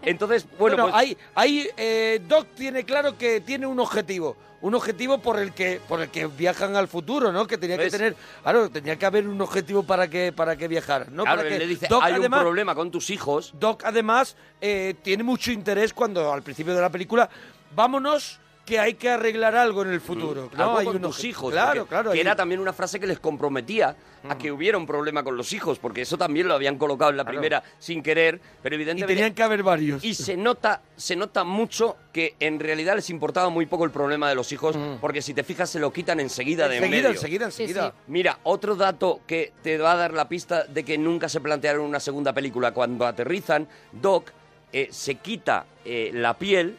Entonces, 0.02 0.46
bueno, 0.58 0.78
bueno, 0.78 0.84
pues, 0.92 0.96
ahí, 0.96 1.18
ahí 1.36 1.68
eh, 1.78 2.22
Doc 2.28 2.48
tiene 2.56 2.84
claro 2.84 3.18
que 3.18 3.42
tiene 3.42 3.66
un 3.68 3.80
objetivo, 3.80 4.36
un 4.62 4.76
objetivo 4.76 5.18
por 5.20 5.38
el 5.40 5.54
que 5.54 5.82
por 5.88 6.02
el 6.02 6.10
que 6.10 6.28
viajan 6.28 6.76
al 6.76 6.88
futuro, 6.88 7.32
¿no? 7.32 7.46
Que 7.46 7.58
tenía 7.58 7.78
¿Ves? 7.78 7.92
que 7.92 7.98
tener, 7.98 8.16
claro, 8.42 8.70
tenía 8.70 8.96
que 8.98 9.06
haber 9.06 9.28
un 9.28 9.40
objetivo 9.42 9.84
para 9.84 10.08
que 10.10 10.32
para 10.32 10.56
que 10.56 10.68
viajaran, 10.68 11.14
¿no? 11.16 11.24
claro, 11.24 11.38
para 11.42 11.50
él 11.50 11.54
que 11.54 11.60
le 11.60 11.68
dice, 11.68 11.88
Doc, 11.90 12.02
hay 12.04 12.14
además, 12.14 12.40
un 12.40 12.44
problema 12.46 12.76
con 12.76 12.90
tus 12.92 13.10
hijos. 13.10 13.54
Doc 13.60 13.84
además 13.86 14.36
eh, 14.62 14.96
tiene 15.02 15.24
mucho 15.24 15.52
interés 15.52 15.94
cuando 15.94 16.32
al 16.34 16.42
principio 16.44 16.74
de 16.74 16.82
la 16.82 16.90
película 16.90 17.30
vámonos 17.76 18.40
que 18.66 18.80
hay 18.80 18.94
que 18.94 19.10
arreglar 19.10 19.56
algo 19.56 19.82
en 19.82 19.90
el 19.90 20.00
futuro, 20.00 20.50
¿no? 20.54 20.58
Mm. 20.58 20.62
algo 20.62 20.78
hay 20.78 20.86
con 20.86 21.02
tus 21.02 21.24
hijos. 21.26 21.52
claro, 21.52 21.82
porque- 21.82 21.90
claro, 21.90 22.12
Que 22.12 22.18
hay- 22.18 22.22
era 22.22 22.36
también 22.36 22.62
una 22.62 22.72
frase 22.72 22.98
que 23.00 23.06
les 23.08 23.20
comprometía 23.20 23.94
a 24.30 24.38
que 24.38 24.54
hubiera 24.54 24.78
un 24.78 24.86
problema 24.88 25.22
con 25.22 25.36
los 25.36 25.52
hijos, 25.52 25.80
porque 25.80 26.04
eso 26.04 26.18
también 26.18 26.48
lo 26.48 26.54
habían 26.54 26.78
colocado 26.78 27.12
en 27.12 27.18
la 27.18 27.24
Claro. 27.26 27.40
primera 27.42 27.64
sin 27.78 28.02
querer, 28.02 28.40
pero 28.62 28.76
y 28.76 28.78
evidentemente... 28.78 29.14
tenían 29.16 29.34
que 29.34 29.44
haber 29.44 29.64
varios. 29.64 30.02
Y 30.06 30.14
se 30.16 30.38
nota, 30.38 30.82
se 30.96 31.18
nota 31.18 31.44
mucho 31.44 31.98
que 32.14 32.36
en 32.40 32.58
realidad 32.58 32.96
les 32.96 33.10
importaba 33.10 33.50
muy 33.50 33.66
poco 33.66 33.84
el 33.84 33.92
problema 33.92 34.30
de 34.30 34.36
los 34.36 34.50
hijos, 34.54 34.78
porque 35.02 35.22
si 35.22 35.34
te 35.34 35.44
fijas 35.44 35.70
se 35.70 35.80
lo 35.80 35.92
quitan 35.92 36.22
enseguida 36.22 36.70
de 36.70 36.78
en 36.78 36.84
enseguida, 36.86 37.10
medio. 37.10 37.20
enseguida, 37.20 37.52
Sí, 37.52 37.64
enseguida. 37.64 37.90
sí. 37.90 37.98
Mira, 38.08 38.40
otro 38.44 38.78
dato 38.78 39.20
que 39.28 39.52
te 39.62 39.78
va 39.78 39.92
a 39.92 39.96
dar 39.98 40.14
la 40.14 40.30
pista 40.30 40.64
de 40.64 40.86
que 40.86 40.98
nunca 40.98 41.28
se 41.28 41.42
plantearon 41.42 41.84
una 41.86 42.00
segunda 42.00 42.32
película. 42.32 42.72
Cuando 42.74 43.06
aterrizan, 43.06 43.68
Doc 43.92 44.32
eh, 44.72 44.88
se 44.90 45.16
quita 45.16 45.66
eh, 45.84 46.12
la 46.14 46.34
piel 46.36 46.78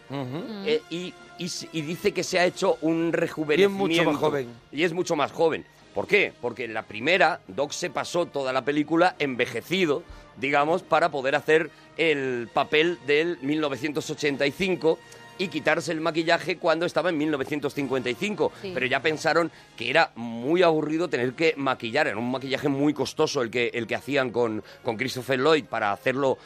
eh, 0.65 0.81
y, 0.89 1.13
y 1.39 1.51
y 1.73 1.83
dice 1.83 2.13
que 2.13 2.23
se 2.23 2.39
ha 2.39 2.45
hecho 2.45 2.79
un 2.81 3.13
rejuvenecimiento. 3.13 4.03
mucho 4.03 4.05
más 4.05 4.17
joven. 4.17 4.49
Y 4.73 4.83
es 4.85 4.93
mucho 4.93 5.17
más 5.17 5.33
joven. 5.33 5.65
¿Por 5.95 6.07
qué? 6.09 6.33
Porque 6.41 6.65
en 6.65 6.75
la 6.75 6.83
primera, 6.83 7.41
Doc 7.47 7.71
se 7.71 7.89
pasó 7.89 8.27
toda 8.27 8.53
la 8.53 8.65
película 8.65 9.15
envejecido, 9.21 10.03
digamos, 10.37 10.83
para 10.83 11.11
poder 11.11 11.37
hacer 11.37 11.71
el 11.97 12.49
papel 12.53 12.99
del 13.07 13.39
1985 13.43 14.99
y 15.39 15.49
quitarse 15.49 15.93
el 15.93 16.01
maquillaje 16.01 16.59
cuando 16.59 16.85
estaba 16.85 17.11
en 17.11 17.19
1955. 17.19 18.53
Sí. 18.61 18.73
Pero 18.75 18.87
ya 18.87 19.01
pensaron 19.01 19.53
que 19.77 19.89
era 19.89 20.11
muy 20.17 20.63
aburrido 20.63 21.09
tener 21.09 21.35
que 21.35 21.55
maquillar. 21.57 22.09
Era 22.09 22.19
un 22.19 22.31
maquillaje 22.31 22.69
muy 22.69 22.93
costoso 22.93 23.43
el 23.43 23.51
que, 23.51 23.71
el 23.75 23.87
que 23.87 23.95
hacían 23.95 24.31
con, 24.31 24.65
con 24.83 24.97
Christopher 24.97 25.39
Lloyd 25.39 25.65
para 25.65 25.93
hacerlo 25.93 26.39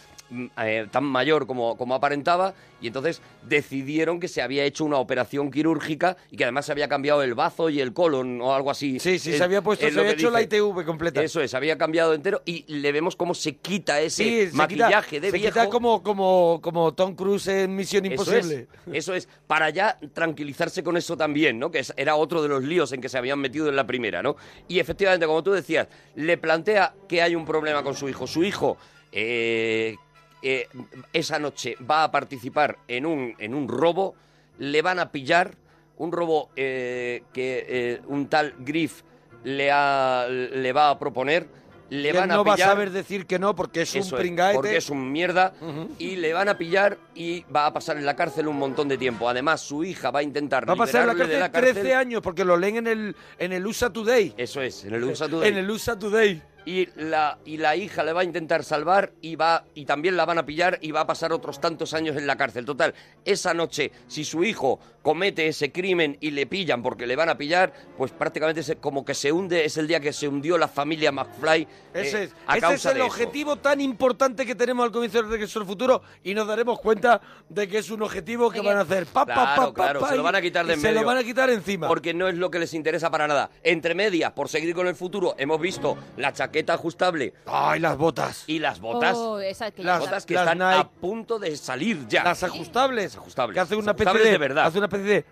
eh, 0.63 0.87
tan 0.91 1.05
mayor 1.05 1.47
como, 1.47 1.77
como 1.77 1.95
aparentaba 1.95 2.55
y 2.81 2.87
entonces 2.89 3.21
decidieron 3.43 4.21
que 4.21 4.29
se 4.29 4.41
había 4.43 4.65
hecho 4.65 4.85
una 4.85 4.99
operación 4.99 5.51
quirúrgica 5.51 6.17
y 6.31 6.37
que 6.37 6.45
además 6.45 6.67
se 6.67 6.73
había 6.73 6.89
cambiado 6.89 7.23
el 7.23 7.35
bazo 7.35 7.71
y 7.71 7.81
el 7.81 7.93
colon 7.93 8.41
o 8.41 8.55
algo 8.55 8.71
así. 8.71 9.01
Sí, 9.01 9.19
sí, 9.19 9.31
Es- 9.33 9.39
se 9.39 9.45
había 9.45 9.63
puesto, 9.63 9.87
es 9.87 9.95
se 9.95 10.01
había 10.01 10.13
hecho 10.13 10.31
la. 10.31 10.43
ITV 10.43 10.85
completa. 10.85 11.23
Eso 11.23 11.41
es, 11.41 11.55
había 11.55 11.77
cambiado 11.79 12.15
entero 12.15 12.43
y 12.45 12.65
le 12.73 12.93
vemos 12.93 13.17
cómo 13.17 13.35
se 13.35 13.57
quita 13.57 14.01
ese 14.01 14.23
Sí, 14.23 14.31
se 14.41 14.47
quita- 14.47 14.57
maquillaje 14.57 15.21
de 15.21 15.31
se 15.31 15.39
viejo. 15.39 15.55
quita 15.55 15.69
como, 15.71 16.03
como, 16.03 16.61
como 16.63 16.93
Tom 16.95 17.15
Cruise 17.15 17.49
en 17.49 17.75
Misión 17.75 18.05
Eso 18.05 18.13
Imposible. 18.13 18.69
es, 18.87 18.95
eso 18.95 19.15
es, 19.15 19.29
para 19.47 19.71
ya 19.71 19.99
tranquilizarse 20.13 20.83
con 20.85 20.97
eso 20.97 21.17
también, 21.17 21.59
¿no? 21.59 21.71
Que 21.71 21.83
era 21.97 22.15
otro 22.17 22.43
de 22.43 22.49
los 22.49 22.63
líos 22.63 22.93
en 22.93 23.01
que 23.01 23.09
se 23.09 23.19
habían 23.19 23.39
metido 23.41 23.69
en 23.69 23.77
la 23.77 23.87
primera, 23.87 24.23
¿no? 24.23 24.37
Y 24.69 24.79
efectivamente, 24.79 25.27
como 25.27 25.43
tú 25.43 25.53
decías, 25.53 25.89
le 26.15 26.37
plantea 26.39 26.95
que 27.09 27.23
hay 27.23 27.35
un 27.35 27.45
problema 27.45 27.83
con 27.83 27.95
su 27.95 28.09
hijo. 28.09 28.27
Su 28.27 28.45
hijo 28.45 28.77
eh, 29.11 29.97
eh, 30.43 30.69
esa 31.13 31.39
noche 31.39 31.77
va 31.89 32.05
a 32.05 32.11
participar 32.11 32.79
en 32.89 33.07
un, 33.07 33.35
en 33.39 33.55
un 33.55 33.69
robo, 33.69 34.15
le 34.59 34.83
van 34.83 34.99
a 34.99 35.11
pillar, 35.13 35.55
un 35.97 36.13
robo 36.13 36.51
eh, 36.57 37.23
que 37.33 37.65
eh, 37.69 38.01
un 38.07 38.29
tal 38.29 38.55
Griff 38.61 39.03
le, 39.45 39.71
ha- 39.71 40.27
le 40.29 40.73
va 40.73 40.91
a 40.91 40.99
proponer 40.99 41.57
le 41.91 42.03
Y 42.03 42.07
él 42.09 42.17
van 42.19 42.31
a 42.31 42.35
no 42.35 42.45
va 42.45 42.53
a 42.53 42.57
pillar. 42.57 42.69
saber 42.69 42.91
decir 42.91 43.25
que 43.25 43.39
no 43.39 43.55
porque 43.55 43.81
es 43.81 43.89
Eso 43.97 43.99
un 44.01 44.05
es, 44.05 44.21
pringaete. 44.21 44.55
porque 44.57 44.77
es 44.77 44.91
un 44.91 45.11
mierda 45.11 45.55
y 45.99 46.17
le 46.17 46.35
van 46.35 46.51
a 46.51 46.59
pillar 46.59 46.99
y 47.15 47.45
va 47.45 47.65
a 47.65 47.73
pasar 47.73 47.97
en 47.97 48.05
la 48.05 48.15
cárcel 48.15 48.47
un 48.47 48.59
montón 48.59 48.89
de 48.89 48.99
tiempo. 48.99 49.27
Además, 49.27 49.63
su 49.63 49.83
hija 49.85 50.11
va 50.11 50.19
a 50.19 50.23
intentar 50.23 50.69
Va 50.69 50.75
a 50.75 50.77
pasar 50.77 51.01
en 51.03 51.07
la 51.07 51.15
cárcel, 51.15 51.31
de 51.35 51.41
la 51.41 51.51
cárcel. 51.51 51.73
13 51.73 51.95
años 51.95 52.21
porque 52.21 52.45
lo 52.45 52.59
leen 52.59 52.77
en 52.77 52.87
el, 52.89 53.17
en 53.39 53.53
el 53.55 53.67
USA 53.67 53.91
Today. 53.91 54.35
Eso 54.37 54.61
es, 54.61 54.85
en 54.85 54.93
el 54.97 55.05
USA 55.05 55.29
Today. 55.31 55.49
En 55.49 55.57
el 55.57 55.71
USA 55.71 55.99
Today. 55.99 56.43
Y 56.69 56.87
la, 56.97 57.39
y 57.47 57.57
la 57.57 57.77
hija 57.77 58.03
le 58.05 58.13
va 58.13 58.21
a 58.21 58.25
intentar 58.25 58.63
salvar 58.63 59.13
y 59.23 59.37
va 59.37 59.65
y 59.75 59.87
también 59.87 60.19
la 60.19 60.27
van 60.27 60.37
a 60.37 60.45
pillar 60.45 60.79
y 60.83 60.91
va 60.91 61.01
a 61.01 61.07
pasar 61.07 61.33
otros 61.33 61.63
tantos 61.63 61.95
años 61.95 62.15
en 62.17 62.27
la 62.27 62.37
cárcel. 62.37 62.67
Total, 62.67 62.93
esa 63.25 63.55
noche, 63.55 63.91
si 64.07 64.23
su 64.23 64.45
hijo 64.45 64.79
comete 65.01 65.47
ese 65.47 65.73
crimen 65.73 66.19
y 66.21 66.31
le 66.33 66.45
pillan 66.47 66.83
porque 66.83 67.07
le 67.07 67.17
van 67.17 67.31
a 67.31 67.39
pillar, 67.39 67.73
pues 67.97 68.13
prácticamente 68.13 68.63
se- 68.63 68.77
como 68.77 69.03
que 69.03 69.15
se 69.15 69.33
hunde, 69.33 69.65
es 69.65 69.79
el 69.79 69.87
día 69.89 69.99
que 70.01 70.13
se 70.13 70.29
hundió 70.29 70.59
la 70.59 70.69
familia 70.69 71.11
McFly. 71.11 71.63
eh, 71.63 71.69
Ese 71.95 72.25
es, 72.25 72.35
a 72.47 72.53
ese 72.53 72.61
causa 72.61 72.75
es 72.75 72.85
el 72.97 73.01
de 73.01 73.07
eso. 73.07 73.07
objetivo 73.15 73.57
tan 73.57 73.81
importante 73.81 74.45
que 74.45 74.55
tenemos 74.55 74.85
al 74.85 74.93
comienzo 74.93 75.23
del 75.23 75.31
Regreso 75.31 75.61
al 75.61 75.65
Futuro 75.67 76.03
y 76.23 76.35
nos 76.35 76.47
daremos 76.47 76.81
cuenta 76.81 77.23
de 77.49 77.67
que 77.67 77.79
es 77.79 77.91
un 77.91 78.03
objetivo 78.03 78.51
que 78.51 78.61
van 78.61 78.77
a 78.77 78.83
hacer. 78.83 79.07
Pa, 79.07 79.25
Claro, 79.25 79.41
pa, 79.41 79.67
pa, 79.69 79.73
claro, 79.75 80.07
se 80.07 80.17
lo 80.17 80.23
van 80.23 80.35
a 80.37 80.43
quitar 80.43 80.67
de 80.67 80.75
en 80.75 80.81
Se 80.81 80.89
lo 80.89 80.95
medio. 80.97 81.07
van 81.07 81.17
a 81.17 81.25
quitar 81.25 81.49
encima. 81.49 81.89
Porque 81.89 82.13
no 82.13 82.29
es 82.29 82.35
lo 82.35 82.51
que 82.51 82.59
les 82.59 82.75
interesa 82.75 83.11
para 83.11 83.27
nada. 83.27 83.49
Entre 83.63 83.95
medias, 83.95 84.33
por 84.33 84.51
seguir 84.51 84.75
con 84.75 84.87
el 84.87 84.95
futuro, 84.95 85.35
hemos 85.39 85.59
visto 85.59 85.97
la 86.19 86.31
chaqueta 86.35 86.58
ajustable 86.67 87.35
¡Ay, 87.47 87.81
las 87.81 87.97
botas! 87.97 88.45
y 88.47 88.59
las 88.59 88.81
botas. 88.81 89.17
Oh, 89.17 89.39
esa 89.41 89.71
que 89.71 89.83
ya 89.83 89.91
Las 89.93 90.01
botas 90.01 90.27
que 90.27 90.35
las 90.35 90.43
están 90.53 90.59
Nike. 90.59 90.81
a 90.81 90.89
punto 90.89 91.39
de 91.39 91.57
salir 91.57 92.07
ya. 92.09 92.25
Las 92.25 92.43
ajustables. 92.43 93.17
ajustables. 93.17 93.55
Que 93.55 93.61
hacen 93.61 93.79
una 93.79 93.93
especie 93.93 94.19
de, 94.21 94.31
de 94.31 94.39
verdad. 94.39 94.67
Hace 94.67 94.79
una 94.79 94.87
especie 94.87 95.07
de... 95.07 95.25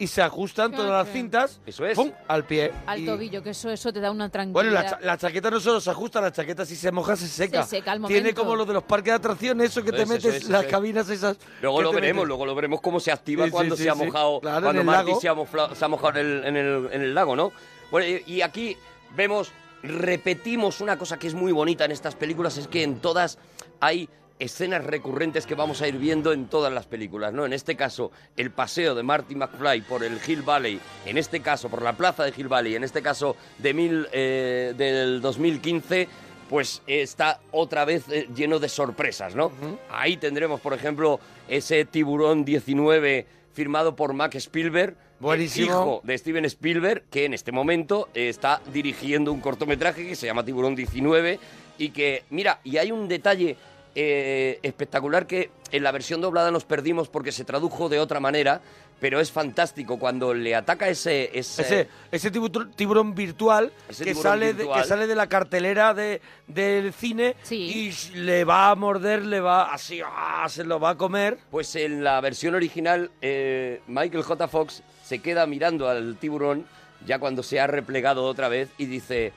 Y 0.00 0.06
se 0.06 0.22
ajustan 0.22 0.70
todas 0.70 0.92
las 0.92 1.12
cintas. 1.12 1.60
Eso 1.66 1.84
es. 1.84 1.96
¡pum! 1.96 2.12
al 2.28 2.44
pie. 2.44 2.70
Al 2.86 3.00
Y- 3.00 3.04
tobillo, 3.06 3.42
que 3.42 3.50
eso, 3.50 3.68
eso 3.68 3.92
te 3.92 3.98
da 3.98 4.12
una 4.12 4.28
tranquilidad. 4.28 4.52
Bueno, 4.54 4.70
la, 4.70 4.88
cha- 4.88 5.00
la 5.02 5.18
chaqueta 5.18 5.50
no 5.50 5.58
solo 5.58 5.80
se 5.80 5.90
ajusta, 5.90 6.20
la 6.20 6.30
chaqueta 6.30 6.64
si 6.64 6.76
se 6.76 6.92
moja 6.92 7.16
se 7.16 7.26
seca. 7.26 7.64
Se 7.64 7.78
seca 7.78 7.90
al 7.90 8.02
Tiene 8.06 8.20
momento. 8.20 8.40
como 8.42 8.54
lo 8.54 8.64
de 8.64 8.74
los 8.74 8.84
parques 8.84 9.06
de 9.10 9.16
atracciones, 9.16 9.70
eso 9.70 9.82
que 9.82 9.88
Eso 9.88 9.96
te 9.96 10.02
es, 10.04 10.08
metes, 10.08 10.24
eso 10.26 10.36
es, 10.36 10.42
eso 10.44 10.52
las 10.52 10.66
cabinas 10.66 11.08
esas. 11.10 11.36
Luego 11.60 11.82
lo 11.82 11.90
veremos, 11.92 12.20
metes. 12.22 12.28
luego 12.28 12.46
lo 12.46 12.54
veremos 12.54 12.80
cómo 12.80 13.00
se 13.00 13.10
activa 13.10 13.46
Sí, 13.46 13.50
cuando 13.50 13.76
sí, 13.76 13.82
se 13.82 13.90
ha 13.90 13.94
sí. 13.94 14.04
mojado, 14.04 14.38
Claro, 14.40 14.62
cuando 14.66 14.84
Marty 14.84 15.06
lago. 15.08 15.20
se 15.20 15.28
ha, 15.28 15.34
mofla- 15.34 15.74
se 15.74 15.84
ha 15.84 15.88
mojado 15.88 16.20
en 16.20 16.26
el, 16.26 16.44
en 16.44 16.56
el- 16.56 16.88
en 16.92 17.02
el 17.02 17.12
lago, 17.12 17.34
¿no? 17.34 17.50
Bueno, 17.90 18.06
y, 18.06 18.22
y 18.34 18.42
aquí 18.42 18.76
vemos, 19.16 19.50
repetimos 19.82 20.80
una 20.80 20.98
cosa 20.98 21.18
que 21.18 21.26
es 21.26 21.34
muy 21.34 21.52
bonita 21.52 21.84
en 21.84 21.92
estas 21.92 22.14
películas, 22.14 22.56
es 22.58 22.68
que 22.68 22.82
en 22.82 23.00
todas 23.00 23.38
hay 23.80 24.08
escenas 24.38 24.84
recurrentes 24.84 25.46
que 25.46 25.54
vamos 25.54 25.82
a 25.82 25.88
ir 25.88 25.98
viendo 25.98 26.32
en 26.32 26.46
todas 26.46 26.72
las 26.72 26.86
películas, 26.86 27.32
¿no? 27.32 27.44
En 27.44 27.52
este 27.52 27.76
caso, 27.76 28.12
el 28.36 28.50
paseo 28.50 28.94
de 28.94 29.02
Marty 29.02 29.34
McFly 29.34 29.82
por 29.82 30.04
el 30.04 30.18
Hill 30.24 30.42
Valley, 30.42 30.80
en 31.06 31.18
este 31.18 31.40
caso, 31.40 31.68
por 31.68 31.82
la 31.82 31.94
plaza 31.94 32.24
de 32.24 32.32
Hill 32.36 32.48
Valley, 32.48 32.76
en 32.76 32.84
este 32.84 33.02
caso 33.02 33.36
de 33.58 33.74
mil, 33.74 34.06
eh, 34.12 34.74
del 34.76 35.20
2015, 35.20 36.08
pues 36.48 36.82
está 36.86 37.40
otra 37.50 37.84
vez 37.84 38.04
eh, 38.10 38.28
lleno 38.34 38.58
de 38.58 38.68
sorpresas, 38.68 39.34
¿no? 39.34 39.52
Ahí 39.90 40.16
tendremos, 40.16 40.60
por 40.60 40.72
ejemplo, 40.72 41.20
ese 41.48 41.84
tiburón 41.84 42.44
19 42.44 43.26
firmado 43.58 43.96
por 43.96 44.12
Mac 44.12 44.36
Spielberg, 44.36 44.94
Buenísimo. 45.18 45.66
hijo 45.66 46.00
de 46.04 46.16
Steven 46.16 46.44
Spielberg, 46.44 47.02
que 47.10 47.24
en 47.24 47.34
este 47.34 47.50
momento 47.50 48.08
está 48.14 48.62
dirigiendo 48.72 49.32
un 49.32 49.40
cortometraje 49.40 50.06
que 50.06 50.14
se 50.14 50.26
llama 50.26 50.44
Tiburón 50.44 50.76
19 50.76 51.40
y 51.76 51.88
que, 51.90 52.22
mira, 52.30 52.60
y 52.62 52.76
hay 52.76 52.92
un 52.92 53.08
detalle 53.08 53.56
eh, 53.96 54.60
espectacular 54.62 55.26
que 55.26 55.50
en 55.72 55.82
la 55.82 55.92
versión 55.92 56.20
doblada 56.20 56.50
nos 56.50 56.64
perdimos 56.64 57.08
porque 57.08 57.32
se 57.32 57.44
tradujo 57.44 57.88
de 57.88 57.98
otra 58.00 58.20
manera, 58.20 58.60
pero 59.00 59.20
es 59.20 59.30
fantástico 59.30 59.98
cuando 59.98 60.34
le 60.34 60.54
ataca 60.56 60.88
ese... 60.88 61.30
ese, 61.38 61.62
Ese, 61.62 61.88
ese 62.10 62.32
tibu- 62.32 62.74
tiburón 62.74 63.14
virtual, 63.14 63.72
Ese 63.88 64.04
que, 64.04 64.10
tiburón 64.10 64.32
sale 64.32 64.54
De, 64.54 64.68
que 64.68 64.84
sale 64.84 65.06
de 65.06 65.14
la 65.14 65.28
cartelera 65.28 65.94
de, 65.94 66.20
del 66.46 66.92
cine 66.92 67.36
Sí. 67.42 67.92
y 68.14 68.16
le 68.16 68.44
va 68.44 68.70
a 68.70 68.74
morder, 68.74 69.24
le 69.24 69.40
va 69.40 69.72
así, 69.72 70.00
¡ah! 70.04 70.46
se 70.48 70.64
lo 70.64 70.80
va 70.80 70.90
a 70.90 70.94
comer. 70.96 71.38
Pues 71.50 71.74
en 71.76 72.02
la 72.02 72.20
versión 72.20 72.54
original, 72.54 73.10
eh, 73.22 73.80
Michael 73.86 74.24
J. 74.24 74.48
Fox 74.48 74.82
se 75.04 75.20
queda 75.20 75.46
mirando 75.46 75.88
al 75.88 76.16
tiburón 76.16 76.66
ya 77.06 77.20
cuando 77.20 77.44
se 77.44 77.60
ha 77.60 77.66
replegado 77.68 78.24
otra 78.24 78.48
vez 78.48 78.70
y 78.78 78.86
dice, 78.86 79.32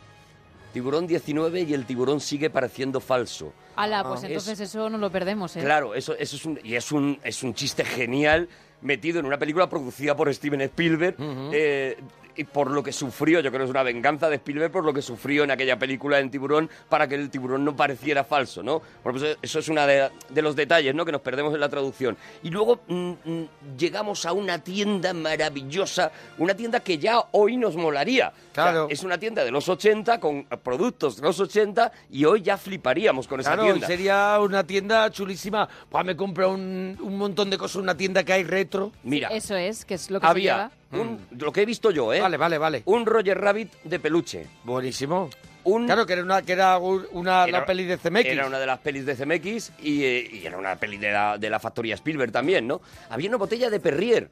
tiburón 0.72 1.06
19 1.08 1.62
y 1.62 1.74
el 1.74 1.86
tiburón 1.86 2.20
sigue 2.20 2.50
pareciendo 2.50 3.00
falso. 3.00 3.54
Ala, 3.76 4.04
pues 4.04 4.24
Ah. 4.24 4.28
entonces 4.28 4.60
Es- 4.60 4.70
eso 4.70 4.90
no 4.90 4.98
lo 4.98 5.12
perdemos, 5.12 5.56
¿eh? 5.56 5.62
Claro, 5.62 5.94
eso, 5.96 6.14
eso 6.18 6.36
es 6.36 6.46
un, 6.46 6.60
y 6.64 6.76
es 6.76 6.92
un, 6.92 7.20
es 7.24 7.44
un 7.44 7.54
chiste 7.54 7.86
genial 7.86 8.50
metido 8.82 9.20
en 9.20 9.26
una 9.26 9.38
película 9.38 9.70
producida 9.70 10.16
por 10.16 10.34
Steven 10.34 10.62
Spielberg. 10.62 11.16
eh, 11.54 11.98
y 12.36 12.44
por 12.44 12.72
lo 12.72 12.82
que 12.84 12.91
sufrió, 12.91 13.39
yo 13.41 13.50
creo 13.50 13.60
que 13.62 13.65
es 13.65 13.70
una 13.72 13.84
venganza 13.84 14.30
de 14.30 14.36
Spielberg 14.38 14.72
por 14.72 14.84
lo 14.86 14.94
que 14.94 15.02
sufrió 15.02 15.44
en 15.44 15.52
aquella 15.52 15.78
película 15.78 16.20
en 16.20 16.30
Tiburón 16.32 16.70
para 16.89 17.08
que 17.08 17.15
el 17.15 17.30
tiburón 17.30 17.63
no 17.65 17.76
pareciera 17.76 18.24
falso, 18.24 18.63
¿no? 18.63 18.82
Bueno, 19.04 19.20
pues 19.20 19.38
eso 19.41 19.60
es 19.60 19.67
uno 19.70 19.86
de, 19.88 20.10
de 20.30 20.41
los 20.41 20.56
detalles, 20.56 20.94
¿no? 20.96 21.06
Que 21.06 21.12
nos 21.12 21.22
perdemos 21.22 21.54
en 21.54 21.60
la 21.60 21.70
traducción. 21.70 22.17
Y 22.44 22.50
luego 22.50 22.82
mm, 22.88 23.12
mm, 23.24 23.48
llegamos 23.78 24.26
a 24.26 24.34
una 24.34 24.60
tienda 24.63 25.13
maravillosa, 25.13 26.12
una 26.38 26.56
tienda 26.56 26.80
que 26.80 26.98
ya 26.98 27.22
hoy 27.32 27.58
nos 27.58 27.76
molaría. 27.76 28.30
O 28.30 28.54
sea, 28.56 28.63
Claro. 28.63 28.88
es 28.89 29.04
una 29.04 29.17
tienda 29.17 29.44
de 29.46 29.52
los 29.52 29.67
80 29.70 30.20
con 30.20 30.44
productos 30.63 31.15
de 31.17 31.24
los 31.24 31.39
80 31.39 31.91
y 32.12 32.26
hoy 32.26 32.41
ya 32.41 32.58
fliparíamos 32.58 33.28
con 33.28 33.39
esa 33.39 33.54
Claro, 33.54 33.63
tienda. 33.63 33.88
sería 33.88 34.39
una 34.41 34.63
tienda 34.65 35.10
chulísima. 35.10 35.67
Pues 35.89 36.06
me 36.06 36.15
compra 36.15 36.48
un, 36.48 36.98
un 37.02 37.17
montón 37.17 37.50
de 37.50 37.58
cosas, 37.58 37.78
una 37.78 37.96
tienda 37.96 38.24
que 38.24 38.34
hay 38.34 38.44
retro. 38.44 38.91
Mira, 39.04 39.30
Eso 39.30 39.56
es, 39.56 39.86
que 39.86 39.94
es 39.94 40.10
lo 40.12 40.20
que 40.20 40.26
se 40.28 40.32
había 40.32 40.54
lleva. 40.58 40.72
Un, 40.94 41.20
lo 41.40 41.52
que 41.52 41.62
he 41.62 41.66
visto 41.66 41.92
yo, 41.92 42.14
¿eh? 42.14 42.20
Vale, 42.22 42.38
vale, 42.38 42.58
vale. 42.58 42.82
Un 42.86 43.06
Roger 43.06 43.40
Rabbit 43.40 43.72
de 43.84 44.00
peluche. 44.00 44.48
Buenísimo. 44.64 45.30
Un, 45.64 45.86
Claro, 45.86 46.08
que 46.08 46.14
era 46.14 46.24
una, 46.24 46.42
que 46.42 46.54
era 46.54 46.80
un- 46.80 47.06
una 47.12 47.44
Era- 47.44 47.60
la 47.60 47.66
peli 47.68 47.84
de 47.86 47.98
CMX. 48.00 48.26
Era 48.26 48.48
una 48.48 48.58
de 48.58 48.66
las 48.66 48.80
pelis 48.80 49.06
de 49.06 49.16
CMX 49.16 49.72
y, 49.84 50.04
eh, 50.04 50.30
y 50.42 50.46
era 50.48 50.58
una 50.58 50.76
peli 50.78 50.98
de 50.98 51.12
la, 51.12 51.38
de 51.38 51.52
la 51.52 51.60
factoría 51.60 51.94
Spielberg 51.94 52.32
también, 52.32 52.66
¿no? 52.66 52.82
Había 53.12 53.30
una 53.30 53.38
botella 53.38 53.70
de 53.70 53.80
Perrier, 53.80 54.32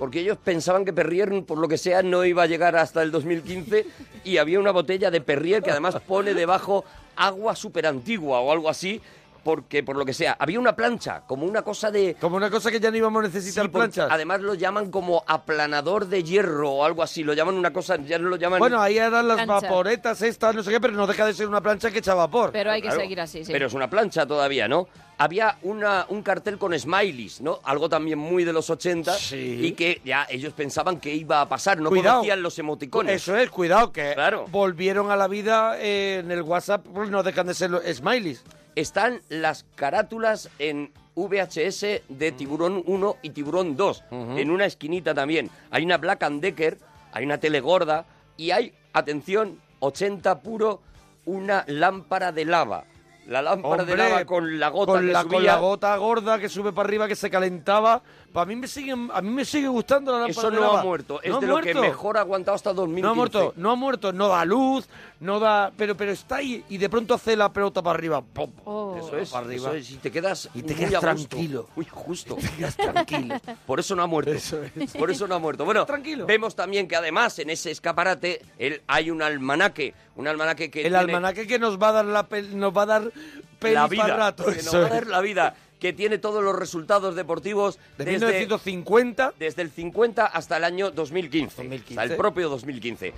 porque 0.00 0.20
ellos 0.20 0.38
pensaban 0.42 0.84
que 0.84 0.92
Perrier, 0.92 1.44
por 1.44 1.58
lo 1.58 1.68
que 1.68 1.78
sea, 1.78 2.02
no 2.02 2.24
iba 2.24 2.42
a 2.42 2.46
llegar 2.46 2.74
hasta 2.76 3.00
el 3.02 3.12
2015 3.12 3.86
y 4.24 4.38
había 4.38 4.58
una 4.58 4.72
botella 4.72 5.10
de 5.12 5.20
Perrier 5.20 5.62
que 5.62 5.70
además 5.70 5.98
pone 6.04 6.34
debajo 6.34 6.84
agua 7.14 7.54
súper 7.54 7.86
antigua 7.86 8.40
o 8.40 8.50
algo 8.50 8.68
así, 8.68 9.00
porque 9.46 9.84
por 9.84 9.96
lo 9.96 10.04
que 10.04 10.12
sea, 10.12 10.36
había 10.40 10.58
una 10.58 10.74
plancha, 10.74 11.22
como 11.24 11.46
una 11.46 11.62
cosa 11.62 11.92
de... 11.92 12.16
Como 12.20 12.34
una 12.36 12.50
cosa 12.50 12.68
que 12.72 12.80
ya 12.80 12.90
no 12.90 12.96
íbamos 12.96 13.22
a 13.24 13.28
Sí, 13.28 13.34
necesitar 13.34 13.66
porque 13.70 13.78
planchas. 13.92 14.08
Además 14.10 14.40
lo 14.40 14.54
llaman 14.54 14.90
como 14.90 15.22
aplanador 15.24 16.08
de 16.08 16.24
hierro 16.24 16.68
o 16.72 16.84
algo 16.84 17.00
así, 17.04 17.22
lo 17.22 17.32
llaman 17.32 17.54
una 17.54 17.72
cosa, 17.72 17.94
ya 17.96 18.18
no 18.18 18.28
lo 18.28 18.34
llaman... 18.34 18.58
Bueno, 18.58 18.82
ahí 18.82 18.98
eran 18.98 19.28
las 19.28 19.44
Plancha. 19.44 19.68
vaporetas 19.68 20.20
estas, 20.22 20.52
no 20.56 20.64
sé 20.64 20.72
qué, 20.72 20.80
pero 20.80 20.94
no 20.94 21.06
deja 21.06 21.24
de 21.24 21.32
ser 21.32 21.46
una 21.46 21.60
plancha 21.60 21.92
que 21.92 22.00
echa 22.00 22.14
vapor. 22.14 22.50
Pero 22.50 22.72
hay 22.72 22.82
que 22.82 22.88
Claro, 22.88 23.00
seguir 23.02 23.20
así, 23.20 23.44
sí. 23.44 23.52
Pero 23.52 23.68
es 23.68 23.72
una 23.74 23.88
plancha 23.88 24.26
todavía, 24.26 24.66
¿no? 24.66 24.88
Había 25.18 25.56
una, 25.62 26.06
un 26.08 26.22
cartel 26.24 26.58
con 26.58 26.76
smileys, 26.76 27.40
¿no? 27.40 27.60
Algo 27.62 27.88
también 27.88 28.18
muy 28.18 28.42
de 28.42 28.52
los 28.52 28.68
80 28.68 29.14
Sí. 29.14 29.60
y 29.62 29.72
que 29.72 30.00
ya 30.04 30.26
ellos 30.28 30.52
pensaban 30.54 30.98
que 30.98 31.14
iba 31.14 31.40
a 31.40 31.48
pasar, 31.48 31.78
no 31.80 31.88
Cuidado. 31.88 32.16
conocían 32.16 32.42
los 32.42 32.58
emoticones. 32.58 33.22
Eso 33.22 33.36
es, 33.36 33.48
cuidado, 33.48 33.92
que 33.92 34.12
Claro. 34.14 34.46
volvieron 34.50 35.12
a 35.12 35.16
la 35.16 35.28
vida 35.28 35.76
eh, 35.78 36.18
en 36.24 36.32
el 36.32 36.42
WhatsApp, 36.42 36.84
pues 36.92 37.10
no 37.10 37.22
dejan 37.22 37.46
de 37.46 37.54
ser 37.54 37.70
los 37.70 37.82
smileys. 37.84 38.42
Están 38.76 39.22
las 39.30 39.64
carátulas 39.74 40.50
en 40.58 40.92
VHS 41.14 42.02
de 42.10 42.32
Tiburón 42.36 42.82
1 42.84 43.16
y 43.22 43.30
Tiburón 43.30 43.74
2, 43.74 44.04
en 44.10 44.50
una 44.50 44.66
esquinita 44.66 45.14
también. 45.14 45.50
Hay 45.70 45.82
una 45.82 45.96
Black 45.96 46.22
and 46.24 46.42
Decker, 46.42 46.76
hay 47.10 47.24
una 47.24 47.38
tele 47.38 47.60
gorda 47.60 48.04
y 48.36 48.50
hay, 48.50 48.74
atención, 48.92 49.58
80 49.80 50.42
puro, 50.42 50.82
una 51.24 51.64
lámpara 51.68 52.32
de 52.32 52.44
lava. 52.44 52.84
La 53.26 53.40
lámpara 53.40 53.84
de 53.84 53.96
lava 53.96 54.26
con 54.26 54.60
la 54.60 54.68
gota 54.68 54.92
con 54.92 55.06
que 55.06 55.12
la, 55.12 55.22
subía. 55.22 55.36
con 55.36 55.46
la 55.46 55.56
gota 55.56 55.96
gorda 55.96 56.38
que 56.38 56.50
sube 56.50 56.74
para 56.74 56.86
arriba, 56.86 57.08
que 57.08 57.16
se 57.16 57.30
calentaba. 57.30 58.02
Para 58.36 58.44
mí 58.48 58.56
me 58.56 58.68
sigue, 58.68 58.92
a 58.92 59.22
mí 59.22 59.30
me 59.30 59.46
sigue 59.46 59.66
gustando 59.66 60.12
la 60.12 60.18
lámpara 60.26 60.30
Eso 60.40 60.50
de 60.50 60.56
no 60.56 60.62
lava. 60.62 60.80
ha 60.80 60.84
muerto, 60.84 61.22
es 61.22 61.30
No 61.30 61.40
de 61.40 61.46
lo 61.46 61.56
que 61.62 61.72
mejor 61.74 62.18
ha 62.18 62.20
aguantado 62.20 62.54
hasta 62.54 62.74
2015. 62.74 63.02
No 63.02 63.10
ha 63.10 63.14
muerto, 63.14 63.54
no 63.56 63.70
ha 63.70 63.74
muerto, 63.76 64.12
no 64.12 64.28
da 64.28 64.44
luz, 64.44 64.86
no 65.20 65.40
da, 65.40 65.72
pero 65.74 65.96
pero 65.96 66.12
está 66.12 66.36
ahí 66.36 66.62
y 66.68 66.76
de 66.76 66.90
pronto 66.90 67.14
hace 67.14 67.34
la 67.34 67.50
pelota 67.50 67.80
para 67.80 67.96
arriba. 67.98 68.20
¡pum! 68.20 68.50
Oh. 68.66 68.94
Eso 68.98 69.16
es, 69.16 69.30
Para 69.30 69.46
arriba. 69.46 69.68
eso 69.68 69.76
es, 69.78 69.90
y 69.90 69.96
te 69.96 70.10
quedas 70.12 70.50
Y 70.54 70.60
te 70.64 70.74
muy 70.74 70.84
quedas 70.84 70.96
a 70.96 71.00
tranquilo. 71.00 71.66
Muy 71.76 71.86
justo. 71.86 72.34
Te 72.36 72.46
quedas 72.50 72.76
tranquilo. 72.76 73.36
Por 73.66 73.80
eso 73.80 73.96
no 73.96 74.02
ha 74.02 74.06
muerto. 74.06 74.32
Eso 74.32 74.58
es. 74.62 74.92
Por 74.98 75.10
eso 75.10 75.26
no 75.26 75.36
ha 75.36 75.38
muerto. 75.38 75.64
Bueno, 75.64 75.86
Tranquilo. 75.86 76.26
vemos 76.26 76.54
también 76.54 76.86
que 76.88 76.96
además 76.96 77.38
en 77.38 77.48
ese 77.48 77.70
escaparate 77.70 78.42
el- 78.58 78.82
hay 78.86 79.10
un 79.10 79.22
almanaque, 79.22 79.94
un 80.14 80.28
almanaque 80.28 80.70
que 80.70 80.80
El 80.80 80.88
tiene 80.88 80.98
almanaque 80.98 81.46
que 81.46 81.58
nos 81.58 81.78
va 81.80 81.88
a 81.88 81.92
dar 81.92 82.04
la 82.04 82.28
pel- 82.28 82.50
nos 82.50 82.76
va 82.76 82.82
a 82.82 82.86
dar 82.86 83.12
peli 83.58 83.72
la 83.74 83.88
para 83.88 84.04
vida, 84.04 84.16
rato. 84.18 84.44
que 84.44 84.62
nos 84.62 84.74
va 84.74 84.78
a 84.84 84.88
dar 84.90 85.06
la 85.06 85.20
vida, 85.22 85.54
que 85.80 85.92
tiene 85.92 86.18
todos 86.18 86.42
los 86.42 86.56
resultados 86.56 87.14
deportivos 87.16 87.78
De 87.98 88.04
desde, 88.04 88.26
1950 88.26 89.34
desde 89.38 89.62
el 89.62 89.70
50 89.70 90.26
hasta 90.26 90.56
el 90.56 90.64
año 90.64 90.90
2015, 90.90 91.56
2015. 91.56 92.00
hasta 92.00 92.12
el 92.12 92.16
propio 92.16 92.48
2015. 92.48 93.12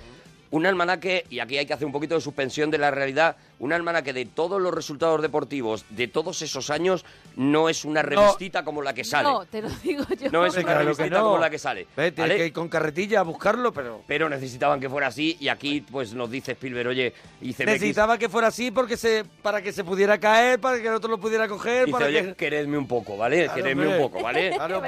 un 0.51 0.65
almanaque, 0.65 1.25
y 1.29 1.39
aquí 1.39 1.57
hay 1.57 1.65
que 1.65 1.73
hacer 1.73 1.85
un 1.85 1.91
poquito 1.91 2.15
de 2.15 2.21
suspensión 2.21 2.71
de 2.71 2.79
la 2.79 2.91
realidad, 2.91 3.37
un 3.59 3.73
almanaque 3.73 4.13
de 4.13 4.25
todos 4.25 4.61
los 4.61 4.73
resultados 4.73 5.21
deportivos 5.21 5.85
de 5.89 6.07
todos 6.07 6.41
esos 6.41 6.69
años 6.69 7.05
no 7.35 7.69
es 7.69 7.85
una 7.85 8.01
revistita 8.01 8.63
como 8.63 8.81
la 8.81 8.93
que 8.93 9.03
sale. 9.03 9.29
No, 9.29 9.45
te 9.45 9.61
lo 9.61 9.69
digo 9.69 10.03
yo. 10.19 10.29
No 10.31 10.45
es 10.45 10.53
una 10.55 10.63
Claro 10.63 10.79
revistita 10.81 11.17
no. 11.17 11.23
como 11.25 11.37
la 11.37 11.49
que 11.49 11.59
sale. 11.59 11.87
Ve, 11.95 12.11
tienes 12.11 12.29
¿vale? 12.31 12.37
que 12.37 12.45
ir 12.47 12.53
con 12.53 12.67
carretilla 12.69 13.19
a 13.19 13.23
buscarlo, 13.23 13.71
pero... 13.71 14.01
Pero 14.07 14.29
necesitaban 14.29 14.79
que 14.79 14.89
fuera 14.89 15.07
así 15.07 15.37
y 15.39 15.47
aquí 15.47 15.81
pues 15.81 16.13
nos 16.13 16.29
dice 16.31 16.53
Spielberg, 16.53 16.89
oye, 16.89 17.13
y 17.41 17.53
CMX 17.53 17.65
Necesitaba 17.65 18.17
que 18.17 18.29
fuera 18.29 18.47
así 18.47 18.71
porque 18.71 18.97
se, 18.97 19.25
para 19.41 19.61
que 19.61 19.71
se 19.71 19.83
pudiera 19.83 20.17
caer, 20.19 20.59
para 20.59 20.81
que 20.81 20.87
el 20.87 20.93
otro 20.93 21.09
lo 21.09 21.17
pudiera 21.19 21.47
coger, 21.47 21.85
dice, 21.85 21.91
para 21.91 22.05
oye, 22.07 22.23
que... 22.27 22.35
queredme 22.35 22.77
un 22.77 22.87
poco, 22.87 23.17
¿vale? 23.17 23.45
Claro, 23.45 23.55
queredme 23.55 23.87
un 23.87 23.97
poco, 24.09 24.21
¿vale? 24.23 24.53
Claro, 24.55 24.81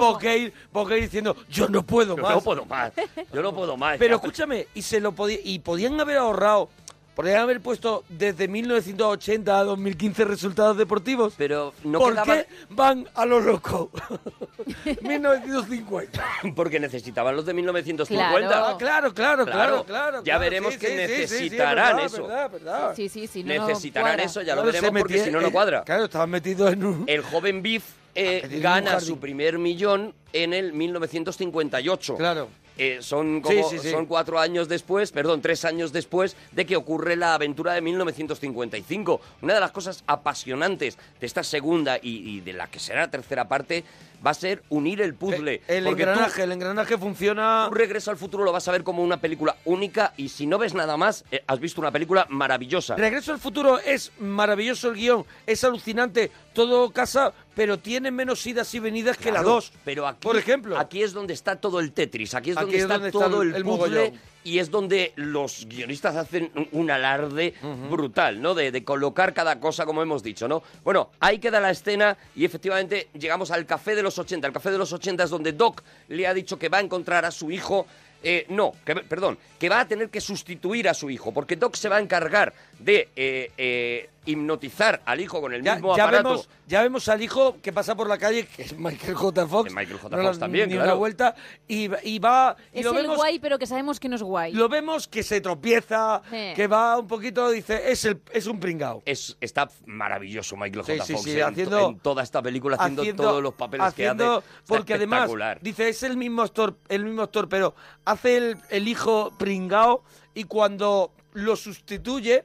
vos- 0.00 0.18
que 0.18 0.38
ir, 0.38 0.52
vos 0.72 0.88
que 0.88 0.96
ir 0.98 1.02
diciendo, 1.04 1.36
yo 1.48 1.68
no 1.68 1.82
puedo 1.84 2.16
Yo 2.16 2.22
más. 2.22 2.34
no 2.34 2.40
puedo 2.42 2.64
más. 2.64 2.92
Yo 3.32 3.42
no 3.42 3.52
puedo 3.54 3.76
más. 3.76 3.98
Pero 3.98 4.10
Ya. 4.12 4.16
escúchame, 4.16 4.66
y 4.74 4.82
se 4.82 5.00
lo 5.00 5.12
podía, 5.12 5.38
y 5.42 5.58
podían 5.58 6.00
haber 6.00 6.18
ahorrado, 6.18 6.68
podían 7.14 7.38
haber 7.38 7.60
puesto 7.60 8.04
desde 8.08 8.48
1980 8.48 9.58
a 9.58 9.64
2015 9.64 10.24
resultados 10.24 10.76
deportivos. 10.76 11.34
Pero 11.36 11.72
no 11.84 11.98
¿Por 11.98 12.12
quedaba- 12.12 12.34
qué 12.42 12.46
van 12.70 13.08
a 13.14 13.24
lo 13.26 13.40
loco? 13.40 13.90
1950. 15.02 16.24
Porque 16.56 16.80
necesitaban 16.80 17.36
los 17.36 17.46
de 17.46 17.54
1950. 17.54 18.48
Claro. 18.48 18.64
Ah, 18.66 18.76
claro, 18.78 19.14
claro, 19.14 19.44
claro, 19.46 19.84
claro. 19.84 20.18
Ya 20.18 20.22
claro, 20.24 20.40
veremos 20.40 20.74
sí, 20.74 20.78
que 20.80 20.86
sí, 20.86 20.92
sí, 20.92 20.98
sí, 20.98 21.06
sí, 21.08 21.22
es 21.22 21.30
necesitarán 21.32 21.96
verdad, 21.96 22.04
eso. 22.06 22.22
verdad, 22.26 22.50
verdad. 22.50 22.92
Sí, 22.96 23.08
sí, 23.08 23.26
sí. 23.26 23.44
No, 23.44 23.54
no 23.54 23.68
Necesitarán 23.68 24.08
cuadra. 24.10 24.24
eso, 24.24 24.42
ya 24.42 24.54
lo 24.54 24.62
Claro, 24.62 24.72
se 24.72 24.80
veremos, 24.80 25.00
porque 25.00 25.14
metía- 25.14 25.24
si 25.24 25.30
no, 25.30 25.40
no 25.40 25.48
eh, 25.48 25.52
cuadra. 25.52 25.82
Claro, 25.84 26.04
estaban 26.04 26.30
metidos 26.30 26.72
en 26.72 26.84
un... 26.84 27.04
El 27.06 27.22
joven 27.22 27.62
Biff 27.62 27.84
eh, 28.14 28.40
metido 28.42 28.50
en 28.50 28.56
un 28.56 28.62
gana 28.62 28.90
jardín. 28.92 29.08
su 29.08 29.18
primer 29.18 29.58
millón 29.58 30.14
en 30.32 30.52
el 30.52 30.72
1958. 30.72 32.16
Claro. 32.16 32.48
Eh, 32.76 32.98
son, 33.00 33.40
como, 33.40 33.68
Sí, 33.70 33.76
sí, 33.78 33.82
sí. 33.84 33.90
son 33.90 34.06
cuatro 34.06 34.38
años 34.40 34.68
después, 34.68 35.12
perdón, 35.12 35.40
tres 35.40 35.64
años 35.64 35.92
después 35.92 36.36
de 36.52 36.66
que 36.66 36.74
ocurre 36.76 37.14
la 37.16 37.34
aventura 37.34 37.72
de 37.72 37.80
1955. 37.80 39.20
Una 39.42 39.54
de 39.54 39.60
las 39.60 39.70
cosas 39.70 40.02
apasionantes 40.06 40.98
de 41.20 41.26
esta 41.26 41.42
segunda 41.44 41.98
y, 42.00 42.28
y 42.28 42.40
de 42.40 42.52
la 42.52 42.66
que 42.68 42.78
será 42.80 43.02
la 43.02 43.10
tercera 43.10 43.46
parte 43.48 43.84
va 44.26 44.30
a 44.30 44.34
ser 44.34 44.62
unir 44.70 45.02
el 45.02 45.14
puzzle. 45.14 45.60
El 45.68 45.84
Porque 45.84 46.02
tú- 46.04 46.10
engranaje, 46.10 46.42
el 46.44 46.52
engranaje 46.52 46.96
funciona... 46.98 47.66
Tú 47.68 47.74
Regreso 47.74 48.10
al 48.10 48.16
futuro 48.16 48.42
lo 48.42 48.52
vas 48.52 48.66
a 48.68 48.72
ver 48.72 48.82
como 48.82 49.02
una 49.02 49.18
película 49.20 49.54
única 49.66 50.14
y 50.16 50.30
si 50.30 50.46
no 50.46 50.56
ves 50.56 50.72
nada 50.72 50.96
más, 50.96 51.24
eh, 51.30 51.44
has 51.46 51.60
visto 51.60 51.80
una 51.80 51.90
película 51.92 52.26
maravillosa. 52.30 52.96
Regreso 52.96 53.32
al 53.32 53.38
futuro 53.38 53.78
es 53.78 54.12
maravilloso 54.18 54.88
el 54.88 54.94
guion, 54.96 55.26
es 55.46 55.62
alucinante, 55.62 56.30
todo 56.54 56.90
casa, 56.90 57.34
pero 57.54 57.78
tiene 57.78 58.10
menos 58.10 58.44
idas 58.46 58.72
y 58.74 58.78
venidas 58.80 59.16
que 59.16 59.26
la 59.30 59.40
Claro, 59.40 59.48
2. 59.50 59.72
Pero 59.84 60.06
aquí, 60.06 60.18
por 60.22 60.36
ejemplo. 60.36 60.78
aquí 60.78 61.02
es 61.02 61.12
donde 61.12 61.34
está 61.34 61.56
todo 61.56 61.80
el 61.80 61.92
Tetris, 61.92 62.34
aquí 62.34 62.50
es 62.50 62.56
Aquí 62.56 62.64
donde 62.64 62.76
es 62.76 62.82
está 62.82 62.94
donde 62.94 63.08
está 63.08 63.24
todo 63.26 63.42
el- 63.42 63.48
el, 63.50 63.54
el 63.56 63.62
puzzle 63.64 63.88
mogollón. 64.00 64.20
y 64.44 64.58
es 64.58 64.70
donde 64.70 65.12
los 65.16 65.66
guionistas 65.66 66.16
hacen 66.16 66.50
un- 66.54 66.68
un 66.72 66.90
alarde 66.90 67.54
brutal, 67.90 68.40
¿no? 68.42 68.54
De, 68.54 68.70
de 68.72 68.84
colocar 68.84 69.32
cada 69.34 69.60
cosa, 69.60 69.86
como 69.86 70.02
hemos 70.02 70.22
dicho, 70.22 70.48
¿no? 70.48 70.62
Bueno, 70.82 71.10
ahí 71.20 71.38
queda 71.38 71.60
la 71.60 71.70
escena 71.70 72.16
y 72.36 72.44
efectivamente 72.44 73.08
llegamos 73.18 73.50
al 73.50 73.66
café 73.66 73.94
de 73.94 74.02
los 74.02 74.18
80. 74.18 74.46
El 74.46 74.52
café 74.52 74.70
de 74.70 74.78
los 74.78 74.92
80 74.92 75.24
es 75.24 75.30
donde 75.30 75.52
Doc 75.52 75.82
le 76.08 76.26
ha 76.26 76.34
dicho 76.34 76.58
que 76.58 76.68
va 76.68 76.78
a 76.78 76.80
encontrar 76.82 77.24
a 77.24 77.30
su 77.30 77.50
hijo. 77.50 77.86
eh, 78.26 78.46
no, 78.48 78.72
que, 78.86 78.94
perdón, 78.96 79.36
que 79.58 79.68
va 79.68 79.80
a 79.80 79.86
tener 79.86 80.08
que 80.08 80.18
sustituir 80.18 80.88
a 80.88 80.94
su 80.94 81.10
hijo, 81.10 81.30
porque 81.34 81.56
Doc 81.56 81.74
se 81.76 81.90
va 81.90 81.96
a 81.96 82.00
encargar 82.00 82.54
de 82.84 83.08
eh, 83.16 83.50
eh, 83.56 84.10
hipnotizar 84.26 85.02
al 85.06 85.20
hijo 85.20 85.40
con 85.40 85.52
el 85.54 85.62
Ya, 85.62 85.74
mismo 85.74 85.96
ya 85.96 86.04
aparato. 86.04 86.28
vemos, 86.30 86.48
ya 86.66 86.82
vemos 86.82 87.08
al 87.08 87.22
hijo 87.22 87.56
que 87.62 87.72
pasa 87.72 87.94
por 87.94 88.08
la 88.08 88.18
calle, 88.18 88.46
que 88.46 88.62
es 88.62 88.78
Michael 88.78 89.14
J. 89.14 89.46
Fox. 89.46 89.70
De 89.70 89.74
Michael 89.76 89.98
J. 89.98 90.16
no 90.16 90.22
Fox 90.22 90.36
le- 90.36 90.40
también, 90.40 90.68
ni 90.68 90.74
claro. 90.74 90.90
una 90.90 90.98
vuelta. 90.98 91.34
Y, 91.68 91.88
y 92.08 92.18
va. 92.18 92.56
Y 92.72 92.80
Es 92.80 92.84
lo 92.84 92.90
el 92.92 92.96
vemos, 93.02 93.16
guay, 93.16 93.38
pero 93.38 93.58
que 93.58 93.66
sabemos 93.66 93.98
que 94.00 94.08
no 94.08 94.16
es 94.16 94.22
guay. 94.22 94.52
lo 94.52 94.68
vemos 94.68 95.08
que 95.08 95.22
se 95.22 95.40
tropieza, 95.40 96.20
Sí. 96.30 96.52
que 96.54 96.66
va 96.66 96.98
un 96.98 97.06
poquito, 97.06 97.50
dice, 97.50 97.90
es, 97.90 98.04
el, 98.04 98.20
es 98.32 98.46
un 98.46 98.60
pringao. 98.60 99.02
es, 99.06 99.36
está 99.40 99.68
maravilloso 99.86 100.56
Michael 100.56 100.84
Sí, 100.84 100.92
J. 100.92 101.04
sí, 101.06 101.12
Fox 101.14 101.24
sí, 101.24 101.40
en, 101.40 101.42
haciendo- 101.46 101.88
en 101.90 101.98
toda 102.00 102.22
esta 102.22 102.42
película 102.42 102.76
haciendo, 102.76 103.02
haciendo- 103.02 103.22
todos 103.22 103.42
los 103.42 103.54
papeles 103.54 103.86
haciendo- 103.86 104.40
que 104.42 104.46
hace. 104.46 104.62
Porque 104.66 104.94
además 104.94 105.30
dice 105.62 105.88
es 105.88 106.02
el 106.02 106.16
mismo 106.18 106.42
actor 106.42 106.76
el 106.88 107.04
mismo 107.04 107.22
actor 107.22 107.48
pero 107.48 107.74
hace 108.04 108.36
el, 108.36 108.56
el 108.70 108.88
hijo 108.88 109.32
pringao 109.38 110.02
y 110.34 110.44
cuando 110.44 111.12
lo 111.32 111.56
sustituye 111.56 112.44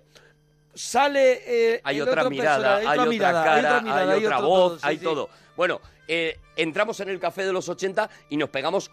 sale 0.80 1.42
eh, 1.46 1.82
hay 1.84 2.00
otra 2.00 2.30
mirada, 2.30 2.78
hay 2.78 2.88
otra 2.88 3.06
mirada, 3.06 3.44
cara, 3.44 3.54
hay 3.54 3.66
otra, 3.66 3.82
mirada, 3.82 4.14
hay 4.14 4.26
otra 4.26 4.38
otro 4.38 4.48
voz, 4.48 4.70
todo, 4.70 4.80
sí, 4.80 4.86
hay 4.88 4.98
sí. 4.98 5.04
todo. 5.04 5.30
Bueno, 5.58 5.82
eh, 6.08 6.40
entramos 6.56 6.98
en 7.02 7.10
el 7.10 7.20
café 7.20 7.46
de 7.46 7.52
los 7.52 7.68
80 7.68 8.10
y 8.30 8.38
nos 8.38 8.50
pegamos 8.50 8.90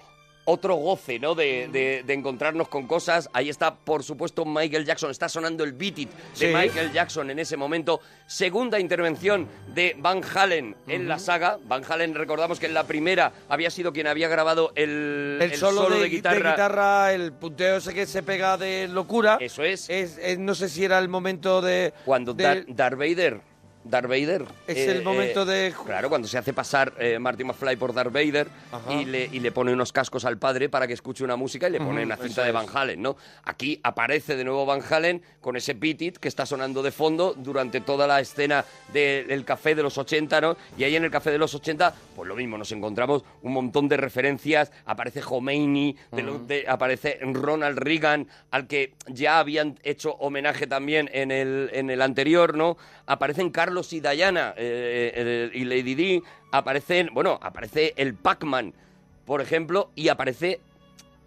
otro 0.46 0.76
goce, 0.76 1.18
¿no? 1.18 1.34
De, 1.34 1.68
de- 1.70 2.02
de 2.06 2.14
encontrarnos 2.14 2.68
con 2.68 2.86
cosas. 2.86 3.28
Ahí 3.34 3.48
está, 3.50 3.74
por 3.74 4.02
supuesto, 4.02 4.44
Michael 4.44 4.84
Jackson. 4.86 5.10
Está 5.10 5.28
sonando 5.28 5.62
el 5.64 5.72
Beat 5.74 5.98
It 5.98 6.10
de 6.10 6.16
Sí. 6.32 6.46
Michael 6.46 6.92
Jackson 6.92 7.30
en 7.30 7.38
ese 7.38 7.56
momento. 7.56 8.00
Segunda 8.26 8.80
intervención 8.80 9.46
de 9.74 9.94
Van 9.98 10.22
Halen 10.34 10.74
en 10.88 11.06
la 11.08 11.18
saga. 11.18 11.58
Van 11.66 11.82
Halen, 11.88 12.14
recordamos 12.14 12.58
que 12.58 12.66
en 12.66 12.74
la 12.74 12.84
primera 12.86 13.32
había 13.48 13.70
sido 13.70 13.92
quien 13.92 14.06
había 14.06 14.28
grabado 14.28 14.72
el, 14.74 15.38
el, 15.42 15.54
solo, 15.56 15.90
de, 15.90 16.00
de 16.00 16.08
guitarra. 16.08 16.50
guitarra. 16.52 17.12
el 17.12 17.32
punteo 17.32 17.76
ese 17.76 17.92
que 17.92 18.06
se 18.06 18.22
pega 18.22 18.56
de 18.56 18.88
locura 18.88 19.38
Eso 19.40 19.62
es. 19.62 19.90
es, 19.90 20.16
es- 20.18 20.38
no 20.38 20.54
sé 20.54 20.68
si 20.68 20.84
era 20.84 20.98
el 20.98 21.08
momento 21.08 21.60
de 21.60 21.92
Cuando 22.04 22.32
de- 22.34 22.44
Dar- 22.44 22.64
Darth 22.68 22.98
Vader. 22.98 23.40
Darth 23.88 24.08
Vader. 24.08 24.44
Es 24.66 24.76
eh, 24.76 24.92
el 24.92 25.02
momento 25.02 25.42
eh, 25.42 25.70
de- 25.70 25.74
Claro, 25.84 26.08
cuando 26.08 26.26
se 26.28 26.38
hace 26.38 26.52
pasar 26.52 26.92
eh, 26.98 27.18
Marty 27.18 27.44
McFly 27.44 27.76
por 27.76 27.92
Darth 27.94 28.12
Vader 28.12 28.48
y 28.90 29.04
le, 29.04 29.28
y 29.32 29.40
le 29.40 29.52
pone 29.52 29.72
unos 29.72 29.92
cascos 29.92 30.24
al 30.24 30.38
padre 30.38 30.68
para 30.68 30.86
que 30.86 30.92
escuche 30.94 31.22
una 31.24 31.36
música 31.36 31.68
y 31.68 31.72
le 31.72 31.78
pone 31.78 32.02
una 32.02 32.16
cinta 32.16 32.42
de. 32.44 32.52
Van 32.52 32.66
Halen, 32.72 33.02
¿no? 33.02 33.16
Aquí 33.44 33.78
aparece 33.82 34.34
de 34.36 34.44
nuevo 34.44 34.64
Van 34.66 34.80
Halen 34.88 35.20
con 35.40 35.56
ese 35.56 35.74
beat 35.74 36.00
it 36.02 36.16
que 36.18 36.28
está 36.28 36.46
sonando 36.46 36.82
de 36.82 36.90
fondo 36.90 37.34
durante 37.36 37.80
toda 37.80 38.06
la 38.06 38.20
escena 38.20 38.64
del 38.92 39.44
café 39.44 39.74
de 39.74 39.82
los 39.82 39.98
80, 39.98 40.40
¿no? 40.40 40.56
Y 40.78 40.84
ahí 40.84 40.96
en 40.96 41.04
el 41.04 41.10
café 41.10 41.30
de 41.30 41.38
los 41.38 41.54
80, 41.54 41.94
pues 42.14 42.28
lo 42.28 42.34
mismo, 42.34 42.56
nos 42.56 42.72
encontramos 42.72 43.24
un 43.42 43.52
montón 43.52 43.88
de 43.88 43.96
referencias. 43.96 44.72
Aparece 44.86 45.20
Khomeini, 45.20 45.96
de 46.12 46.22
lo- 46.22 46.38
de- 46.38 46.64
aparece 46.68 47.18
Ronald 47.20 47.78
Reagan, 47.78 48.26
al 48.50 48.66
que 48.66 48.94
ya 49.08 49.38
habían 49.38 49.78
hecho 49.82 50.12
homenaje 50.14 50.66
también 50.66 51.10
en 51.12 51.30
el, 51.30 51.70
en 51.72 51.90
el 51.90 52.00
anterior, 52.02 52.56
¿no? 52.56 52.76
Aparecen 53.06 53.50
Carlos 53.50 53.92
y 53.92 54.00
Diana 54.00 54.52
eh, 54.56 55.12
eh, 55.14 55.50
y 55.54 55.64
Lady 55.64 55.94
Di, 55.94 56.22
aparecen, 56.50 57.10
bueno, 57.12 57.38
aparece 57.40 57.94
el 57.96 58.14
Pac-Man, 58.14 58.74
por 59.24 59.40
ejemplo, 59.40 59.90
y 59.94 60.08
aparece 60.08 60.60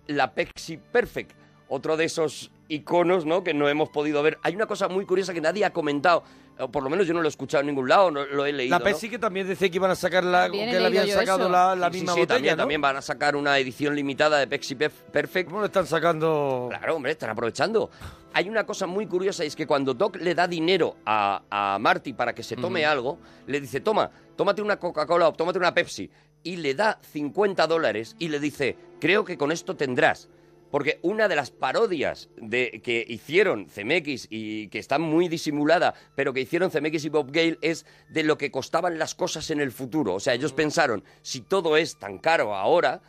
la 0.07 0.33
Pepsi 0.33 0.77
Perfect, 0.77 1.31
otro 1.69 1.95
de 1.95 2.05
esos 2.05 2.51
iconos, 2.67 3.25
¿no? 3.25 3.43
Que 3.43 3.53
no 3.53 3.69
hemos 3.69 3.89
podido 3.89 4.21
ver. 4.23 4.39
Hay 4.43 4.55
una 4.55 4.65
cosa 4.65 4.87
muy 4.87 5.05
curiosa 5.05 5.33
que 5.33 5.41
nadie 5.41 5.65
ha 5.65 5.71
comentado, 5.71 6.23
o 6.59 6.69
por 6.69 6.83
lo 6.83 6.89
menos 6.89 7.07
yo 7.07 7.13
no 7.13 7.21
lo 7.21 7.27
he 7.27 7.29
escuchado 7.29 7.61
en 7.61 7.67
ningún 7.67 7.87
lado, 7.87 8.11
no 8.11 8.25
lo 8.25 8.45
he 8.45 8.51
leído. 8.53 8.71
la 8.71 8.79
¿no? 8.79 8.83
Pepsi 8.85 9.09
que 9.09 9.17
también 9.19 9.47
decía 9.47 9.69
que 9.69 9.75
iban 9.77 9.91
a 9.91 9.95
sacar 9.95 10.23
la 10.23 10.43
También 10.43 10.69
que 10.69 10.79
le 10.79 10.85
habían 10.85 11.07
sacado 11.07 11.39
eso. 11.41 11.49
la, 11.49 11.75
la 11.75 11.87
Sí, 11.87 11.93
sí, 11.93 11.99
misma 12.01 12.13
sí, 12.13 12.19
botella 12.19 12.35
también, 12.35 12.57
¿no? 12.57 12.61
también 12.63 12.81
van 12.81 12.97
a 12.97 13.01
sacar 13.01 13.35
una 13.35 13.57
edición 13.57 13.95
limitada 13.95 14.37
de 14.39 14.47
Pepsi 14.47 14.75
Perfect. 14.75 15.47
¿Cómo 15.49 15.59
lo 15.61 15.65
están 15.67 15.87
sacando? 15.87 16.67
Claro, 16.69 16.95
hombre, 16.95 17.11
están 17.13 17.29
aprovechando. 17.29 17.89
Hay 18.33 18.47
una 18.49 18.65
cosa 18.65 18.85
muy 18.85 19.07
curiosa, 19.07 19.43
y 19.43 19.47
es 19.47 19.55
que 19.55 19.65
cuando 19.65 19.93
Doc 19.93 20.17
le 20.17 20.35
da 20.35 20.47
dinero 20.47 20.97
a, 21.05 21.41
a 21.49 21.79
Marty 21.79 22.13
para 22.13 22.33
que 22.35 22.43
se 22.43 22.55
tome 22.55 22.85
algo, 22.85 23.17
le 23.47 23.59
dice, 23.59 23.79
toma, 23.79 24.11
tómate 24.35 24.61
una 24.61 24.77
Coca-Cola 24.77 25.29
o 25.29 25.33
tómate 25.33 25.57
una 25.57 25.73
Pepsi. 25.73 26.09
Y 26.43 26.57
le 26.57 26.73
da 26.75 26.99
50 27.11 27.67
dólares 27.67 28.15
y 28.19 28.27
le 28.29 28.39
dice, 28.39 28.77
creo 29.01 29.25
que 29.25 29.37
con 29.37 29.51
esto 29.51 29.75
tendrás. 29.75 30.29
Porque 30.71 30.99
una 31.01 31.27
de 31.27 31.35
las 31.35 31.51
parodias 31.51 32.29
de, 32.37 32.81
que 32.83 33.05
hicieron 33.07 33.65
CMX 33.65 34.27
y 34.29 34.67
que 34.67 34.79
está 34.79 34.99
muy 34.99 35.27
disimulada, 35.27 35.93
pero 36.15 36.33
que 36.33 36.41
hicieron 36.41 36.69
CMX 36.69 37.05
y 37.05 37.09
Bob 37.09 37.31
Gale 37.31 37.57
es 37.61 37.85
de 38.09 38.23
lo 38.23 38.37
que 38.37 38.51
costaban 38.51 38.99
las 38.99 39.15
cosas 39.15 39.49
en 39.49 39.61
el 39.61 39.71
futuro. 39.71 40.15
O 40.15 40.19
sea, 40.19 40.33
ellos 40.33 40.53
pensaron, 40.53 41.03
si 41.21 41.41
todo 41.41 41.77
es 41.77 41.97
tan 41.97 42.19
caro 42.19 42.55
ahora, 42.55 43.01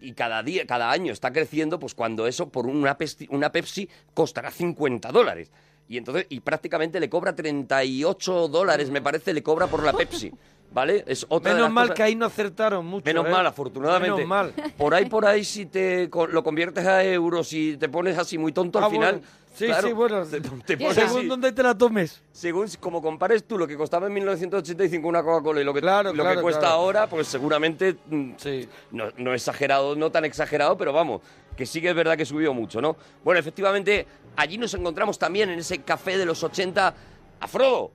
y 0.00 0.12
cada 0.12 0.42
día, 0.42 0.66
cada 0.66 0.90
año 0.90 1.12
está 1.12 1.32
creciendo, 1.32 1.78
pues 1.78 1.94
cuando 1.94 2.26
eso 2.26 2.48
por 2.48 2.66
una 2.66 2.96
Pepsi, 2.96 3.26
una 3.30 3.50
Pepsi 3.50 3.88
costará 4.14 4.50
50 4.50 5.10
dólares. 5.10 5.50
Y 5.88 5.96
entonces, 5.96 6.26
y 6.28 6.40
prácticamente 6.40 7.00
le 7.00 7.08
cobra 7.08 7.34
38 7.34 8.48
dólares, 8.48 8.90
me 8.90 9.00
parece, 9.00 9.32
le 9.32 9.42
cobra 9.42 9.66
por 9.66 9.82
la 9.82 9.92
Pepsi. 9.92 10.32
¿Vale? 10.70 11.02
Es 11.06 11.24
otra 11.30 11.50
de 11.52 11.54
Menos 11.56 11.68
las 11.68 11.72
mal 11.74 11.84
cosas- 11.86 11.96
que 11.96 12.02
ahí 12.02 12.14
no 12.14 12.26
acertaron 12.26 12.84
mucho. 12.84 13.04
Menos 13.06 13.26
¿eh? 13.26 13.30
mal, 13.30 13.46
afortunadamente. 13.46 14.16
Menos 14.16 14.28
mal. 14.28 14.52
Por 14.76 14.94
ahí, 14.94 15.06
por 15.06 15.24
ahí, 15.24 15.42
si 15.42 15.64
te 15.66 16.10
co- 16.10 16.26
lo 16.26 16.42
conviertes 16.44 16.86
a 16.86 17.02
euros 17.04 17.52
y 17.54 17.76
te 17.78 17.88
pones 17.88 18.18
así 18.18 18.36
muy 18.36 18.52
tonto 18.52 18.78
Ah, 18.78 18.84
al 18.84 18.90
final. 18.90 19.12
bueno. 19.14 19.28
Sí, 19.54 19.64
claro, 19.66 19.88
sí, 19.88 19.92
bueno. 19.94 20.24
Te, 20.26 20.40
te 20.40 20.76
Según 20.94 21.18
así. 21.18 21.26
donde 21.26 21.52
te 21.52 21.62
la 21.62 21.76
tomes. 21.76 22.22
Según 22.32 22.68
como 22.78 23.00
compares 23.02 23.42
tú 23.44 23.56
lo 23.58 23.66
que 23.66 23.76
costaba 23.76 24.06
en 24.06 24.12
1985 24.12 25.08
una 25.08 25.22
Coca-Cola 25.22 25.60
y 25.60 25.64
lo 25.64 25.72
que, 25.74 25.80
Claro, 25.80 26.12
lo 26.12 26.22
claro, 26.22 26.36
que 26.36 26.42
cuesta 26.42 26.60
claro. 26.60 26.74
ahora, 26.74 27.06
pues 27.08 27.26
seguramente 27.26 27.96
mm, 28.06 28.32
Sí. 28.36 28.68
no, 28.92 29.06
no 29.16 29.34
exagerado, 29.34 29.96
no 29.96 30.10
tan 30.12 30.24
exagerado, 30.26 30.76
pero 30.76 30.92
vamos, 30.92 31.22
que 31.56 31.66
sí 31.66 31.80
que 31.80 31.88
es 31.88 31.94
verdad 31.96 32.16
que 32.16 32.24
subió 32.26 32.52
mucho, 32.54 32.80
¿no? 32.80 32.96
Bueno, 33.24 33.40
efectivamente, 33.40 34.06
allí 34.36 34.58
nos 34.58 34.72
encontramos 34.74 35.18
también 35.18 35.48
en 35.50 35.58
ese 35.58 35.78
café 35.78 36.16
de 36.18 36.26
los 36.26 36.40
80 36.44 36.94
a 37.40 37.48
Frodo, 37.48 37.90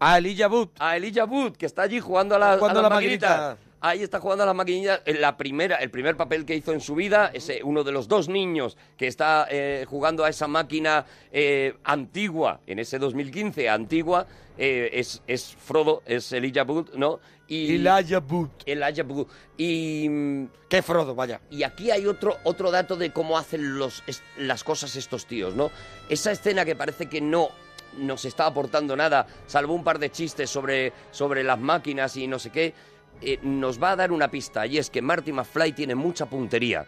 A 0.00 0.18
Elijah 0.18 0.48
Wood. 0.48 0.68
a 0.78 0.96
Elijah 0.96 1.24
Wood, 1.24 1.56
que 1.56 1.66
está 1.66 1.82
allí 1.82 2.00
jugando 2.00 2.34
a 2.34 2.38
la, 2.38 2.58
Jugando 2.58 2.80
a 2.80 2.82
la 2.84 2.88
maquinita. 2.90 3.28
maquinita. 3.28 3.58
Ahí 3.80 4.02
está 4.02 4.18
jugando 4.18 4.42
a 4.42 4.46
las 4.46 4.56
maquinillas. 4.56 5.00
La 5.06 5.36
primera, 5.36 5.76
el 5.76 5.90
primer 5.90 6.16
papel 6.16 6.44
que 6.44 6.56
hizo 6.56 6.72
en 6.72 6.80
su 6.80 6.96
vida, 6.96 7.30
es 7.32 7.48
eh, 7.48 7.60
uno 7.62 7.84
de 7.84 7.92
los 7.92 8.08
dos 8.08 8.28
niños 8.28 8.76
que 8.96 9.06
está 9.06 9.46
eh, 9.50 9.86
jugando 9.88 10.24
a 10.24 10.28
esa 10.28 10.48
máquina 10.48 11.06
eh, 11.30 11.76
antigua, 11.84 12.60
en 12.66 12.80
ese 12.80 12.98
2015, 12.98 13.68
antigua, 13.68 14.26
eh, 14.56 14.90
es, 14.94 15.22
es 15.28 15.54
Frodo, 15.54 16.02
es 16.06 16.32
Elijah 16.32 16.64
Wood, 16.64 16.94
¿no? 16.96 17.20
Y, 17.46 17.76
Elijah 17.76 18.18
Wood. 18.18 18.48
Elijah 18.66 19.04
Wood. 19.04 19.28
Y... 19.56 20.08
mm, 20.08 20.44
Qué 20.68 20.82
Frodo, 20.82 21.14
vaya. 21.14 21.40
y 21.50 21.62
aquí 21.62 21.90
hay 21.92 22.06
otro, 22.06 22.36
otro 22.44 22.70
dato 22.72 22.96
de 22.96 23.12
cómo 23.12 23.38
hacen 23.38 23.78
los, 23.78 24.02
es- 24.08 24.22
las 24.36 24.64
cosas 24.64 24.96
estos 24.96 25.26
tíos, 25.26 25.54
¿no? 25.54 25.70
Esa 26.08 26.32
escena 26.32 26.64
que 26.64 26.74
parece 26.74 27.06
que 27.08 27.20
no 27.20 27.48
nos 27.96 28.24
está 28.24 28.46
aportando 28.46 28.96
nada, 28.96 29.26
salvo 29.46 29.74
un 29.74 29.84
par 29.84 29.98
de 29.98 30.10
chistes 30.10 30.50
sobre, 30.50 30.92
sobre 31.10 31.42
las 31.42 31.58
máquinas 31.58 32.16
y 32.16 32.26
no 32.26 32.38
sé 32.38 32.50
qué, 32.50 32.74
eh, 33.20 33.38
nos 33.42 33.82
va 33.82 33.92
a 33.92 33.96
dar 33.96 34.12
una 34.12 34.30
pista, 34.30 34.66
y 34.66 34.78
es 34.78 34.90
que 34.90 35.02
Marty 35.02 35.32
McFly 35.32 35.72
tiene 35.72 35.94
mucha 35.94 36.26
puntería. 36.26 36.86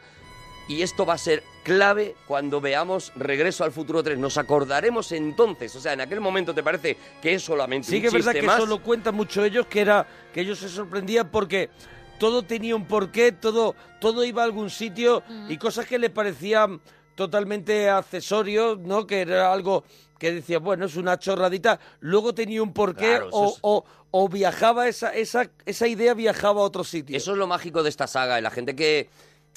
Y 0.69 0.83
esto 0.83 1.05
va 1.05 1.15
a 1.15 1.19
ser 1.19 1.43
clave 1.65 2.15
cuando 2.29 2.61
veamos 2.61 3.13
Regreso 3.17 3.65
al 3.65 3.73
Futuro 3.73 4.05
3. 4.05 4.17
Nos 4.21 4.39
acordaremos 4.39 5.11
entonces. 5.11 5.75
O 5.75 5.81
sea, 5.81 5.95
en 5.95 6.01
aquel 6.01 6.21
momento 6.21 6.55
te 6.55 6.63
parece 6.63 6.97
que 7.21 7.35
es 7.35 7.43
solamente 7.43 7.89
Sí 7.89 7.97
un 7.97 8.03
que 8.03 8.07
es 8.07 8.13
verdad 8.13 8.33
que 8.33 8.43
más. 8.43 8.59
eso 8.59 8.67
lo 8.67 8.81
cuentan 8.81 9.17
mucho 9.17 9.45
ellos, 9.45 9.67
que 9.67 9.81
era 9.81 10.07
que 10.33 10.43
ellos 10.43 10.61
se 10.61 10.69
sorprendían 10.69 11.29
porque 11.29 11.71
todo 12.21 12.45
tenía 12.45 12.77
un 12.77 12.87
porqué, 12.87 13.33
todo, 13.33 13.75
todo 13.99 14.25
iba 14.25 14.43
a 14.43 14.45
algún 14.45 14.71
sitio 14.71 15.25
y 15.49 15.57
cosas 15.57 15.87
que 15.87 15.99
le 15.99 16.09
parecían 16.09 16.81
totalmente 17.17 17.91
accesorios, 17.91 18.79
¿no? 18.79 19.09
Que 19.09 19.23
era 19.23 19.53
algo 19.53 19.83
que 20.21 20.33
decía, 20.33 20.59
bueno, 20.61 20.85
es 20.85 20.95
una 20.97 21.19
chorradita, 21.19 21.81
luego 22.01 22.35
tenía 22.35 22.63
un 22.63 22.73
porqué 22.75 23.07
Claro, 23.07 23.31
o, 23.33 23.49
es- 23.49 23.59
o, 23.63 23.85
o 24.13 24.29
viajaba, 24.29 24.87
esa, 24.87 25.13
esa, 25.15 25.51
esa 25.65 25.89
idea 25.89 26.13
viajaba 26.15 26.61
a 26.61 26.65
otro 26.65 26.85
sitio. 26.85 27.17
Eso 27.17 27.33
es 27.33 27.39
lo 27.39 27.47
mágico 27.47 27.83
de 27.83 27.89
esta 27.89 28.07
saga. 28.07 28.39
Y 28.39 28.43
la 28.43 28.51
gente 28.51 28.77
que, 28.77 29.09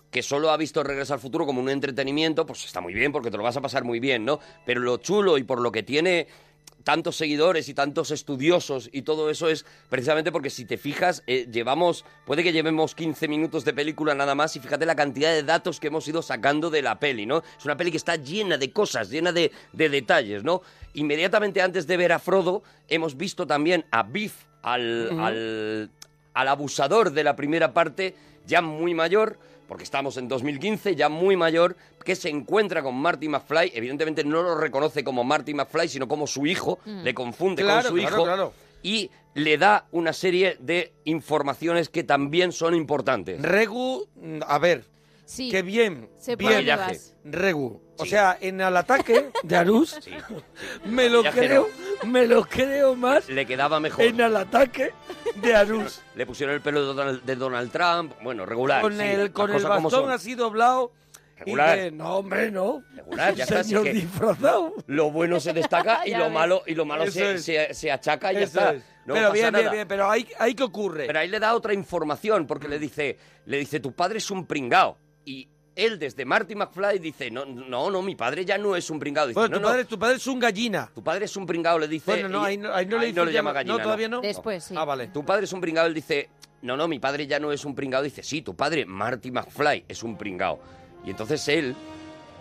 que 0.10 0.24
solo 0.24 0.50
ha 0.52 0.58
visto 0.58 0.82
Regreso 0.82 1.14
al 1.14 1.20
Futuro 1.20 1.46
como 1.46 1.60
un 1.62 1.68
entretenimiento, 1.70 2.46
pues 2.46 2.64
está 2.64 2.80
muy 2.80 2.94
bien, 2.94 3.12
porque 3.12 3.30
te 3.30 3.36
lo 3.36 3.44
vas 3.44 3.58
a 3.58 3.62
pasar 3.62 3.84
muy 3.84 4.00
bien, 4.00 4.24
¿no? 4.24 4.40
Pero 4.66 4.80
lo 4.80 4.98
chulo 4.98 5.38
y 5.38 5.44
por 5.44 5.60
lo 5.60 5.70
que 5.72 5.84
tiene 5.84 6.28
tantos 6.84 7.16
seguidores 7.16 7.70
y 7.70 7.74
tantos 7.74 8.12
estudiosos 8.12 8.90
y 8.92 9.04
todo 9.04 9.30
eso 9.30 9.50
es 9.50 9.66
precisamente 9.90 10.32
porque 10.32 10.50
si 10.50 10.66
te 10.66 10.78
fijas, 10.78 11.24
eh, 11.28 11.48
llevamos, 11.52 12.06
puede 12.26 12.44
que 12.44 12.52
llevemos 12.52 12.94
15 12.96 13.28
minutos 13.28 13.66
de 13.66 13.74
película 13.74 14.14
nada 14.16 14.36
más 14.36 14.56
y 14.56 14.60
fíjate 14.60 14.86
la 14.86 14.96
cantidad 14.96 15.32
de 15.32 15.44
datos 15.44 15.80
que 15.80 15.88
hemos 15.88 16.08
ido 16.08 16.22
sacando 16.22 16.70
de 16.70 16.82
la 16.82 17.00
peli, 17.00 17.26
¿no? 17.26 17.44
Es 17.58 17.66
una 17.66 17.78
peli 17.78 17.92
que 17.92 17.98
está 17.98 18.18
llena 18.18 18.58
de 18.58 18.72
cosas, 18.72 19.10
llena 19.10 19.32
de, 19.32 19.52
de 19.72 19.90
detalles, 19.90 20.44
¿no? 20.44 20.62
Inmediatamente 20.94 21.62
antes 21.62 21.88
de 21.88 21.98
ver 21.98 22.12
a 22.12 22.20
Frodo, 22.20 22.64
hemos 22.88 23.18
visto 23.18 23.48
también 23.48 23.86
a 23.92 24.04
Biff, 24.04 24.34
al, 24.62 25.90
al 26.34 26.48
abusador 26.48 27.12
de 27.12 27.24
la 27.24 27.36
primera 27.36 27.74
parte, 27.74 28.16
ya 28.46 28.62
muy 28.62 28.94
mayor, 28.94 29.40
porque 29.68 29.84
estamos 29.84 30.18
en 30.18 30.28
2015, 30.28 30.96
ya 30.96 31.10
muy 31.10 31.36
mayor, 31.36 31.76
que 32.04 32.16
se 32.16 32.30
encuentra 32.30 32.84
con 32.84 32.96
Marty 32.96 33.28
McFly. 33.30 33.72
Evidentemente 33.74 34.24
no 34.24 34.44
lo 34.44 34.56
reconoce 34.58 35.04
como 35.04 35.24
Marty 35.24 35.54
McFly, 35.54 35.88
sino 35.88 36.08
como 36.08 36.28
su 36.28 36.46
hijo, 36.46 36.80
Mm. 36.86 37.04
le 37.04 37.14
confunde 37.14 37.62
Claro, 37.64 37.90
con 37.90 37.90
su 37.90 37.96
claro, 37.96 38.16
hijo. 38.16 38.24
claro. 38.26 38.54
Y 38.84 39.10
le 39.36 39.58
da 39.58 39.88
una 39.92 40.14
serie 40.14 40.58
de 40.60 40.92
informaciones 41.06 41.90
que 41.90 42.04
también 42.04 42.52
son 42.52 42.76
importantes. 42.76 43.42
Regu, 43.42 44.08
a 44.46 44.60
ver, 44.60 44.86
Sí. 45.26 45.50
qué 45.50 45.62
bien, 45.62 46.10
por 46.26 46.38
bien. 46.38 46.66
Regu. 47.24 47.82
O 47.98 48.06
sea, 48.06 48.38
en 48.42 48.60
el 48.60 48.76
ataque 48.76 49.30
de 49.44 49.56
Arús, 49.56 49.98
Sí. 50.02 50.12
me 50.86 51.10
lo 51.10 51.24
creo, 51.24 51.70
me 52.06 52.26
lo 52.26 52.44
creo 52.44 52.96
más 52.96 53.30
Le 53.30 53.46
quedaba 53.46 53.80
mejor. 53.80 54.04
en 54.06 54.20
el 54.20 54.36
ataque 54.36 54.94
de 55.36 55.56
Arús. 55.56 56.02
Le 56.16 56.26
pusieron 56.26 56.56
el 56.56 56.62
pelo 56.62 56.82
de 56.82 56.94
Donald, 56.94 57.24
de 57.24 57.36
Donald 57.36 57.72
Trump. 57.72 58.14
Bueno, 58.24 58.46
regular. 58.46 58.82
con 58.82 59.00
el, 59.00 59.32
con 59.32 59.52
el 59.54 59.64
bastón 59.64 60.10
así 60.12 60.34
doblado. 60.36 60.92
Regular. 61.38 61.78
Y 61.78 61.82
que, 61.82 61.92
no, 61.92 62.18
hombre, 62.18 62.52
no. 62.52 62.84
Regular, 62.96 63.36
ya 63.36 63.44
está, 63.44 63.64
Señor 63.64 63.84
que- 63.84 63.94
disfrazado. 63.94 64.74
Lo 64.88 65.12
bueno 65.12 65.40
se 65.40 65.52
destaca 65.54 66.02
y 66.06 66.12
Ya 66.12 66.20
lo 66.20 66.30
malo, 66.30 66.64
y 66.66 66.74
lo 66.76 66.86
malo 66.86 67.10
se, 67.12 67.38
se- 67.40 67.74
se 67.74 67.92
achaca 67.92 68.32
y 68.32 68.36
ya 68.36 68.42
Eso 68.42 68.60
está. 68.60 68.74
es. 68.74 68.84
No 69.06 69.14
pero 69.16 69.32
bien, 69.34 69.52
bien, 69.54 69.70
bien. 69.72 69.88
Pero 69.88 70.10
ahí, 70.10 70.28
ahí 70.40 70.56
qué 70.56 70.64
ocurre. 70.64 71.06
Pero 71.08 71.20
ahí 71.20 71.28
le 71.28 71.40
da 71.40 71.54
otra 71.56 71.74
información, 71.74 72.48
porque 72.48 72.68
le 72.70 72.80
dice, 72.80 73.18
le 73.46 73.58
dice, 73.58 73.80
tu 73.82 73.92
padre 73.92 74.20
es 74.20 74.32
un 74.32 74.46
pringao. 74.46 74.98
Y 75.26 75.50
él, 75.76 75.98
desde 76.00 76.26
Marty 76.26 76.56
McFly, 76.56 77.00
dice, 77.00 77.30
no, 77.32 77.46
no, 77.46 77.90
no, 77.90 78.02
mi 78.02 78.16
padre 78.16 78.46
ya 78.46 78.58
no 78.58 78.76
es 78.76 78.90
un 78.90 79.00
pringao. 79.00 79.28
Dice, 79.28 79.40
Bueno, 79.40 79.56
no, 79.56 79.58
tu, 79.58 79.62
no, 79.62 79.68
padre, 79.70 79.86
tu 79.86 80.00
padre 80.00 80.16
es 80.18 80.28
un 80.28 80.40
gallina. 80.40 80.90
tu 80.94 81.04
padre 81.04 81.26
es 81.26 81.36
un 81.38 81.46
pringao, 81.46 81.80
le 81.80 81.88
dice. 81.88 82.06
Bueno, 82.12 82.30
no, 82.30 82.44
y- 82.44 82.46
ahí 82.52 82.58
no, 82.58 82.74
ahí 82.74 82.86
no 82.86 82.98
le, 83.00 83.08
dice 83.08 83.20
no 83.20 83.26
le 83.26 83.32
llama 83.34 83.52
gallina. 83.54 83.78
No, 83.78 83.84
todavía 83.84 84.08
no. 84.10 84.22
Después, 84.22 84.64
sí. 84.64 84.76
Ah, 84.78 84.86
vale. 84.86 85.08
Tu 85.08 85.24
padre 85.26 85.46
es 85.46 85.54
un 85.54 85.62
pringao, 85.62 85.86
él 85.86 85.94
dice, 85.94 86.30
no, 86.62 86.78
no, 86.78 86.88
mi 86.88 87.00
padre 87.00 87.26
ya 87.28 87.40
no 87.40 87.52
es 87.52 87.66
un 87.66 87.74
pringao. 87.76 88.02
Dice, 88.04 88.24
sí, 88.24 88.42
tu 88.42 88.56
padre, 88.56 88.86
Marty 88.86 89.32
McFly, 89.32 89.86
es 89.88 90.04
un 90.04 90.18
pringao. 90.18 90.60
Y 91.06 91.10
entonces 91.10 91.48
él 91.50 91.76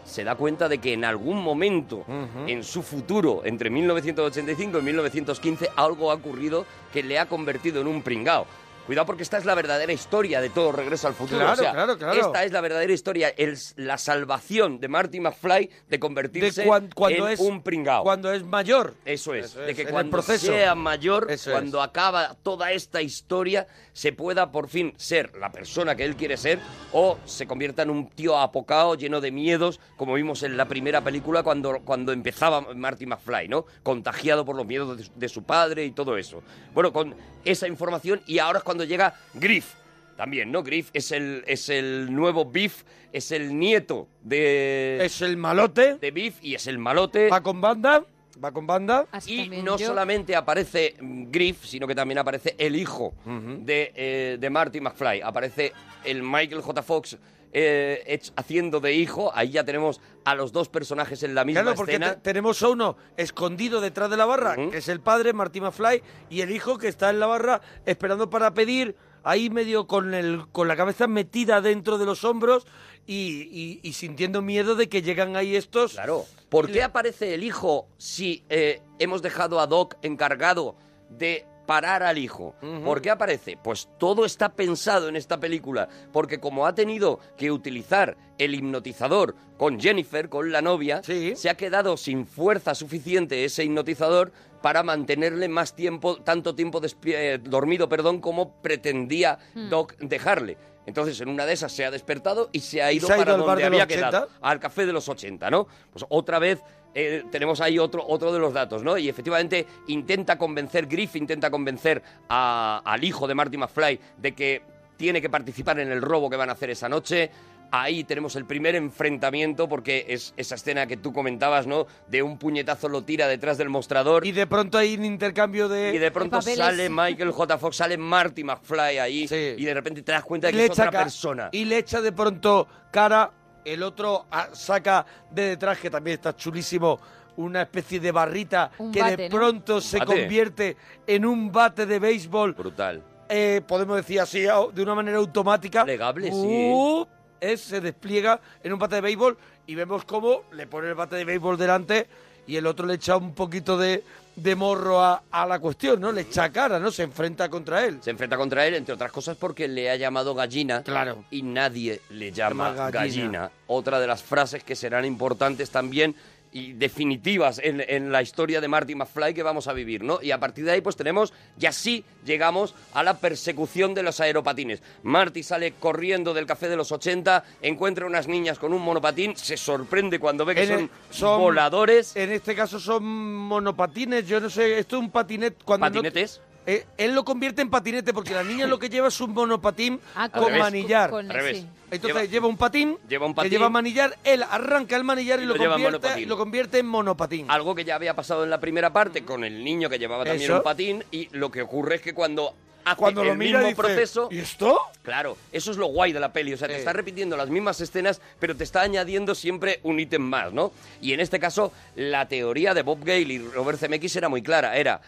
se 0.05 0.25
da 0.25 0.35
cuenta 0.35 0.69
de 0.69 0.79
que 0.79 0.93
en 0.93 1.05
algún 1.05 1.41
momento 1.43 2.05
en 2.47 2.65
su 2.65 2.83
futuro, 2.83 3.43
entre 3.45 3.71
1985 3.71 4.79
y 4.79 4.83
1915, 4.83 5.69
algo 5.77 6.11
ha 6.11 6.15
ocurrido 6.15 6.67
que 6.93 7.03
le 7.05 7.19
ha 7.21 7.27
convertido 7.27 7.81
en 7.81 7.87
un 7.87 8.03
pringao. 8.03 8.47
Cuidado 8.87 9.07
porque 9.07 9.23
esta 9.23 9.39
es 9.39 9.45
la 9.45 9.55
verdadera 9.55 9.93
historia 9.93 10.41
de 10.41 10.51
todo 10.51 10.73
Regreso 10.73 11.07
al 11.07 11.15
Futuro. 11.15 11.39
Claro, 11.39 11.53
o 11.53 11.57
sea, 11.57 11.73
claro, 11.73 11.97
claro. 11.99 12.21
Esta 12.21 12.43
es 12.45 12.51
la 12.51 12.61
verdadera 12.61 12.93
historia, 12.93 13.29
el- 13.37 13.57
la 13.77 13.97
salvación 13.97 14.81
de 14.81 14.89
Marty 14.89 15.21
McFly 15.21 15.67
de 15.67 15.73
De 15.89 16.01
convertirse 16.01 16.65
cuan- 16.65 16.91
cuando 16.93 17.27
en 17.29 17.33
es, 17.35 17.41
un 17.41 17.63
pringao. 17.63 18.03
Cuando 18.03 18.33
es 18.33 18.43
mayor. 18.45 18.95
Eso 19.05 19.35
es, 19.35 19.47
Eso 19.47 19.61
de 19.61 19.75
que 19.77 19.87
cuando 19.87 20.11
proceso. 20.11 20.47
sea 20.47 20.75
mayor, 20.75 21.31
Eso 21.31 21.51
es. 21.51 21.55
cuando 21.55 21.81
acaba 21.81 22.35
toda 22.43 22.73
esta 22.73 23.01
historia, 23.03 23.69
se 23.93 24.13
pueda 24.13 24.51
por 24.51 24.69
fin 24.69 24.93
ser 24.97 25.37
la 25.37 25.53
persona 25.53 25.95
que 25.95 26.05
él 26.05 26.17
quiere 26.17 26.37
ser 26.37 26.59
o 26.93 27.19
se 27.25 27.47
convierta 27.47 27.83
en 27.83 27.91
un 27.91 28.09
tío 28.11 28.37
apocado, 28.37 28.97
lleno 28.97 29.21
de 29.21 29.31
miedos, 29.31 29.79
como 29.97 30.15
vimos 30.15 30.43
en 30.43 30.57
la 30.57 30.67
primera 30.67 31.03
película 31.03 31.45
cuando, 31.45 31.81
cuando 31.85 32.11
empezaba 32.13 32.61
Marty 32.75 33.07
McFly, 33.07 33.47
¿no? 33.49 33.65
Contagiado 33.85 34.45
por 34.45 34.57
los 34.57 34.67
miedos 34.67 34.99
de, 34.99 35.09
de 35.15 35.29
su 35.29 35.45
padre 35.45 35.85
y 35.85 35.93
todo 35.93 36.17
eso. 36.17 36.43
Bueno, 36.75 36.93
con 36.93 37.15
esa 37.45 37.69
información 37.69 38.23
y 38.27 38.39
ahora 38.39 38.59
es 38.59 38.65
cuando 38.65 38.72
llega 38.85 39.15
Griff. 39.35 39.75
También, 40.17 40.53
¿no? 40.53 40.63
Griff 40.63 40.91
es 40.93 41.11
el, 41.11 41.43
es 41.47 41.69
el 41.69 42.15
nuevo 42.15 42.45
Biff, 42.45 42.83
es 43.13 43.33
el 43.33 43.59
nieto 43.59 44.09
de, 44.23 44.99
Es 45.03 45.23
el 45.23 45.37
malote. 45.37 45.95
de 45.97 46.11
Biff 46.11 46.37
y 46.43 46.55
es 46.55 46.67
el 46.67 46.79
malote. 46.79 47.29
Va 47.29 47.43
con 47.43 47.61
banda. 47.61 48.05
Va 48.43 48.51
con 48.53 48.67
banda. 48.67 49.07
Así 49.11 49.35
Y 49.35 49.43
también 49.43 49.65
no 49.65 49.77
yo. 49.79 49.87
solamente 49.87 50.35
aparece 50.37 50.95
Griff, 51.01 51.65
sino 51.65 51.87
que 51.87 51.95
también 51.95 52.19
aparece 52.19 52.55
el 52.59 52.77
hijo 52.77 53.15
de, 53.27 53.93
eh, 53.95 54.37
de 54.39 54.51
Marty 54.51 54.81
McFly. 54.81 55.21
Aparece 55.23 55.73
el 56.05 56.23
Michael 56.23 56.61
J. 56.63 56.83
Fox 56.83 57.17
eh, 57.53 58.21
haciendo 58.37 58.81
de 58.81 58.95
hijo. 58.95 59.31
Ahí 59.35 59.51
ya 59.51 59.65
tenemos 59.65 60.01
a 60.25 60.35
los 60.35 60.53
dos 60.53 60.69
personajes 60.69 61.23
en 61.23 61.35
la 61.35 61.45
misma 61.45 61.63
Claro, 61.63 61.77
porque 61.77 61.93
escena. 61.93 62.21
tenemos 62.23 62.63
a 62.63 62.69
uno 62.69 62.97
escondido 63.17 63.81
detrás 63.81 64.11
de 64.11 64.17
la 64.17 64.25
barra, 64.27 64.57
que 64.57 64.79
es 64.79 64.89
el 64.89 65.01
padre, 65.01 65.33
Martín 65.33 65.65
McFly, 65.65 66.03
y 66.31 66.41
el 66.41 66.51
hijo 66.51 66.79
que 66.79 66.89
está 66.89 67.11
en 67.11 67.21
la 67.21 67.27
barra 67.27 67.61
esperando 67.87 68.31
para 68.31 68.55
pedir, 68.55 68.97
ahí 69.25 69.51
medio 69.51 69.87
con, 69.87 70.15
el, 70.15 70.47
con 70.51 70.67
la 70.69 70.77
cabeza 70.77 71.07
metida 71.07 71.61
dentro 71.61 71.99
de 71.99 72.07
los 72.07 72.25
hombros 72.25 72.67
y, 73.07 73.49
y- 73.53 73.81
y 73.83 73.93
sintiendo 73.93 74.43
miedo 74.43 74.75
de 74.75 74.89
que 74.89 75.03
llegan 75.03 75.37
ahí 75.37 75.55
estos. 75.57 75.93
Claro. 75.93 76.25
¿Por 76.49 76.71
qué 76.71 76.83
aparece 76.83 77.35
el 77.35 77.45
hijo 77.45 77.89
si 77.99 78.45
eh, 78.49 78.81
hemos 78.99 79.23
dejado 79.23 79.59
a 79.61 79.67
Doc 79.67 79.97
encargado 80.03 80.77
de 81.09 81.47
parar 81.73 82.03
al 82.03 82.19
hijo? 82.19 82.55
¿Por 82.85 83.01
qué 83.01 83.09
aparece? 83.11 83.57
Pues 83.57 83.89
todo 83.99 84.27
está 84.27 84.51
pensado 84.51 85.09
en 85.09 85.17
esta 85.17 85.41
película, 85.41 85.89
porque 86.13 86.39
como 86.39 86.67
ha 86.67 86.75
tenido 86.75 87.19
que 87.39 87.51
utilizar 87.51 88.15
el 88.37 88.55
hipnotizador 88.55 89.35
con 89.57 89.81
Jennifer, 89.81 90.29
con 90.29 90.53
la 90.53 90.61
novia, 90.61 91.03
Sí. 91.03 91.35
se 91.35 91.49
ha 91.49 91.55
quedado 91.57 91.97
sin 91.97 92.27
fuerza 92.27 92.75
suficiente 92.75 93.47
ese 93.47 93.65
hipnotizador 93.65 94.33
para 94.61 94.83
mantenerle 94.83 95.49
más 95.49 95.75
tiempo, 95.75 96.17
tanto 96.23 96.55
tiempo 96.55 96.79
eh, 97.07 97.39
dormido, 97.43 97.89
perdón, 97.89 98.21
como 98.21 98.53
pretendía 98.61 99.39
Doc 99.71 99.97
dejarle. 99.99 100.59
Entonces, 100.85 101.21
en 101.23 101.29
una 101.31 101.47
de 101.47 101.53
esas 101.55 101.73
se 101.73 101.87
ha 101.87 101.91
despertado 101.91 102.51
y 102.53 102.61
se 102.61 102.83
ha 102.83 102.93
ido 102.93 103.07
se 103.07 103.15
ha 103.15 103.17
ido 103.17 103.25
para 103.25 103.37
bar 103.37 103.47
donde 103.47 103.65
había 103.65 103.87
quedado 103.87 104.25
80. 104.27 104.39
al 104.43 104.61
café 104.61 104.85
de 104.85 104.93
los 104.93 105.09
80, 105.09 105.49
¿no? 105.49 105.69
Pues 105.91 106.05
otra 106.11 106.39
vez 106.39 106.61
eh, 106.95 107.25
tenemos 107.31 107.61
ahí 107.61 107.79
otro, 107.79 108.05
otro 108.07 108.33
de 108.33 108.39
los 108.39 108.53
datos, 108.53 108.83
¿no? 108.83 108.99
Y 108.99 109.09
efectivamente 109.09 109.67
intenta 109.89 110.37
convencer, 110.39 110.87
Griff 110.87 111.17
intenta 111.17 111.51
convencer 111.51 112.03
a- 112.29 112.83
al 112.85 113.03
hijo 113.05 113.27
de 113.27 113.35
Marty 113.35 113.57
McFly 113.57 114.01
de 114.19 114.33
que 114.33 114.63
tiene 114.97 115.21
que 115.21 115.31
participar 115.31 115.81
en 115.81 115.91
el 115.91 116.01
robo 116.03 116.29
que 116.31 116.37
van 116.37 116.49
a 116.51 116.53
hacer 116.53 116.71
esa 116.71 116.89
noche. 116.89 117.31
Ahí 117.75 118.05
tenemos 118.05 118.37
el 118.37 118.45
primer 118.45 118.75
enfrentamiento 118.75 119.67
porque 119.67 120.05
es 120.07 120.35
esa 120.37 120.57
escena 120.57 120.87
que 120.87 120.99
tú 120.99 121.13
comentabas, 121.15 121.67
¿no? 121.67 121.87
De 122.07 122.23
un 122.23 122.37
puñetazo 122.37 122.89
lo 122.91 123.03
tira 123.03 123.27
detrás 123.29 123.57
del 123.57 123.71
mostrador 123.71 124.27
Y 124.27 124.33
de 124.33 124.47
pronto 124.47 124.77
hay 124.77 124.95
un 124.95 125.07
intercambio 125.07 125.71
de... 125.71 125.95
y 125.95 125.99
de 125.99 126.11
pronto 126.11 126.43
sale 126.43 126.91
Michael 126.91 127.31
J. 127.33 127.57
Fox, 127.59 127.77
sale 127.77 127.97
Marty 127.97 128.45
McFly 128.45 128.99
ahí 128.99 129.27
Sí. 129.27 129.55
y 129.57 129.65
de 129.65 129.73
repente 129.73 130.03
te 130.03 130.13
das 130.13 130.23
cuenta 130.23 130.49
de 130.49 130.53
que 130.53 130.59
le 130.59 130.65
es 130.67 130.71
otra 130.73 130.91
ca- 130.91 131.03
persona. 131.05 131.49
Y 131.53 131.65
le 131.65 131.79
echa 131.79 132.03
de 132.03 132.13
pronto 132.13 132.69
cara, 132.91 133.31
el 133.65 133.83
otro 133.83 134.27
ah, 134.31 134.49
saca 134.53 135.05
de 135.31 135.49
detrás, 135.51 135.79
que 135.79 135.91
también 135.91 136.15
está 136.15 136.35
chulísimo, 136.37 136.99
una 137.37 137.63
especie 137.63 137.99
de 138.01 138.13
barrita 138.13 138.71
Un 138.79 138.93
que 138.93 139.01
bate, 139.01 139.17
de 139.17 139.29
¿no? 139.29 139.37
pronto 139.37 139.81
se 139.81 139.99
bate. 139.99 140.15
convierte 140.15 140.77
en 141.07 141.25
un 141.25 141.51
bate 141.51 141.87
de 141.87 141.99
béisbol 141.99 142.53
Brutal. 142.53 143.03
eh, 143.29 143.63
podemos 143.67 143.97
decir 143.97 144.21
así, 144.21 144.41
de 144.41 144.83
una 144.83 144.95
manera 144.95 145.17
automática. 145.19 145.85
Plegable, 145.85 146.31
sí. 146.31 146.71
¡uh! 146.73 147.07
es, 147.41 147.61
se 147.63 147.81
despliega 147.81 148.41
en 148.63 148.73
un 148.73 148.79
bate 148.79 148.97
de 148.97 149.01
béisbol 149.01 149.37
y 149.67 149.75
vemos 149.75 150.05
cómo 150.05 150.43
le 150.53 150.67
pone 150.67 150.89
el 150.89 150.95
bate 150.95 151.17
de 151.17 151.25
béisbol 151.25 151.57
delante 151.57 152.07
y 152.47 152.57
el 152.57 152.67
otro 152.67 152.87
le 152.87 152.95
echa 152.95 153.17
un 153.17 153.35
poquito 153.35 153.79
de, 153.79 154.05
de 154.37 154.55
morro 154.57 155.01
a, 155.03 155.23
a 155.31 155.47
la 155.47 155.59
cuestión, 155.59 156.01
¿no? 156.01 156.11
Le 156.13 156.23
echa 156.23 156.51
cara, 156.51 156.79
¿no? 156.79 156.91
Se 156.91 157.03
enfrenta 157.03 157.49
contra 157.49 157.85
él. 157.85 157.99
Se 158.03 158.11
enfrenta 158.11 158.37
contra 158.37 158.67
él, 158.67 158.75
entre 158.75 158.95
otras 158.95 159.13
cosas, 159.13 159.37
porque 159.37 159.69
le 159.69 159.91
ha 159.91 159.97
llamado 159.97 160.35
gallina. 160.35 160.83
Claro. 160.83 161.25
Y 161.31 161.43
nadie 161.43 162.01
le 162.11 162.33
llama 162.33 162.71
Llama 162.71 162.91
gallina. 162.91 163.01
gallina. 163.29 163.51
Otra 163.67 164.01
de 164.01 164.07
las 164.07 164.23
frases 164.23 164.65
que 164.65 164.75
serán 164.77 165.05
importantes 165.05 165.71
también 165.71 166.15
y 166.53 166.75
definitivas 166.75 167.59
en, 167.63 167.83
en 167.89 168.13
la 168.13 168.21
historia 168.23 168.61
de 168.61 168.69
Marty 168.69 168.95
McFly 168.95 169.33
que 169.35 169.43
vamos 169.43 169.69
a 169.69 169.73
vivir, 169.73 170.05
¿no? 170.05 170.21
Y 170.23 170.31
a 170.31 170.39
partir 170.39 170.65
de 170.65 170.73
ahí, 170.73 170.81
pues 170.81 170.97
tenemos, 170.97 171.33
y 171.59 171.67
así 171.67 172.05
llegamos 172.25 172.75
a 172.93 173.03
la 173.03 173.19
persecución 173.19 173.95
de 173.95 174.03
los 174.03 174.21
aeropatines. 174.21 174.83
Marty 175.03 175.43
sale 175.43 175.73
corriendo 175.73 176.35
del 176.35 176.47
café 176.47 176.69
de 176.69 176.77
los 176.77 176.93
80, 176.93 177.43
encuentra 177.63 178.07
unas 178.07 178.29
niñas 178.29 178.59
con 178.59 178.73
un 178.73 178.83
monopatín, 178.83 179.37
se 179.37 179.57
sorprende 179.57 180.19
cuando 180.19 180.45
ve 180.45 180.55
que 180.55 180.63
el- 180.65 180.91
son, 181.11 181.41
voladores. 181.41 182.15
En 182.17 182.31
este 182.33 182.55
caso 182.55 182.79
son 182.79 183.03
monopatines, 183.05 184.27
yo 184.27 184.41
no 184.41 184.51
sé, 184.51 184.79
esto 184.79 184.97
es 184.97 185.03
un 185.03 185.11
patinete. 185.11 185.57
Cuando 185.65 185.87
no- 185.89 185.93
¿Patinetes? 186.03 186.41
Eh, 186.67 186.87
él 186.97 187.15
lo 187.15 187.25
convierte 187.25 187.61
en 187.63 187.71
patinete 187.71 188.13
porque 188.15 188.33
la 188.35 188.45
niña 188.45 188.67
lo 188.67 188.79
que 188.79 188.89
lleva 188.89 189.09
es 189.09 189.21
un 189.21 189.33
monopatín 189.33 189.99
Ah, 190.15 190.29
con 190.29 190.47
revés. 190.47 190.61
manillar. 190.61 191.11
Con- 191.11 191.29
sí. 191.29 191.67
Entonces 191.91 192.31
lleva, 192.31 192.47
un 192.47 192.57
patín, 192.57 192.97
lleva 193.09 193.27
un 193.27 193.33
que 193.33 193.37
patín. 193.37 193.51
lleva 193.51 193.69
manillar, 193.69 194.17
él 194.25 194.43
arranca 194.49 194.97
el 194.97 195.05
manillar 195.05 195.41
y, 195.41 195.43
Y 195.43 195.47
lo, 195.47 195.55
lo 195.57 195.71
convierte, 195.71 196.27
lo 196.27 196.37
convierte 196.39 196.79
en 196.79 196.87
monopatín. 196.87 197.51
Algo 197.51 197.75
que 197.75 197.85
ya 197.85 197.97
había 197.97 198.15
pasado 198.15 198.45
en 198.45 198.51
la 198.51 198.61
primera 198.61 198.93
parte 198.93 199.25
con 199.25 199.45
el 199.45 199.63
niño 199.63 199.91
que 199.91 199.99
llevaba 199.99 200.25
también 200.25 200.45
Eso. 200.51 200.57
un 200.59 200.63
patín 200.63 201.05
y 201.11 201.29
lo 201.33 201.51
que 201.51 201.61
ocurre 201.63 201.97
es 201.97 202.01
que 202.01 202.15
cuando 202.15 202.55
hace 202.85 202.97
Cuando 202.97 203.23
lo 203.25 203.33
el 203.33 203.39
mira 203.39 203.59
mismo 203.59 203.69
dice, 203.69 203.77
proceso, 203.83 204.29
¿y 204.31 204.39
esto? 204.39 204.79
claro, 205.03 205.37
eso 205.53 205.71
es 205.71 205.77
lo 205.77 205.87
guay 205.89 206.13
de 206.13 206.19
la 206.21 206.33
peli, 206.33 206.55
o 206.55 206.57
sea, 206.57 206.67
te 206.67 206.77
está 206.79 206.93
repitiendo 206.95 207.37
las 207.37 207.49
mismas 207.51 207.81
escenas, 207.81 208.21
pero 208.41 208.57
te 208.57 208.65
está 208.65 208.81
añadiendo 208.81 209.35
siempre 209.35 209.79
un 209.83 210.01
ítem 210.01 210.23
más, 210.23 210.53
¿no? 210.53 210.73
Y 211.03 211.13
en 211.13 211.21
este 211.21 211.39
caso, 211.39 211.73
la 211.95 212.27
teoría 212.27 212.73
de 212.75 212.83
Bob 212.83 213.01
Gale 213.05 213.21
y 213.35 213.39
Robert 213.39 213.79
Zemeckis 213.79 214.17
era 214.17 214.29
muy 214.31 214.43
clara, 214.43 214.77
era 214.77 215.01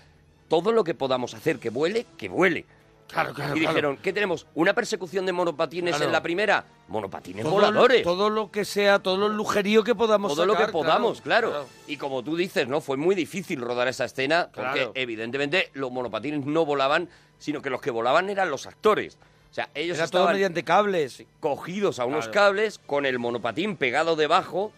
todo 0.49 0.73
lo 0.73 0.85
que 0.85 0.95
podamos 0.95 1.35
hacer 1.35 1.59
que 1.59 1.71
vuele, 1.71 2.07
que 2.17 2.29
vuele. 2.29 2.65
Claro, 3.07 3.35
claro, 3.35 3.55
y 3.55 3.61
claro. 3.61 3.73
dijeron, 3.75 3.97
¿qué 3.99 4.13
tenemos? 4.15 4.47
¿Una 4.55 4.73
persecución 4.73 5.27
de 5.27 5.33
monopatines 5.33 5.91
Claro. 5.95 6.07
en 6.07 6.13
la 6.13 6.23
primera? 6.23 6.65
Monopatines 6.89 7.43
Todo, 7.45 7.53
voladores. 7.53 8.03
todo 8.03 8.31
lo 8.31 8.51
que 8.51 8.65
sea, 8.65 8.99
todo 8.99 9.19
lo 9.19 9.29
lujerío 9.29 9.85
que 9.85 9.95
podamos 9.95 10.35
todo 10.35 10.47
lo 10.47 10.57
que 10.57 10.69
podamos, 10.69 11.21
claro, 11.21 11.51
claro. 11.51 11.67
Y 11.87 11.97
como 11.99 12.25
tú 12.25 12.35
dices, 12.35 12.67
¿no? 12.67 12.81
Fue 12.81 12.97
muy 12.97 13.15
difícil 13.15 13.61
rodar 13.61 13.89
esa 13.89 14.07
escena 14.07 14.49
porque 14.55 14.91
evidentemente 14.95 15.71
los 15.75 15.93
monopatines 15.93 16.47
no 16.47 16.65
volaban, 16.65 17.09
sino 17.39 17.61
que 17.61 17.69
los 17.71 17.81
que 17.83 17.91
volaban 17.91 18.31
eran 18.31 18.51
los 18.51 18.67
actores. 18.67 19.19
O 19.51 19.55
sea, 19.55 19.69
ellos 19.75 19.99
Era 19.99 20.09
todo 20.09 20.27
mediante 20.29 20.65
cables. 20.65 21.25
cogidos 21.41 22.01
a 22.01 22.07
unos 22.07 22.29
cables 22.29 22.79
con 22.79 23.07
el 23.07 23.19
monopatín 23.19 23.77
pegado 23.77 24.17
debajo 24.17 24.73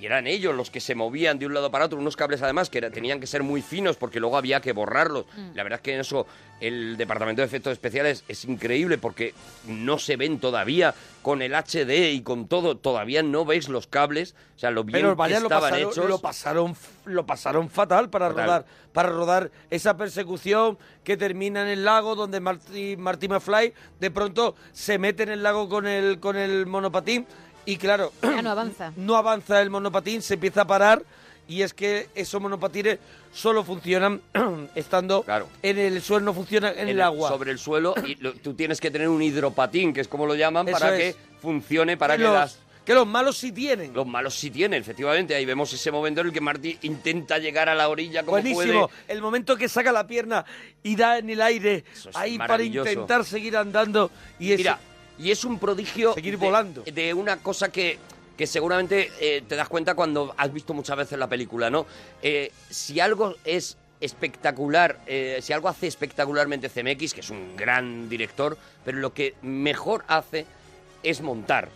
y 0.00 0.06
eran 0.06 0.26
ellos 0.26 0.54
los 0.54 0.70
que 0.70 0.80
se 0.80 0.94
movían 0.94 1.38
de 1.38 1.46
un 1.46 1.54
lado 1.54 1.70
para 1.70 1.86
otro, 1.86 1.98
unos 1.98 2.16
cables 2.16 2.40
además 2.42 2.70
que 2.70 2.78
era- 2.78 2.90
tenían 2.90 3.18
que 3.20 3.26
ser 3.26 3.42
muy 3.42 3.62
finos 3.62 3.96
porque 3.96 4.20
luego 4.20 4.36
había 4.36 4.60
que 4.60 4.72
borrarlos. 4.72 5.26
La 5.54 5.62
verdad 5.64 5.78
es 5.78 5.82
que 5.82 5.94
en 5.94 6.00
eso 6.00 6.26
el 6.60 6.96
departamento 6.96 7.40
de 7.42 7.46
efectos 7.46 7.72
especiales 7.72 8.24
es 8.28 8.44
increíble 8.44 8.98
porque 8.98 9.34
no 9.66 9.98
se 9.98 10.16
ven 10.16 10.38
todavía 10.40 10.94
con 11.22 11.42
el 11.42 11.54
HD 11.54 12.12
y 12.12 12.22
con 12.22 12.48
todo, 12.48 12.76
todavía 12.76 13.22
no 13.22 13.44
veis 13.44 13.68
los 13.68 13.86
cables, 13.86 14.34
o 14.56 14.58
sea, 14.58 14.70
lo 14.70 14.82
bien 14.84 15.00
Pero 15.00 15.16
vaya, 15.16 15.36
que 15.36 15.40
lo 15.42 15.46
estaban 15.46 15.70
pasaron, 15.70 15.90
hechos. 15.92 16.08
lo 16.08 16.18
pasaron, 16.20 16.76
lo 17.04 17.26
pasaron 17.26 17.68
fatal 17.70 18.08
para 18.10 18.28
Fatal. 18.28 18.44
rodar, 18.46 18.66
para 18.92 19.08
rodar 19.10 19.50
esa 19.70 19.96
persecución 19.96 20.78
que 21.04 21.16
termina 21.16 21.62
en 21.62 21.68
el 21.68 21.84
lago 21.84 22.14
donde 22.14 22.40
Marty, 22.40 22.96
Marty 22.96 23.28
McFly 23.28 23.72
de 24.00 24.10
pronto 24.10 24.54
se 24.72 24.98
mete 24.98 25.24
en 25.24 25.28
el 25.30 25.42
lago 25.42 25.68
con 25.68 25.86
el, 25.86 26.18
con 26.18 26.36
el 26.36 26.66
monopatín 26.66 27.26
y 27.68 27.76
claro, 27.76 28.12
Ya 28.22 28.40
no 28.42 28.50
avanza. 28.56 28.92
no 28.96 29.16
avanza 29.16 29.60
el 29.60 29.68
monopatín, 29.70 30.22
se 30.22 30.34
empieza 30.34 30.62
a 30.62 30.66
parar 30.66 31.02
y 31.46 31.62
es 31.62 31.72
que 31.74 32.08
esos 32.14 32.40
monopatines 32.40 32.98
solo 33.32 33.62
funcionan 33.64 34.20
estando 34.74 35.22
Claro. 35.22 35.48
en 35.62 35.78
el 35.78 36.00
suelo, 36.02 36.24
no 36.26 36.34
funcionan 36.34 36.72
en, 36.74 36.80
en 36.80 36.88
el 36.88 37.00
agua. 37.02 37.28
sobre 37.28 37.50
el 37.50 37.58
suelo 37.58 37.94
y 38.06 38.14
lo- 38.16 38.32
tú 38.34 38.54
tienes 38.54 38.80
que 38.80 38.90
tener 38.90 39.08
un 39.08 39.22
hidropatín, 39.22 39.92
que 39.92 40.00
es 40.00 40.08
como 40.08 40.26
lo 40.26 40.34
llaman, 40.34 40.66
Eso 40.68 40.78
para 40.78 40.96
es. 40.98 41.14
que 41.14 41.20
funcione, 41.42 41.96
para 41.96 42.14
que, 42.16 42.22
que 42.22 42.28
los, 42.28 42.34
las 42.34 42.58
que 42.86 42.94
los 42.94 43.06
malos 43.06 43.36
sí 43.36 43.52
tienen. 43.52 43.92
Los 43.92 44.06
malos 44.06 44.34
sí 44.34 44.50
tienen, 44.50 44.80
efectivamente. 44.80 45.34
Ahí 45.34 45.44
vemos 45.44 45.70
ese 45.74 45.90
momento 45.90 46.22
en 46.22 46.28
el 46.28 46.32
que 46.32 46.40
Marty 46.40 46.78
intenta 46.82 47.36
llegar 47.36 47.68
a 47.68 47.74
la 47.74 47.86
orilla 47.90 48.20
como 48.22 48.30
Buenísimo. 48.40 48.88
puede. 48.88 49.02
El 49.12 49.20
momento 49.20 49.58
que 49.58 49.68
saca 49.68 49.92
la 49.92 50.06
pierna 50.06 50.46
y 50.82 50.96
da 50.96 51.18
en 51.18 51.28
el 51.28 51.42
aire 51.42 51.84
es 51.92 52.08
ahí 52.16 52.38
para 52.38 52.62
intentar 52.62 53.26
seguir 53.26 53.58
andando 53.58 54.10
y 54.38 54.52
es 54.52 54.58
Mira, 54.58 54.78
y 55.18 55.30
es 55.30 55.44
un 55.44 55.58
prodigio 55.58 56.14
Seguir 56.14 56.38
de, 56.38 56.46
volando. 56.46 56.82
de 56.82 57.14
una 57.14 57.38
cosa 57.38 57.70
que, 57.70 57.98
que 58.36 58.46
seguramente 58.46 59.10
eh, 59.20 59.42
te 59.46 59.56
das 59.56 59.68
cuenta 59.68 59.94
cuando 59.94 60.34
has 60.36 60.52
visto 60.52 60.74
muchas 60.74 60.96
veces 60.96 61.18
la 61.18 61.28
película, 61.28 61.70
¿no? 61.70 61.86
Eh, 62.22 62.52
si 62.70 63.00
algo 63.00 63.34
es 63.44 63.76
espectacular, 64.00 65.00
eh, 65.06 65.40
si 65.42 65.52
algo 65.52 65.68
hace 65.68 65.88
espectacularmente 65.88 66.68
CMX, 66.68 67.14
que 67.14 67.20
es 67.20 67.30
un 67.30 67.56
gran 67.56 68.08
director, 68.08 68.56
pero 68.84 68.98
lo 68.98 69.12
que 69.12 69.34
mejor 69.42 70.04
hace 70.06 70.46
es 71.02 71.20
montar. 71.20 71.68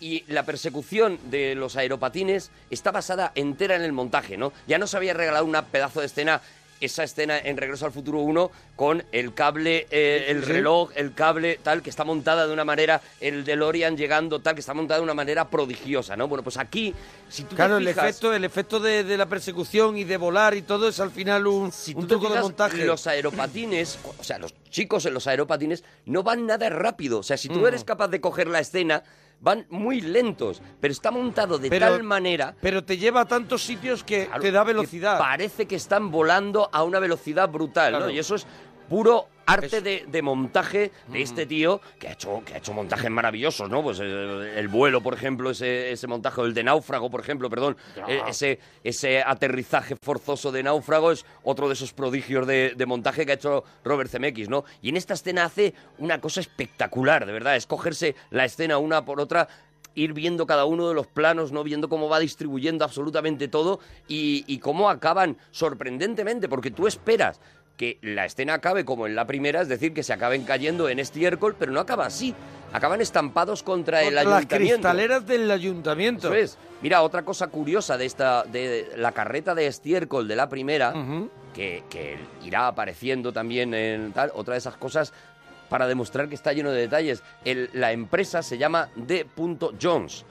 Y 0.00 0.24
la 0.28 0.44
persecución 0.44 1.18
de 1.30 1.54
los 1.54 1.76
aeropatines 1.76 2.50
está 2.70 2.90
basada 2.90 3.32
entera 3.34 3.76
en 3.76 3.82
el 3.82 3.92
montaje, 3.92 4.36
¿no? 4.36 4.52
Ya 4.66 4.78
nos 4.78 4.94
había 4.94 5.12
regalado 5.14 5.44
una 5.44 5.66
pedazo 5.66 6.00
de 6.00 6.06
escena, 6.06 6.40
esa 6.80 7.04
escena 7.04 7.38
en 7.38 7.56
Regreso 7.56 7.86
al 7.86 7.92
Futuro 7.92 8.18
1, 8.20 8.50
con 8.74 9.04
el 9.12 9.34
cable, 9.34 9.86
eh, 9.90 10.26
el 10.28 10.44
Sí. 10.44 10.52
reloj, 10.52 10.90
el 10.96 11.12
cable, 11.14 11.58
tal, 11.62 11.82
que 11.82 11.90
está 11.90 12.04
montada 12.04 12.46
de 12.46 12.52
una 12.52 12.64
manera, 12.64 13.00
el 13.20 13.44
DeLorean 13.44 13.96
llegando, 13.96 14.40
tal, 14.40 14.54
que 14.54 14.60
está 14.60 14.74
montada 14.74 14.98
de 15.00 15.04
una 15.04 15.14
manera 15.14 15.48
prodigiosa, 15.48 16.16
¿no? 16.16 16.26
Bueno, 16.28 16.42
pues 16.42 16.56
aquí, 16.56 16.94
si 17.28 17.44
tú 17.44 17.54
Claro, 17.54 17.76
te 17.76 17.82
el 17.82 17.88
fijas, 17.88 18.04
efecto, 18.08 18.32
el 18.32 18.44
efecto 18.44 18.80
de, 18.80 19.04
de 19.04 19.16
la 19.18 19.26
persecución 19.26 19.96
y 19.98 20.04
de 20.04 20.16
volar 20.16 20.54
y 20.54 20.62
todo 20.62 20.88
es 20.88 20.98
al 21.00 21.10
final 21.10 21.46
un, 21.46 21.70
si 21.70 21.92
un 21.94 22.06
truco 22.08 22.28
de 22.30 22.40
montaje. 22.40 22.84
Los 22.86 23.06
aeropatines, 23.06 23.98
o 24.18 24.24
sea, 24.24 24.38
los 24.38 24.54
chicos 24.70 25.04
en 25.06 25.14
los 25.14 25.26
aeropatines 25.26 25.84
no 26.06 26.22
van 26.22 26.46
nada 26.46 26.68
rápido. 26.70 27.18
O 27.18 27.22
sea, 27.22 27.36
si 27.36 27.48
tú 27.48 27.60
Mm. 27.60 27.66
eres 27.66 27.84
capaz 27.84 28.08
de 28.08 28.20
coger 28.20 28.46
la 28.48 28.60
escena, 28.60 29.02
van 29.40 29.66
muy 29.70 30.00
lentos. 30.00 30.60
Pero 30.80 30.92
está 30.92 31.10
montado 31.10 31.58
de 31.58 31.68
Pero- 31.70 31.86
tal 31.86 32.02
manera 32.02 32.54
Pero 32.60 32.84
te 32.84 32.96
lleva 32.98 33.22
a 33.22 33.24
tantos 33.24 33.62
sitios 33.62 34.04
que 34.04 34.26
Claro, 34.26 34.42
te 34.42 34.52
da 34.52 34.60
que 34.64 34.66
velocidad. 34.68 35.18
Parece 35.18 35.66
que 35.66 35.76
están 35.76 36.10
volando 36.10 36.68
a 36.72 36.82
una 36.84 36.98
velocidad 36.98 37.48
brutal, 37.48 37.90
Claro. 37.92 38.06
¿no? 38.06 38.10
Y 38.10 38.18
eso 38.18 38.34
es 38.34 38.46
puro 38.88 39.28
arte 39.52 39.76
Es- 39.78 39.84
de, 39.84 40.04
de 40.06 40.22
montaje 40.22 40.92
de 41.08 41.22
este 41.22 41.46
tío 41.46 41.80
que 41.98 42.08
ha 42.08 42.12
hecho 42.12 42.42
que 42.44 42.54
ha 42.54 42.58
hecho 42.58 42.72
montajes 42.72 43.10
maravillosos, 43.10 43.68
¿no? 43.70 43.82
Pues 43.82 43.98
el, 44.00 44.08
el 44.56 44.68
vuelo, 44.68 45.00
por 45.02 45.14
ejemplo, 45.14 45.50
ese, 45.50 45.92
ese 45.92 46.06
montaje, 46.06 46.40
el 46.42 46.54
de 46.54 46.64
náufrago, 46.64 47.10
por 47.10 47.20
ejemplo, 47.20 47.50
perdón, 47.50 47.76
eh, 48.08 48.20
ese, 48.28 48.58
ese 48.84 49.22
aterrizaje 49.22 49.96
forzoso 50.02 50.52
de 50.52 50.62
náufrago 50.62 51.12
es 51.12 51.24
otro 51.42 51.68
de 51.68 51.74
esos 51.74 51.92
prodigios 51.92 52.46
de, 52.46 52.74
de 52.76 52.86
montaje 52.86 53.26
que 53.26 53.32
ha 53.32 53.34
hecho 53.36 53.64
Robert 53.84 54.10
Zemeckis, 54.10 54.48
¿no? 54.48 54.64
Y 54.82 54.90
en 54.90 54.96
esta 54.96 55.14
escena 55.14 55.44
hace 55.44 55.74
una 55.98 56.20
cosa 56.20 56.40
espectacular, 56.40 57.26
de 57.26 57.32
verdad, 57.32 57.56
es 57.56 57.66
cogerse 57.66 58.14
la 58.30 58.44
escena 58.44 58.78
una 58.78 59.04
por 59.04 59.20
otra 59.20 59.48
ir 59.96 60.12
viendo 60.12 60.46
cada 60.46 60.66
uno 60.66 60.88
de 60.88 60.94
los 60.94 61.08
planos, 61.08 61.50
no 61.50 61.64
viendo 61.64 61.88
cómo 61.88 62.08
va 62.08 62.20
distribuyendo 62.20 62.84
absolutamente 62.84 63.48
todo 63.48 63.80
y, 64.06 64.44
y 64.46 64.58
cómo 64.60 64.88
acaban 64.88 65.36
sorprendentemente, 65.50 66.48
porque 66.48 66.70
tú 66.70 66.86
esperas 66.86 67.40
que 67.80 67.96
la 68.02 68.26
escena 68.26 68.52
acabe 68.52 68.84
como 68.84 69.06
en 69.06 69.14
la 69.14 69.26
primera, 69.26 69.62
es 69.62 69.68
decir, 69.68 69.94
que 69.94 70.02
se 70.02 70.12
acaben 70.12 70.44
cayendo 70.44 70.90
en 70.90 70.98
estiércol, 70.98 71.56
pero 71.58 71.72
no 71.72 71.80
acaba 71.80 72.04
así. 72.04 72.34
Acaban 72.74 73.00
estampados 73.00 73.62
contra, 73.62 74.00
el 74.02 74.08
Contra 74.08 74.24
las 74.24 74.34
ayuntamiento. 74.40 74.74
cristaleras 74.74 75.26
del 75.26 75.50
ayuntamiento. 75.50 76.28
Eso 76.28 76.34
es. 76.34 76.58
Mira, 76.82 77.00
otra 77.00 77.22
cosa 77.24 77.46
curiosa 77.46 77.96
de 77.96 78.04
esta, 78.04 78.42
de 78.44 78.92
la 78.98 79.12
carreta 79.12 79.54
de 79.54 79.66
estiércol 79.66 80.28
de 80.28 80.36
la 80.36 80.50
primera, 80.50 80.92
que, 81.54 81.82
que 81.88 82.18
irá 82.44 82.66
apareciendo 82.66 83.32
también 83.32 83.72
en 83.72 84.12
tal, 84.12 84.30
otra 84.34 84.52
de 84.52 84.58
esas 84.58 84.76
cosas 84.76 85.14
para 85.70 85.86
demostrar 85.86 86.28
que 86.28 86.34
está 86.34 86.52
lleno 86.52 86.72
de 86.72 86.82
detalles. 86.82 87.22
El- 87.46 87.70
la 87.72 87.92
empresa 87.92 88.42
se 88.42 88.58
llama 88.58 88.90
D. 88.94 89.26
Jones 89.80 90.26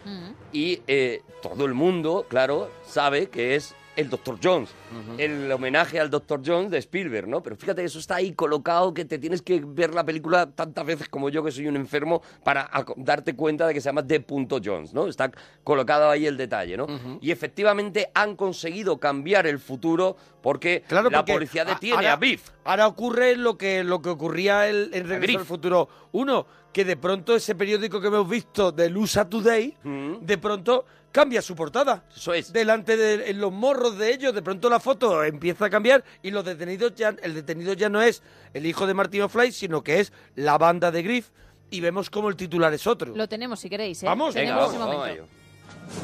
y 0.53 0.83
eh, 0.85 1.23
todo 1.41 1.65
el 1.65 1.73
mundo, 1.73 2.27
claro, 2.29 2.69
sabe 2.85 3.27
que 3.29 3.55
es 3.55 3.73
el 3.99 4.09
Dr. 4.09 4.37
Jones, 4.41 4.69
el 5.17 5.51
homenaje 5.51 5.99
al 5.99 6.09
Dr. 6.09 6.41
Jones 6.45 6.71
de 6.71 6.77
Spielberg, 6.77 7.27
¿no? 7.27 7.43
Pero 7.43 7.55
fíjate, 7.55 7.83
eso 7.83 7.99
está 7.99 8.15
ahí 8.15 8.33
colocado 8.33 8.93
que 8.93 9.05
te 9.05 9.17
tienes 9.19 9.41
que 9.41 9.61
ver 9.65 9.93
la 9.93 10.03
película 10.05 10.49
tantas 10.51 10.85
veces 10.85 11.09
como 11.09 11.29
yo 11.29 11.43
que 11.43 11.51
soy 11.51 11.67
un 11.67 11.75
enfermo 11.75 12.21
para 12.43 12.69
darte 12.95 13.35
cuenta 13.35 13.67
de 13.67 13.73
que 13.73 13.81
se 13.81 13.89
llama 13.89 14.01
D. 14.01 14.23
Jones, 14.63 14.93
¿no? 14.93 15.07
Está 15.07 15.31
colocado 15.63 16.09
ahí 16.09 16.25
el 16.25 16.37
detalle, 16.37 16.77
¿no? 16.77 16.87
Y 17.21 17.31
efectivamente 17.31 18.09
han 18.13 18.35
conseguido 18.35 18.99
cambiar 18.99 19.47
el 19.47 19.59
futuro 19.59 20.15
porque 20.41 20.83
Claro, 20.87 21.09
la 21.09 21.19
porque 21.19 21.33
policía 21.33 21.65
detiene 21.65 21.95
ahora- 21.97 22.13
a 22.13 22.15
Biff. 22.15 22.49
Ahora 22.63 22.87
ocurre 22.87 23.35
lo 23.35 23.57
que, 23.57 23.83
lo 23.83 24.01
que 24.01 24.09
ocurría 24.09 24.67
el- 24.69 24.91
en 24.93 25.07
Regreso 25.09 25.39
al 25.39 25.45
Futuro 25.45 25.89
1, 26.13 26.45
que 26.73 26.85
de 26.85 26.97
pronto 26.97 27.35
ese 27.35 27.55
periódico 27.55 27.99
que 27.99 28.07
hemos 28.07 28.29
visto 28.29 28.71
del 28.71 28.95
USA 28.95 29.27
Today, 29.27 29.75
de 30.21 30.37
pronto 30.37 30.85
cambia 31.11 31.41
su 31.41 31.55
portada. 31.55 31.95
Mm. 31.95 32.17
Eso 32.17 32.33
es. 32.33 32.53
Delante 32.53 32.95
de 32.95 33.29
en 33.31 33.39
los 33.41 33.51
morros 33.51 33.97
de 33.97 34.13
ellos, 34.13 34.33
de 34.33 34.41
pronto 34.41 34.69
la 34.69 34.79
foto 34.79 35.23
empieza 35.23 35.65
a 35.65 35.69
cambiar 35.69 36.03
y 36.21 36.31
los 36.31 36.45
detenidos 36.45 36.93
ya, 36.95 37.15
el 37.21 37.33
detenido 37.33 37.73
ya 37.73 37.89
no 37.89 38.01
es 38.01 38.21
el 38.53 38.65
hijo 38.65 38.85
de 38.85 38.93
Martin 38.93 39.23
O'Fly, 39.23 39.51
sino 39.51 39.83
que 39.83 39.99
es 39.99 40.13
la 40.35 40.57
banda 40.57 40.91
de 40.91 41.01
Griff 41.01 41.29
y 41.71 41.81
vemos 41.81 42.09
como 42.09 42.29
el 42.29 42.35
titular 42.35 42.73
es 42.73 42.85
otro. 42.87 43.15
Lo 43.15 43.27
tenemos 43.27 43.59
si 43.59 43.69
queréis, 43.69 44.03
¿eh? 44.03 44.05
Vamos, 44.05 44.33
Venga, 44.35 44.55
tenemos 44.55 44.61
vamos, 44.61 44.73
ese 44.73 44.79
vamos 44.79 44.95
momento. 44.97 45.13
a 45.13 45.25
ello. 45.25 45.38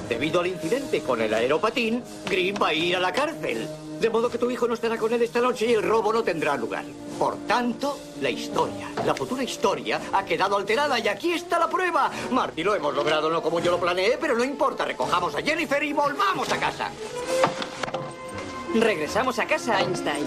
Debido 0.09 0.41
al 0.41 0.47
incidente 0.47 1.01
con 1.01 1.21
el 1.21 1.33
aeropatín, 1.33 2.03
Green 2.29 2.55
va 2.61 2.69
a 2.69 2.73
ir 2.73 2.95
a 2.95 2.99
la 2.99 3.11
cárcel. 3.11 3.67
De 3.99 4.09
modo 4.09 4.29
que 4.29 4.37
tu 4.37 4.51
hijo 4.51 4.67
no 4.67 4.73
estará 4.73 4.97
con 4.97 5.13
él 5.13 5.21
esta 5.21 5.39
noche 5.39 5.67
y 5.67 5.73
el 5.73 5.81
robo 5.81 6.11
no 6.11 6.23
tendrá 6.23 6.55
lugar. 6.57 6.83
Por 7.17 7.37
tanto, 7.47 7.97
la 8.21 8.29
historia, 8.29 8.89
la 9.05 9.15
futura 9.15 9.43
historia, 9.43 10.01
ha 10.11 10.25
quedado 10.25 10.57
alterada 10.57 10.99
y 10.99 11.07
aquí 11.07 11.31
está 11.31 11.57
la 11.57 11.69
prueba. 11.69 12.11
Marty, 12.31 12.63
lo 12.63 12.75
hemos 12.75 12.93
logrado 12.93 13.29
no 13.29 13.41
como 13.41 13.59
yo 13.61 13.71
lo 13.71 13.79
planeé, 13.79 14.17
pero 14.19 14.35
no 14.35 14.43
importa. 14.43 14.85
Recojamos 14.85 15.33
a 15.35 15.41
Jennifer 15.41 15.81
y 15.81 15.93
volvamos 15.93 16.51
a 16.51 16.57
casa. 16.57 16.91
Regresamos 18.75 19.39
a 19.39 19.45
casa, 19.45 19.79
Einstein. 19.79 20.25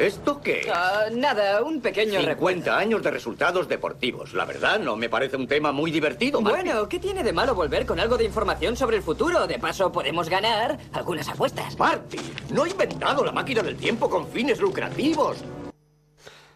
¿Esto 0.00 0.40
qué? 0.40 0.70
Ah, 0.74 1.04
nada, 1.12 1.62
un 1.62 1.80
pequeño 1.80 2.20
recuerdo. 2.22 2.58
50 2.60 2.78
años 2.78 3.02
de 3.02 3.10
resultados 3.10 3.68
deportivos. 3.68 4.32
La 4.32 4.44
verdad, 4.46 4.78
no 4.80 4.96
me 4.96 5.08
parece 5.08 5.36
un 5.36 5.46
tema 5.46 5.72
muy 5.72 5.90
divertido. 5.90 6.40
Bueno, 6.40 6.88
¿qué 6.88 6.98
tiene 6.98 7.22
de 7.22 7.32
malo 7.32 7.54
volver 7.54 7.84
con 7.84 8.00
algo 8.00 8.16
de 8.16 8.24
información 8.24 8.76
sobre 8.76 8.96
el 8.96 9.02
futuro? 9.02 9.46
De 9.46 9.58
paso, 9.58 9.92
podemos 9.92 10.28
ganar 10.28 10.78
algunas 10.92 11.28
apuestas. 11.28 11.78
Marty, 11.78 12.18
no 12.50 12.64
he 12.64 12.70
inventado 12.70 13.24
la 13.24 13.32
máquina 13.32 13.62
del 13.62 13.76
tiempo 13.76 14.08
con 14.08 14.26
fines 14.28 14.58
lucrativos. 14.60 15.38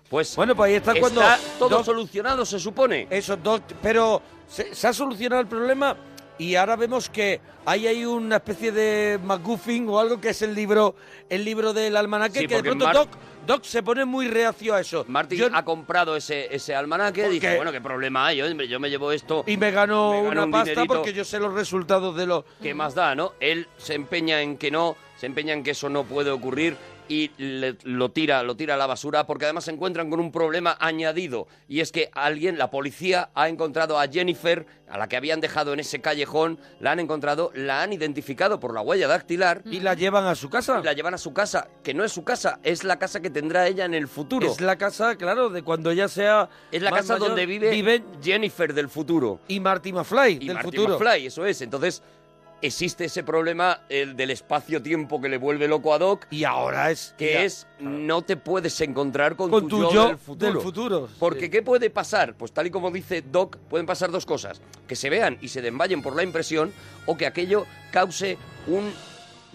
Pues 0.09 0.36
Bueno, 0.36 0.55
pues 0.55 0.68
ahí 0.70 0.74
está 0.76 0.95
cuando 0.99 1.20
todo 1.59 1.68
Doc- 1.68 1.84
solucionado, 1.84 2.45
se 2.47 2.59
supone. 2.59 3.07
Eso, 3.11 3.36
Doc, 3.36 3.62
pero 3.82 4.22
se, 4.49 4.74
se 4.74 4.86
ha 4.88 4.92
solucionado 4.92 5.40
el 5.42 5.49
problema 5.49 5.97
y 6.38 6.55
ahora 6.57 6.76
vemos 6.76 7.09
que 7.09 7.40
ahí 7.64 7.86
hay 7.86 8.05
una 8.05 8.36
especie 8.36 8.70
de 8.72 9.18
McGuffin 9.22 9.88
o 9.88 9.99
algo 9.99 10.20
que 10.20 10.30
es 10.30 10.42
el 10.42 10.55
libro 10.55 10.95
el 11.28 11.45
libro 11.45 11.72
del 11.72 11.97
almanaque 11.97 12.40
Sí, 12.40 12.47
que 12.47 12.57
de 12.57 12.62
pronto 12.62 12.84
Mar- 12.84 12.95
Doc, 12.95 13.09
Doc 13.47 13.64
se 13.64 13.82
pone 13.82 14.05
muy 14.05 14.28
reacio 14.28 14.74
a 14.74 14.80
eso. 14.80 15.05
Martin 15.09 15.38
Yo- 15.38 15.49
ha 15.53 15.64
comprado 15.64 16.16
ese, 16.16 16.55
ese 16.55 16.74
almanaque, 16.74 17.22
¿Por 17.22 17.30
dice, 17.32 17.57
bueno, 17.57 17.72
¿qué 17.72 17.80
problema 17.80 18.26
hay? 18.26 18.40
Hombre, 18.42 18.68
yo 18.68 18.80
me 18.80 18.88
llevo 18.88 19.12
esto, 19.12 19.45
y 19.47 19.57
me 19.57 19.70
gano 19.70 20.20
una 20.20 20.45
un 20.45 20.51
pasta 20.51 20.70
dinerito. 20.70 20.95
porque 20.95 21.12
yo 21.12 21.24
sé 21.24 21.38
los 21.38 21.53
resultados 21.53 22.16
de 22.16 22.26
los... 22.26 22.45
¿qué 22.62 22.74
más 22.74 22.95
da, 22.95 23.14
no? 23.14 23.32
Él 23.40 23.68
se 23.76 23.95
empeña 23.95 24.40
en 24.40 24.57
que 24.57 24.70
no, 24.70 24.97
se 25.18 25.26
empeña 25.26 25.53
en 25.53 25.62
que 25.62 25.72
eso 25.72 25.88
no 25.88 26.05
puede 26.05 26.30
ocurrir 26.30 26.76
y 27.09 27.30
le- 27.38 27.76
lo 27.84 28.11
tira, 28.11 28.42
lo 28.42 28.57
tira 28.57 28.74
a 28.74 28.76
la 28.76 28.86
basura 28.86 29.26
porque 29.26 29.44
además 29.44 29.64
se 29.64 29.70
encuentran 29.72 30.09
con 30.11 30.20
un 30.20 30.32
problema 30.32 30.76
añadido 30.80 31.46
y 31.68 31.80
es 31.80 31.92
que 31.92 32.11
alguien, 32.14 32.57
la 32.59 32.70
policía, 32.70 33.30
ha 33.34 33.48
encontrado 33.48 33.98
a 33.98 34.09
Jennifer, 34.09 34.66
a 34.88 34.96
la 34.98 35.09
que 35.09 35.16
habían 35.16 35.40
dejado 35.40 35.72
en 35.72 35.80
ese 35.80 36.00
callejón, 36.00 36.59
la 36.80 36.92
han 36.92 37.00
encontrado, 37.00 37.50
la 37.55 37.82
han 37.82 37.92
identificado 37.92 38.61
por 38.61 38.72
la 38.74 38.80
huella 38.80 39.09
dactilar 39.09 39.62
Y 39.64 39.80
la 39.80 39.94
llevan 39.94 40.26
a 40.26 40.34
su 40.34 40.48
casa. 40.50 40.78
y 40.80 40.84
la 40.84 40.92
llevan 40.92 41.14
a 41.14 41.18
su 41.18 41.32
casa, 41.32 41.68
que 41.82 41.94
no 41.94 42.05
es 42.05 42.12
su 42.12 42.24
casa, 42.24 42.59
es 42.62 42.84
la 42.84 42.98
casa 42.98 43.20
que 43.20 43.30
tendrá 43.30 43.66
ella 43.66 43.84
en 43.84 43.94
el 43.94 44.09
futuro. 44.09 44.50
Es 44.50 44.61
la 44.61 44.76
casa, 44.76 45.16
claro, 45.16 45.50
de 45.50 45.62
cuando 45.62 45.90
ella 45.90 46.09
sea 46.09 46.48
Es 46.70 46.80
la 46.82 46.90
casa 46.90 47.14
mayor, 47.14 47.28
donde 47.28 47.46
vive, 47.46 47.70
viven 47.70 48.05
Jennifer 48.22 48.72
del 48.72 48.88
futuro. 48.88 49.40
y 49.48 49.61
Marty 49.61 49.92
McFly 49.92 50.38
Y 50.40 50.46
del 50.46 50.55
Marty 50.57 50.76
futuro. 50.76 50.98
McFly, 50.98 51.26
eso 51.26 51.44
es. 51.46 51.61
Entonces, 51.62 52.02
existe 52.66 53.04
ese 53.04 53.22
problema 53.22 53.82
el 53.88 54.16
del 54.16 54.30
espacio-tiempo 54.30 55.20
que 55.20 55.28
le 55.28 55.36
vuelve 55.38 55.68
loco 55.68 55.92
a 55.94 55.98
Doc, 55.98 56.26
Y 56.30 56.44
ahora 56.44 56.90
es 56.90 57.14
que 57.18 57.32
ya- 57.34 57.42
es 57.42 57.66
no 57.80 58.22
te 58.22 58.36
puedes 58.36 58.80
encontrar 58.80 59.36
con, 59.36 59.50
con 59.50 59.68
tu, 59.68 59.68
tu 59.68 59.82
yo, 59.82 59.92
yo 59.92 60.08
del 60.08 60.18
futuro. 60.18 60.60
futuro. 60.60 61.08
Porque 61.18 61.42
Sí. 61.46 61.50
¿qué 61.50 61.62
puede 61.62 61.90
pasar? 61.90 62.34
Pues 62.36 62.52
tal 62.52 62.66
y 62.66 62.70
como 62.70 62.90
dice 62.90 63.22
Doc, 63.22 63.56
pueden 63.68 63.86
pasar 63.86 64.10
dos 64.10 64.24
cosas. 64.26 64.60
Que 64.88 64.96
se 64.96 65.10
vean 65.10 65.38
y 65.40 65.48
se 65.48 65.60
desmayen 65.62 66.02
por 66.02 66.16
la 66.16 66.22
impresión 66.22 66.72
o 67.06 67.16
que 67.16 67.26
aquello 67.26 67.66
cause 67.92 68.38
un 68.66 68.92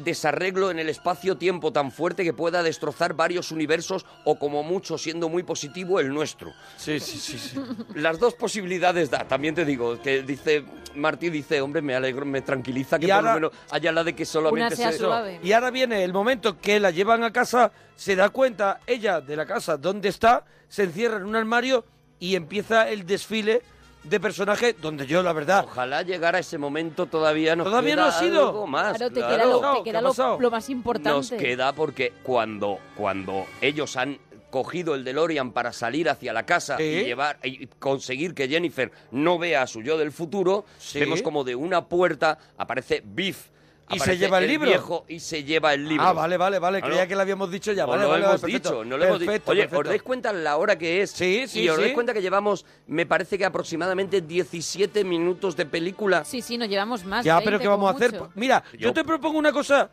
desarreglo 0.03 0.71
en 0.71 0.79
el 0.79 0.89
espacio-tiempo 0.89 1.71
tan 1.71 1.91
fuerte 1.91 2.23
que 2.23 2.33
pueda 2.33 2.63
destrozar 2.63 3.13
varios 3.13 3.51
universos 3.51 4.05
o 4.23 4.37
como 4.39 4.63
mucho, 4.63 4.97
siendo 4.97 5.29
muy 5.29 5.43
positivo, 5.43 5.99
el 5.99 6.09
nuestro. 6.09 6.51
Sí, 6.77 6.99
sí, 6.99 7.17
sí, 7.17 7.37
sí. 7.37 7.59
Las 7.95 8.19
dos 8.19 8.33
posibilidades 8.33 9.09
da, 9.09 9.27
también 9.27 9.55
te 9.55 9.65
digo, 9.65 10.01
que 10.01 10.23
dice, 10.23 10.63
Martí 10.95 11.29
dice, 11.29 11.61
hombre, 11.61 11.81
me 11.81 11.95
alegro, 11.95 12.25
me 12.25 12.41
tranquiliza 12.41 12.97
que 12.99 13.05
Y 13.05 13.09
por 13.09 13.15
ahora- 13.17 13.33
lo 13.35 13.49
menos 13.49 13.51
haya 13.71 13.91
la 13.91 14.03
de 14.03 14.15
que 14.15 14.25
solamente 14.25 14.67
Una 14.67 14.75
sea 14.75 14.91
se... 14.91 14.97
suave. 14.99 15.39
Y 15.43 15.51
ahora 15.51 15.71
viene 15.71 16.03
el 16.03 16.13
momento 16.13 16.59
que 16.59 16.79
la 16.79 16.91
llevan 16.91 17.23
a 17.23 17.31
casa, 17.31 17.71
se 17.95 18.15
da 18.15 18.29
cuenta 18.29 18.79
ella 18.87 19.21
de 19.21 19.35
la 19.35 19.45
casa 19.45 19.77
donde 19.77 20.09
está, 20.09 20.45
se 20.67 20.83
encierra 20.83 21.17
en 21.17 21.23
un 21.25 21.35
armario 21.35 21.85
y 22.19 22.35
empieza 22.35 22.89
el 22.89 23.05
desfile 23.05 23.61
de 24.03 24.19
personajes 24.19 24.75
donde 24.81 25.05
yo, 25.05 25.21
la 25.21 25.33
verdad, 25.33 25.65
Ojalá 25.65 26.01
llegara 26.03 26.39
ese 26.39 26.57
momento 26.57 27.05
todavía 27.05 27.55
nos 27.55 27.65
Todavía 27.67 27.95
queda 27.95 28.03
no 28.03 28.07
ha 28.09 28.19
sido. 28.19 28.47
algo 28.47 28.67
más. 28.67 28.97
Claro, 28.97 29.13
te 29.13 29.19
claro. 29.19 29.83
queda, 29.83 30.01
lo, 30.01 30.51
más 30.51 30.69
importante. 30.69 31.09
Nos 31.09 31.31
queda 31.31 31.73
porque 31.73 32.13
cuando, 32.23 32.79
cuando 32.95 33.45
ellos 33.61 33.95
han 33.97 34.17
cogido 34.49 34.95
el 34.95 35.03
DeLorean 35.03 35.51
para 35.51 35.71
salir 35.73 36.09
hacia 36.09 36.33
la 36.33 36.43
casa 36.45 36.81
y 36.81 37.03
llevar 37.03 37.37
y 37.43 37.67
conseguir 37.67 38.33
que 38.33 38.47
Jennifer 38.47 38.91
no 39.11 39.37
vea 39.37 39.61
a 39.63 39.67
su 39.67 39.81
yo 39.83 39.97
del 39.97 40.11
futuro, 40.11 40.65
Sí. 40.79 40.99
vemos 40.99 41.21
como 41.21 41.43
de 41.43 41.55
una 41.55 41.85
puerta 41.85 42.39
aparece 42.57 43.03
Biff 43.05 43.49
Y 43.91 43.99
se 43.99 44.17
lleva 44.17 44.37
el 44.39 44.47
libro. 44.47 44.67
viejo 44.69 45.05
y 45.07 45.19
se 45.19 45.43
lleva 45.43 45.73
el 45.73 45.87
libro. 45.87 46.05
Ah, 46.05 46.13
vale, 46.13 46.37
vale, 46.37 46.59
vale. 46.59 46.81
Creía 46.81 47.07
que 47.07 47.15
lo 47.15 47.21
habíamos 47.21 47.49
dicho 47.49 47.71
ya. 47.71 47.83
No 47.83 47.89
Vale, 47.89 48.03
lo 48.03 48.09
vale, 48.09 48.25
hemos 48.25 48.41
perfecto. 48.41 48.69
dicho, 48.69 48.85
no 48.85 48.97
lo 48.97 49.05
hemos 49.05 49.19
dicho. 49.19 49.31
Oye, 49.31 49.41
perfecto. 49.63 49.79
¿os 49.79 49.85
dais 49.87 50.03
cuenta 50.03 50.31
la 50.33 50.57
hora 50.57 50.77
que 50.77 51.01
es? 51.01 51.11
Sí, 51.11 51.45
sí, 51.47 51.61
Y 51.61 51.69
os 51.69 51.75
sí. 51.77 51.81
dais 51.81 51.93
cuenta 51.93 52.13
que 52.13 52.21
llevamos, 52.21 52.65
me 52.87 53.05
parece 53.05 53.37
que 53.37 53.45
aproximadamente 53.45 54.21
17 54.21 55.03
minutos 55.03 55.55
de 55.55 55.65
película. 55.65 56.23
Sí, 56.23 56.41
sí, 56.41 56.57
nos 56.57 56.69
llevamos 56.69 57.03
más. 57.05 57.25
Ya, 57.25 57.35
20 57.35 57.45
pero 57.45 57.59
¿qué 57.59 57.67
vamos 57.67 57.91
a 57.91 57.95
hacer? 57.95 58.11
mucho. 58.13 58.31
Mira, 58.35 58.63
yo, 58.73 58.79
Yo- 58.79 58.93
te 58.93 59.03
propongo 59.03 59.39
una 59.39 59.51
cosa 59.51 59.89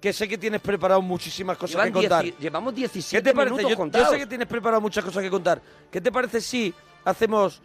que 0.00 0.12
sé 0.12 0.28
que 0.28 0.38
tienes 0.38 0.60
preparado 0.60 1.02
muchísimas 1.02 1.58
cosas 1.58 1.72
Llevan 1.74 1.88
que 1.88 1.92
contar. 1.92 2.24
dieci- 2.24 2.36
llevamos 2.38 2.74
17 2.74 3.22
¿Qué 3.22 3.30
te 3.30 3.34
parece? 3.34 3.50
minutos 3.56 3.64
Yo, 3.64 3.74
yo 3.74 3.76
contados. 3.76 4.10
sé 4.10 4.18
que 4.18 4.26
tienes 4.26 4.46
preparado 4.48 4.80
muchas 4.80 5.04
cosas 5.04 5.22
que 5.22 5.28
contar. 5.30 5.60
¿Qué 5.90 6.00
te 6.00 6.10
parece 6.12 6.40
si 6.40 6.72
hacemos 7.04 7.60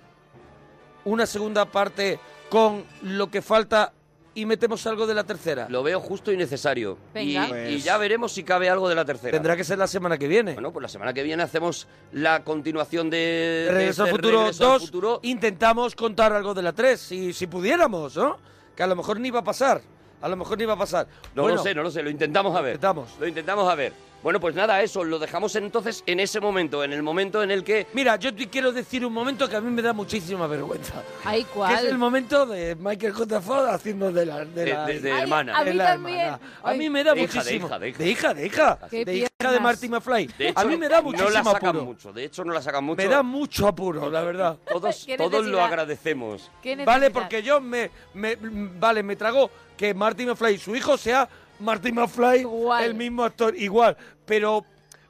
una 1.05 1.25
segunda 1.25 1.65
parte 1.65 2.19
con 2.49 2.83
lo 3.03 3.29
que 3.29 3.41
falta 3.41 3.93
y 4.35 4.45
metemos 4.45 4.85
algo 4.85 5.07
de 5.07 5.13
la 5.15 5.23
tercera? 5.23 5.65
Lo 5.69 5.81
veo 5.81 5.99
justo 5.99 6.31
y 6.31 6.37
necesario. 6.37 6.97
Venga. 7.13 7.45
Y, 7.47 7.49
Pues- 7.49 7.69
y 7.71 7.79
ya 7.79 7.97
veremos 7.97 8.31
si 8.33 8.43
cabe 8.43 8.69
algo 8.69 8.87
de 8.87 8.93
la 8.95 9.03
tercera. 9.05 9.31
Tendrá 9.31 9.55
que 9.55 9.63
ser 9.63 9.77
la 9.79 9.87
semana 9.87 10.17
que 10.17 10.27
viene. 10.27 10.53
Bueno, 10.53 10.71
pues 10.71 10.83
la 10.83 10.89
semana 10.89 11.13
que 11.13 11.23
viene 11.23 11.41
hacemos 11.41 11.87
la 12.11 12.43
continuación 12.43 13.09
de, 13.09 13.17
de 13.17 13.71
Regreso 13.71 14.03
al 14.03 14.09
este 14.09 14.17
futuro 14.17 14.39
Regreso 14.41 14.65
al 14.73 14.79
2. 14.79 14.85
Futuro. 14.85 15.19
Intentamos 15.23 15.95
contar 15.95 16.33
algo 16.33 16.53
de 16.53 16.61
la 16.61 16.73
3, 16.73 16.99
si, 16.99 17.33
si 17.33 17.47
pudiéramos, 17.47 18.15
¿no? 18.15 18.37
Que 18.75 18.83
a 18.83 18.87
lo 18.87 18.95
mejor 18.95 19.19
ni 19.19 19.31
va 19.31 19.39
a 19.39 19.43
pasar. 19.43 19.81
A 20.21 20.27
lo 20.27 20.35
mejor 20.37 20.57
ni 20.57 20.65
va 20.65 20.73
a 20.73 20.77
pasar. 20.77 21.07
No 21.33 21.43
Bueno, 21.43 21.57
lo 21.57 21.63
sé, 21.63 21.73
no 21.75 21.83
lo 21.83 21.91
sé, 21.91 22.03
lo 22.03 22.09
intentamos 22.09 22.55
a 22.55 22.61
ver. 22.61 22.73
Intentamos. 22.75 23.09
Lo 23.19 23.27
intentamos 23.27 23.69
a 23.71 23.75
ver. 23.75 23.93
Bueno, 24.25 24.39
pues 24.39 24.55
nada, 24.55 24.81
eso, 24.81 25.03
lo 25.03 25.19
dejamos 25.19 25.55
entonces 25.55 26.03
en 26.07 26.19
ese 26.19 26.39
momento, 26.39 26.83
en 26.83 26.91
el 26.93 27.03
momento 27.03 27.43
en 27.43 27.51
el 27.51 27.63
que... 27.63 27.85
Mira, 27.93 28.15
yo 28.15 28.33
te 28.33 28.47
quiero 28.49 28.71
decir 28.71 29.05
un 29.05 29.13
momento 29.13 29.47
que 29.47 29.55
a 29.55 29.61
mí 29.61 29.69
me 29.69 29.83
da 29.83 29.93
muchísima 29.93 30.47
vergüenza. 30.47 30.95
Ay, 31.23 31.43
Que 31.43 31.49
¿cuál? 31.51 31.75
es 31.75 31.91
el 31.91 31.99
momento 31.99 32.47
de 32.47 32.73
Michael 32.73 33.13
J. 33.13 33.39
Fox 33.39 33.69
haciendo 33.69 34.11
de 34.11 34.25
la... 34.25 34.43
De, 34.43 34.65
De- 34.65 34.73
la- 34.73 34.85
de- 34.87 34.99
de 34.99 35.11
Ay, 35.11 35.21
hermana. 35.21 35.55
a 35.59 35.63
de 35.63 35.69
mí 35.69 35.77
la 35.77 35.85
también. 35.85 36.19
hermana. 36.21 36.39
A 36.63 36.73
mí 36.73 36.89
me 36.89 37.03
da 37.03 37.13
De 37.13 37.21
hija, 37.21 37.31
de 37.33 37.37
muchísimo... 37.37 37.67
hija, 37.67 37.77
de 37.77 37.89
hija. 37.89 37.99
de 37.99 38.09
hija, 38.09 38.33
de 38.33 38.45
hija. 38.47 38.79
De 38.89 39.15
hija 39.15 39.51
de. 39.51 39.59
Marty 39.59 39.89
McFly. 39.89 40.25
De 40.39 40.47
hecho, 40.49 40.59
a 40.59 40.63
mí 40.65 40.75
me 40.75 40.89
da 40.89 41.01
no 41.03 41.11
la 41.11 41.17
muchísimo 41.19 41.51
sacan 41.51 41.69
apuro. 41.69 41.85
mucho, 41.85 42.11
de 42.11 42.23
hecho 42.23 42.43
no 42.43 42.51
la 42.51 42.61
sacan 42.63 42.83
mucho. 42.83 42.97
Me 42.97 43.07
da 43.07 43.21
mucho 43.21 43.67
apuro, 43.67 44.09
la 44.09 44.21
verdad. 44.21 44.57
Todos, 44.67 45.05
todos 45.19 45.45
lo 45.45 45.61
agradecemos. 45.61 46.49
¿Qué 46.63 46.75
Vale, 46.77 47.11
porque 47.11 47.43
yo 47.43 47.61
me, 47.61 47.91
me- 48.15 48.37
Vale, 48.41 49.03
me 49.03 49.15
trago 49.15 49.51
que 49.77 49.93
Marty 49.93 50.25
McFly, 50.25 50.57
su 50.57 50.75
hijo, 50.75 50.97
sea 50.97 51.29
Marty 51.59 51.91
McFly, 51.91 52.41
Igual. 52.41 52.83
el 52.83 52.93
mismo 52.95 53.23
actor, 53.23 53.55
igual. 53.57 53.97
Pero, 54.25 54.65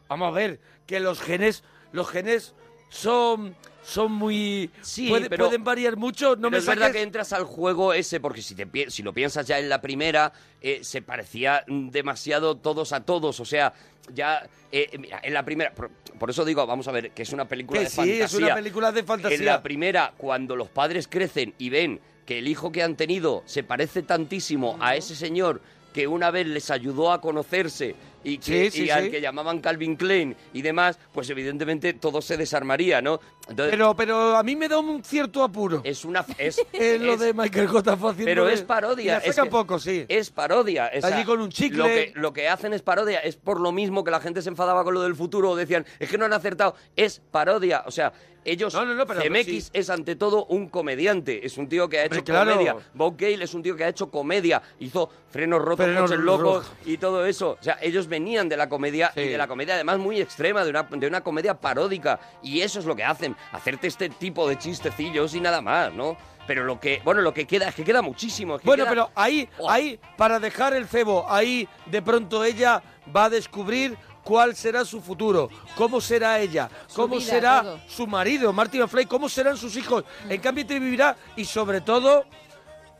vamos 0.08 0.28
a 0.30 0.32
ver, 0.32 0.60
que 0.86 1.00
los 1.00 1.20
genes... 1.22 1.64
Los 1.92 2.10
genes 2.10 2.54
son... 2.90 3.56
Son 3.84 4.12
muy... 4.12 4.72
Sí, 4.82 5.10
puede- 5.10 5.30
pero- 5.30 5.46
pueden 5.46 5.64
variar 5.64 5.96
mucho. 5.96 6.30
No 6.36 6.50
Pero 6.50 6.50
me 6.50 6.58
es 6.58 6.66
verdad 6.66 6.92
que 6.92 7.04
entras 7.04 7.32
al 7.34 7.44
juego 7.44 7.94
ese, 7.94 8.20
porque 8.20 8.42
si, 8.42 8.56
te, 8.56 8.66
pi- 8.66 8.90
si 8.90 9.04
lo 9.04 9.14
piensas 9.14 9.46
ya 9.46 9.60
en 9.60 9.70
la 9.70 9.80
primera, 9.80 10.34
eh, 10.60 10.80
se 10.84 11.04
parecía 11.04 11.64
demasiado 11.68 12.56
todos 12.58 12.94
a 12.94 13.06
todos. 13.06 13.40
O 13.40 13.46
sea, 13.46 13.74
ya 14.12 14.50
eh, 14.72 14.90
mira, 14.98 15.20
en 15.24 15.34
la 15.36 15.46
primera. 15.46 15.72
Por, 15.72 15.92
por 16.18 16.32
eso 16.32 16.44
digo, 16.44 16.66
vamos 16.66 16.88
a 16.88 16.92
ver, 16.92 17.12
que 17.12 17.22
es 17.22 17.32
una 17.32 17.46
película 17.48 17.80
Que 17.80 17.84
de 17.84 17.90
sí, 17.92 17.96
fantasía. 17.98 18.26
es 18.26 18.34
una 18.34 18.56
película 18.56 18.92
de 18.92 19.04
fantasía. 19.04 19.38
En 19.38 19.46
la 19.46 19.62
primera, 19.62 20.14
cuando 20.18 20.56
los 20.56 20.70
padres 20.70 21.08
crecen 21.08 21.54
y 21.60 21.70
ven 21.70 22.02
que 22.26 22.40
el 22.40 22.48
hijo 22.48 22.72
que 22.72 22.82
han 22.82 22.96
tenido 22.96 23.44
se 23.46 23.62
parece 23.62 24.02
tantísimo 24.02 24.80
a 24.82 24.96
ese 24.96 25.16
señor 25.16 25.62
que 25.96 26.10
una 26.10 26.30
vez 26.30 26.46
les 26.46 26.72
ayudó 26.72 27.10
a 27.10 27.22
conocerse 27.22 27.96
y, 28.26 28.38
que, 28.40 28.70
Sí, 28.70 28.80
sí, 28.80 28.86
y 28.86 28.90
al 28.90 29.06
sí. 29.06 29.12
que 29.12 29.22
llamaban 29.22 29.60
Calvin 29.62 29.96
Klein 29.96 30.36
y 30.52 30.62
demás, 30.62 31.00
pues 31.14 31.30
evidentemente 31.30 31.94
todo 31.94 32.22
se 32.22 32.36
desarmaría, 32.36 33.02
¿no? 33.02 33.20
Entonces, 33.48 33.72
Pero, 33.72 33.96
pero 33.96 34.36
a 34.36 34.44
mí 34.44 34.56
me 34.56 34.68
da 34.68 34.80
un 34.80 35.04
cierto 35.04 35.44
apuro. 35.44 35.82
es 35.84 36.04
una... 36.04 36.26
Es, 36.38 36.60
Es 36.74 37.00
lo 37.00 37.16
de 37.16 37.34
Michael 37.34 37.68
J. 37.68 37.96
fue 37.96 38.12
haciendo 38.12 38.30
pero 38.32 38.50
es 38.50 38.62
parodia. 38.64 39.18
es 39.20 39.36
que 39.40 39.46
poco, 39.46 39.80
sí. 39.80 40.06
Es 40.10 40.32
parodia. 40.32 40.92
o 40.98 41.02
sea, 41.02 41.16
Allí 41.16 41.24
con 41.26 41.40
un 41.40 41.50
chicle. 41.50 41.78
Lo 41.78 41.86
que, 41.86 42.12
lo 42.16 42.34
que 42.34 42.50
hacen 42.50 42.74
es 42.74 42.82
parodia. 42.82 43.20
Es 43.20 43.36
por 43.38 43.62
lo 43.62 43.72
mismo 43.72 44.04
que 44.04 44.12
la 44.12 44.20
gente 44.20 44.42
se 44.42 44.50
enfadaba 44.50 44.84
con 44.84 44.94
lo 44.96 45.04
del 45.04 45.16
futuro 45.16 45.52
o 45.52 45.56
decían, 45.56 45.86
es 46.00 46.10
que 46.10 46.18
no 46.18 46.26
han 46.26 46.34
acertado. 46.34 46.76
Es 46.96 47.22
parodia. 47.32 47.84
O 47.86 47.92
sea, 47.92 48.12
ellos... 48.44 48.74
No, 48.74 48.86
no, 48.86 48.96
no, 48.96 49.06
pero- 49.06 49.22
CMX 49.22 49.46
sí. 49.46 49.70
es 49.74 49.90
ante 49.92 50.16
todo 50.16 50.46
un 50.46 50.68
comediante. 50.70 51.46
Es 51.46 51.58
un 51.60 51.70
tío 51.70 51.88
que 51.88 52.00
ha 52.00 52.06
hecho 52.06 52.24
claro. 52.24 52.52
comedia. 52.54 52.76
Bob 52.96 53.16
Gale 53.18 53.44
es 53.44 53.54
un 53.54 53.62
tío 53.62 53.76
que 53.76 53.84
ha 53.84 53.90
hecho 53.90 54.10
comedia. 54.10 54.62
Hizo 54.80 55.10
Frenos 55.30 55.62
Rotos, 55.62 55.86
Frenos 55.86 56.10
Coches 56.10 56.20
Locos 56.24 56.42
Rojos. 56.66 56.72
y 56.86 56.98
todo 56.98 57.26
eso. 57.28 57.58
O 57.60 57.64
sea, 57.64 57.78
ellos 57.82 58.08
venían 58.16 58.48
de 58.48 58.56
la 58.58 58.70
comedia 58.70 59.12
y 59.16 59.28
de 59.28 59.38
la 59.38 59.48
comedia 59.48 59.74
además 59.76 59.98
muy 60.00 60.22
extrema, 60.22 60.64
de 60.64 60.70
una, 60.70 60.84
de 60.84 61.08
una 61.08 61.22
comedia 61.22 61.54
paródica. 61.54 62.20
Y 62.42 62.62
eso 62.62 62.80
es 62.80 62.86
lo 62.86 62.96
que 62.96 63.04
hacen. 63.04 63.36
Hacerte 63.52 63.88
este 63.88 64.10
tipo 64.10 64.48
de 64.48 64.58
chistecillos 64.58 65.36
y 65.36 65.42
nada 65.42 65.62
más, 65.62 65.94
¿no? 65.94 66.16
Pero 66.48 66.64
lo 66.64 66.80
que, 66.80 67.02
bueno, 67.04 67.22
lo 67.22 67.34
que 67.34 67.46
queda 67.46 67.68
es 67.70 67.76
que 67.76 67.84
queda 67.84 68.02
muchísimo. 68.02 68.56
es 68.56 68.62
que 68.62 68.68
Bueno, 68.68 68.84
queda- 68.84 68.90
pero 68.92 69.12
ahí, 69.16 69.50
Oh. 69.58 69.70
ahí, 69.70 70.00
para 70.16 70.40
dejar 70.40 70.74
el 70.74 70.88
cebo, 70.88 71.26
ahí 71.30 71.68
de 71.88 72.02
pronto 72.02 72.44
ella 72.44 72.82
va 73.16 73.26
a 73.26 73.30
descubrir 73.30 73.98
cuál 74.24 74.56
será 74.56 74.86
su 74.86 75.02
futuro, 75.02 75.50
cómo 75.76 76.00
será 76.02 76.40
ella, 76.40 76.70
Su 76.88 76.96
cómo 77.02 77.18
vida, 77.18 77.30
será 77.30 77.62
todo. 77.64 77.80
su 77.88 78.08
marido, 78.08 78.54
Martin 78.54 78.82
McFly, 78.82 79.06
cómo 79.08 79.28
serán 79.28 79.58
sus 79.58 79.76
hijos, 79.76 80.04
en 80.30 80.40
qué 80.42 80.48
ambiente 80.48 80.80
vivirá 80.80 81.16
y 81.36 81.46
sobre 81.46 81.82
todo 81.82 82.26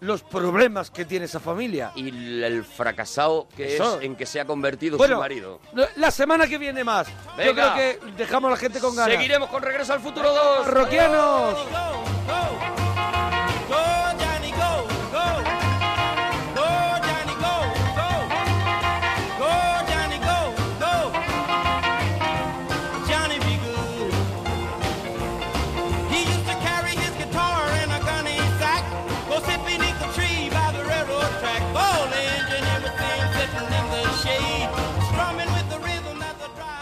los 0.02 0.24
problemas 0.24 0.92
que 0.92 1.06
tiene 1.06 1.26
esa 1.26 1.40
familia. 1.40 1.92
y 1.96 2.10
el 2.44 2.64
fracasado 2.64 3.48
que 3.56 3.76
Eso. 3.76 4.00
es 4.00 4.06
en 4.06 4.16
que 4.16 4.26
se 4.26 4.40
ha 4.40 4.46
convertido 4.46 4.98
Bueno, 4.98 5.16
su 5.16 5.20
marido. 5.22 5.60
la 5.96 6.12
semana 6.12 6.48
que 6.48 6.58
viene 6.58 6.84
más. 6.84 7.08
Yo 7.08 7.14
Venga. 7.38 7.74
creo 7.74 8.00
que 8.00 8.12
dejamos 8.18 8.50
a 8.50 8.52
la 8.52 8.58
gente 8.58 8.80
con 8.80 8.96
ganas. 8.96 9.14
Seguiremos 9.16 9.50
con 9.50 9.62
Regreso 9.64 9.94
al 9.94 10.00
Futuro 10.02 10.34
2. 10.34 10.66
Parroquianos. 10.66 11.54
go. 11.56 13.35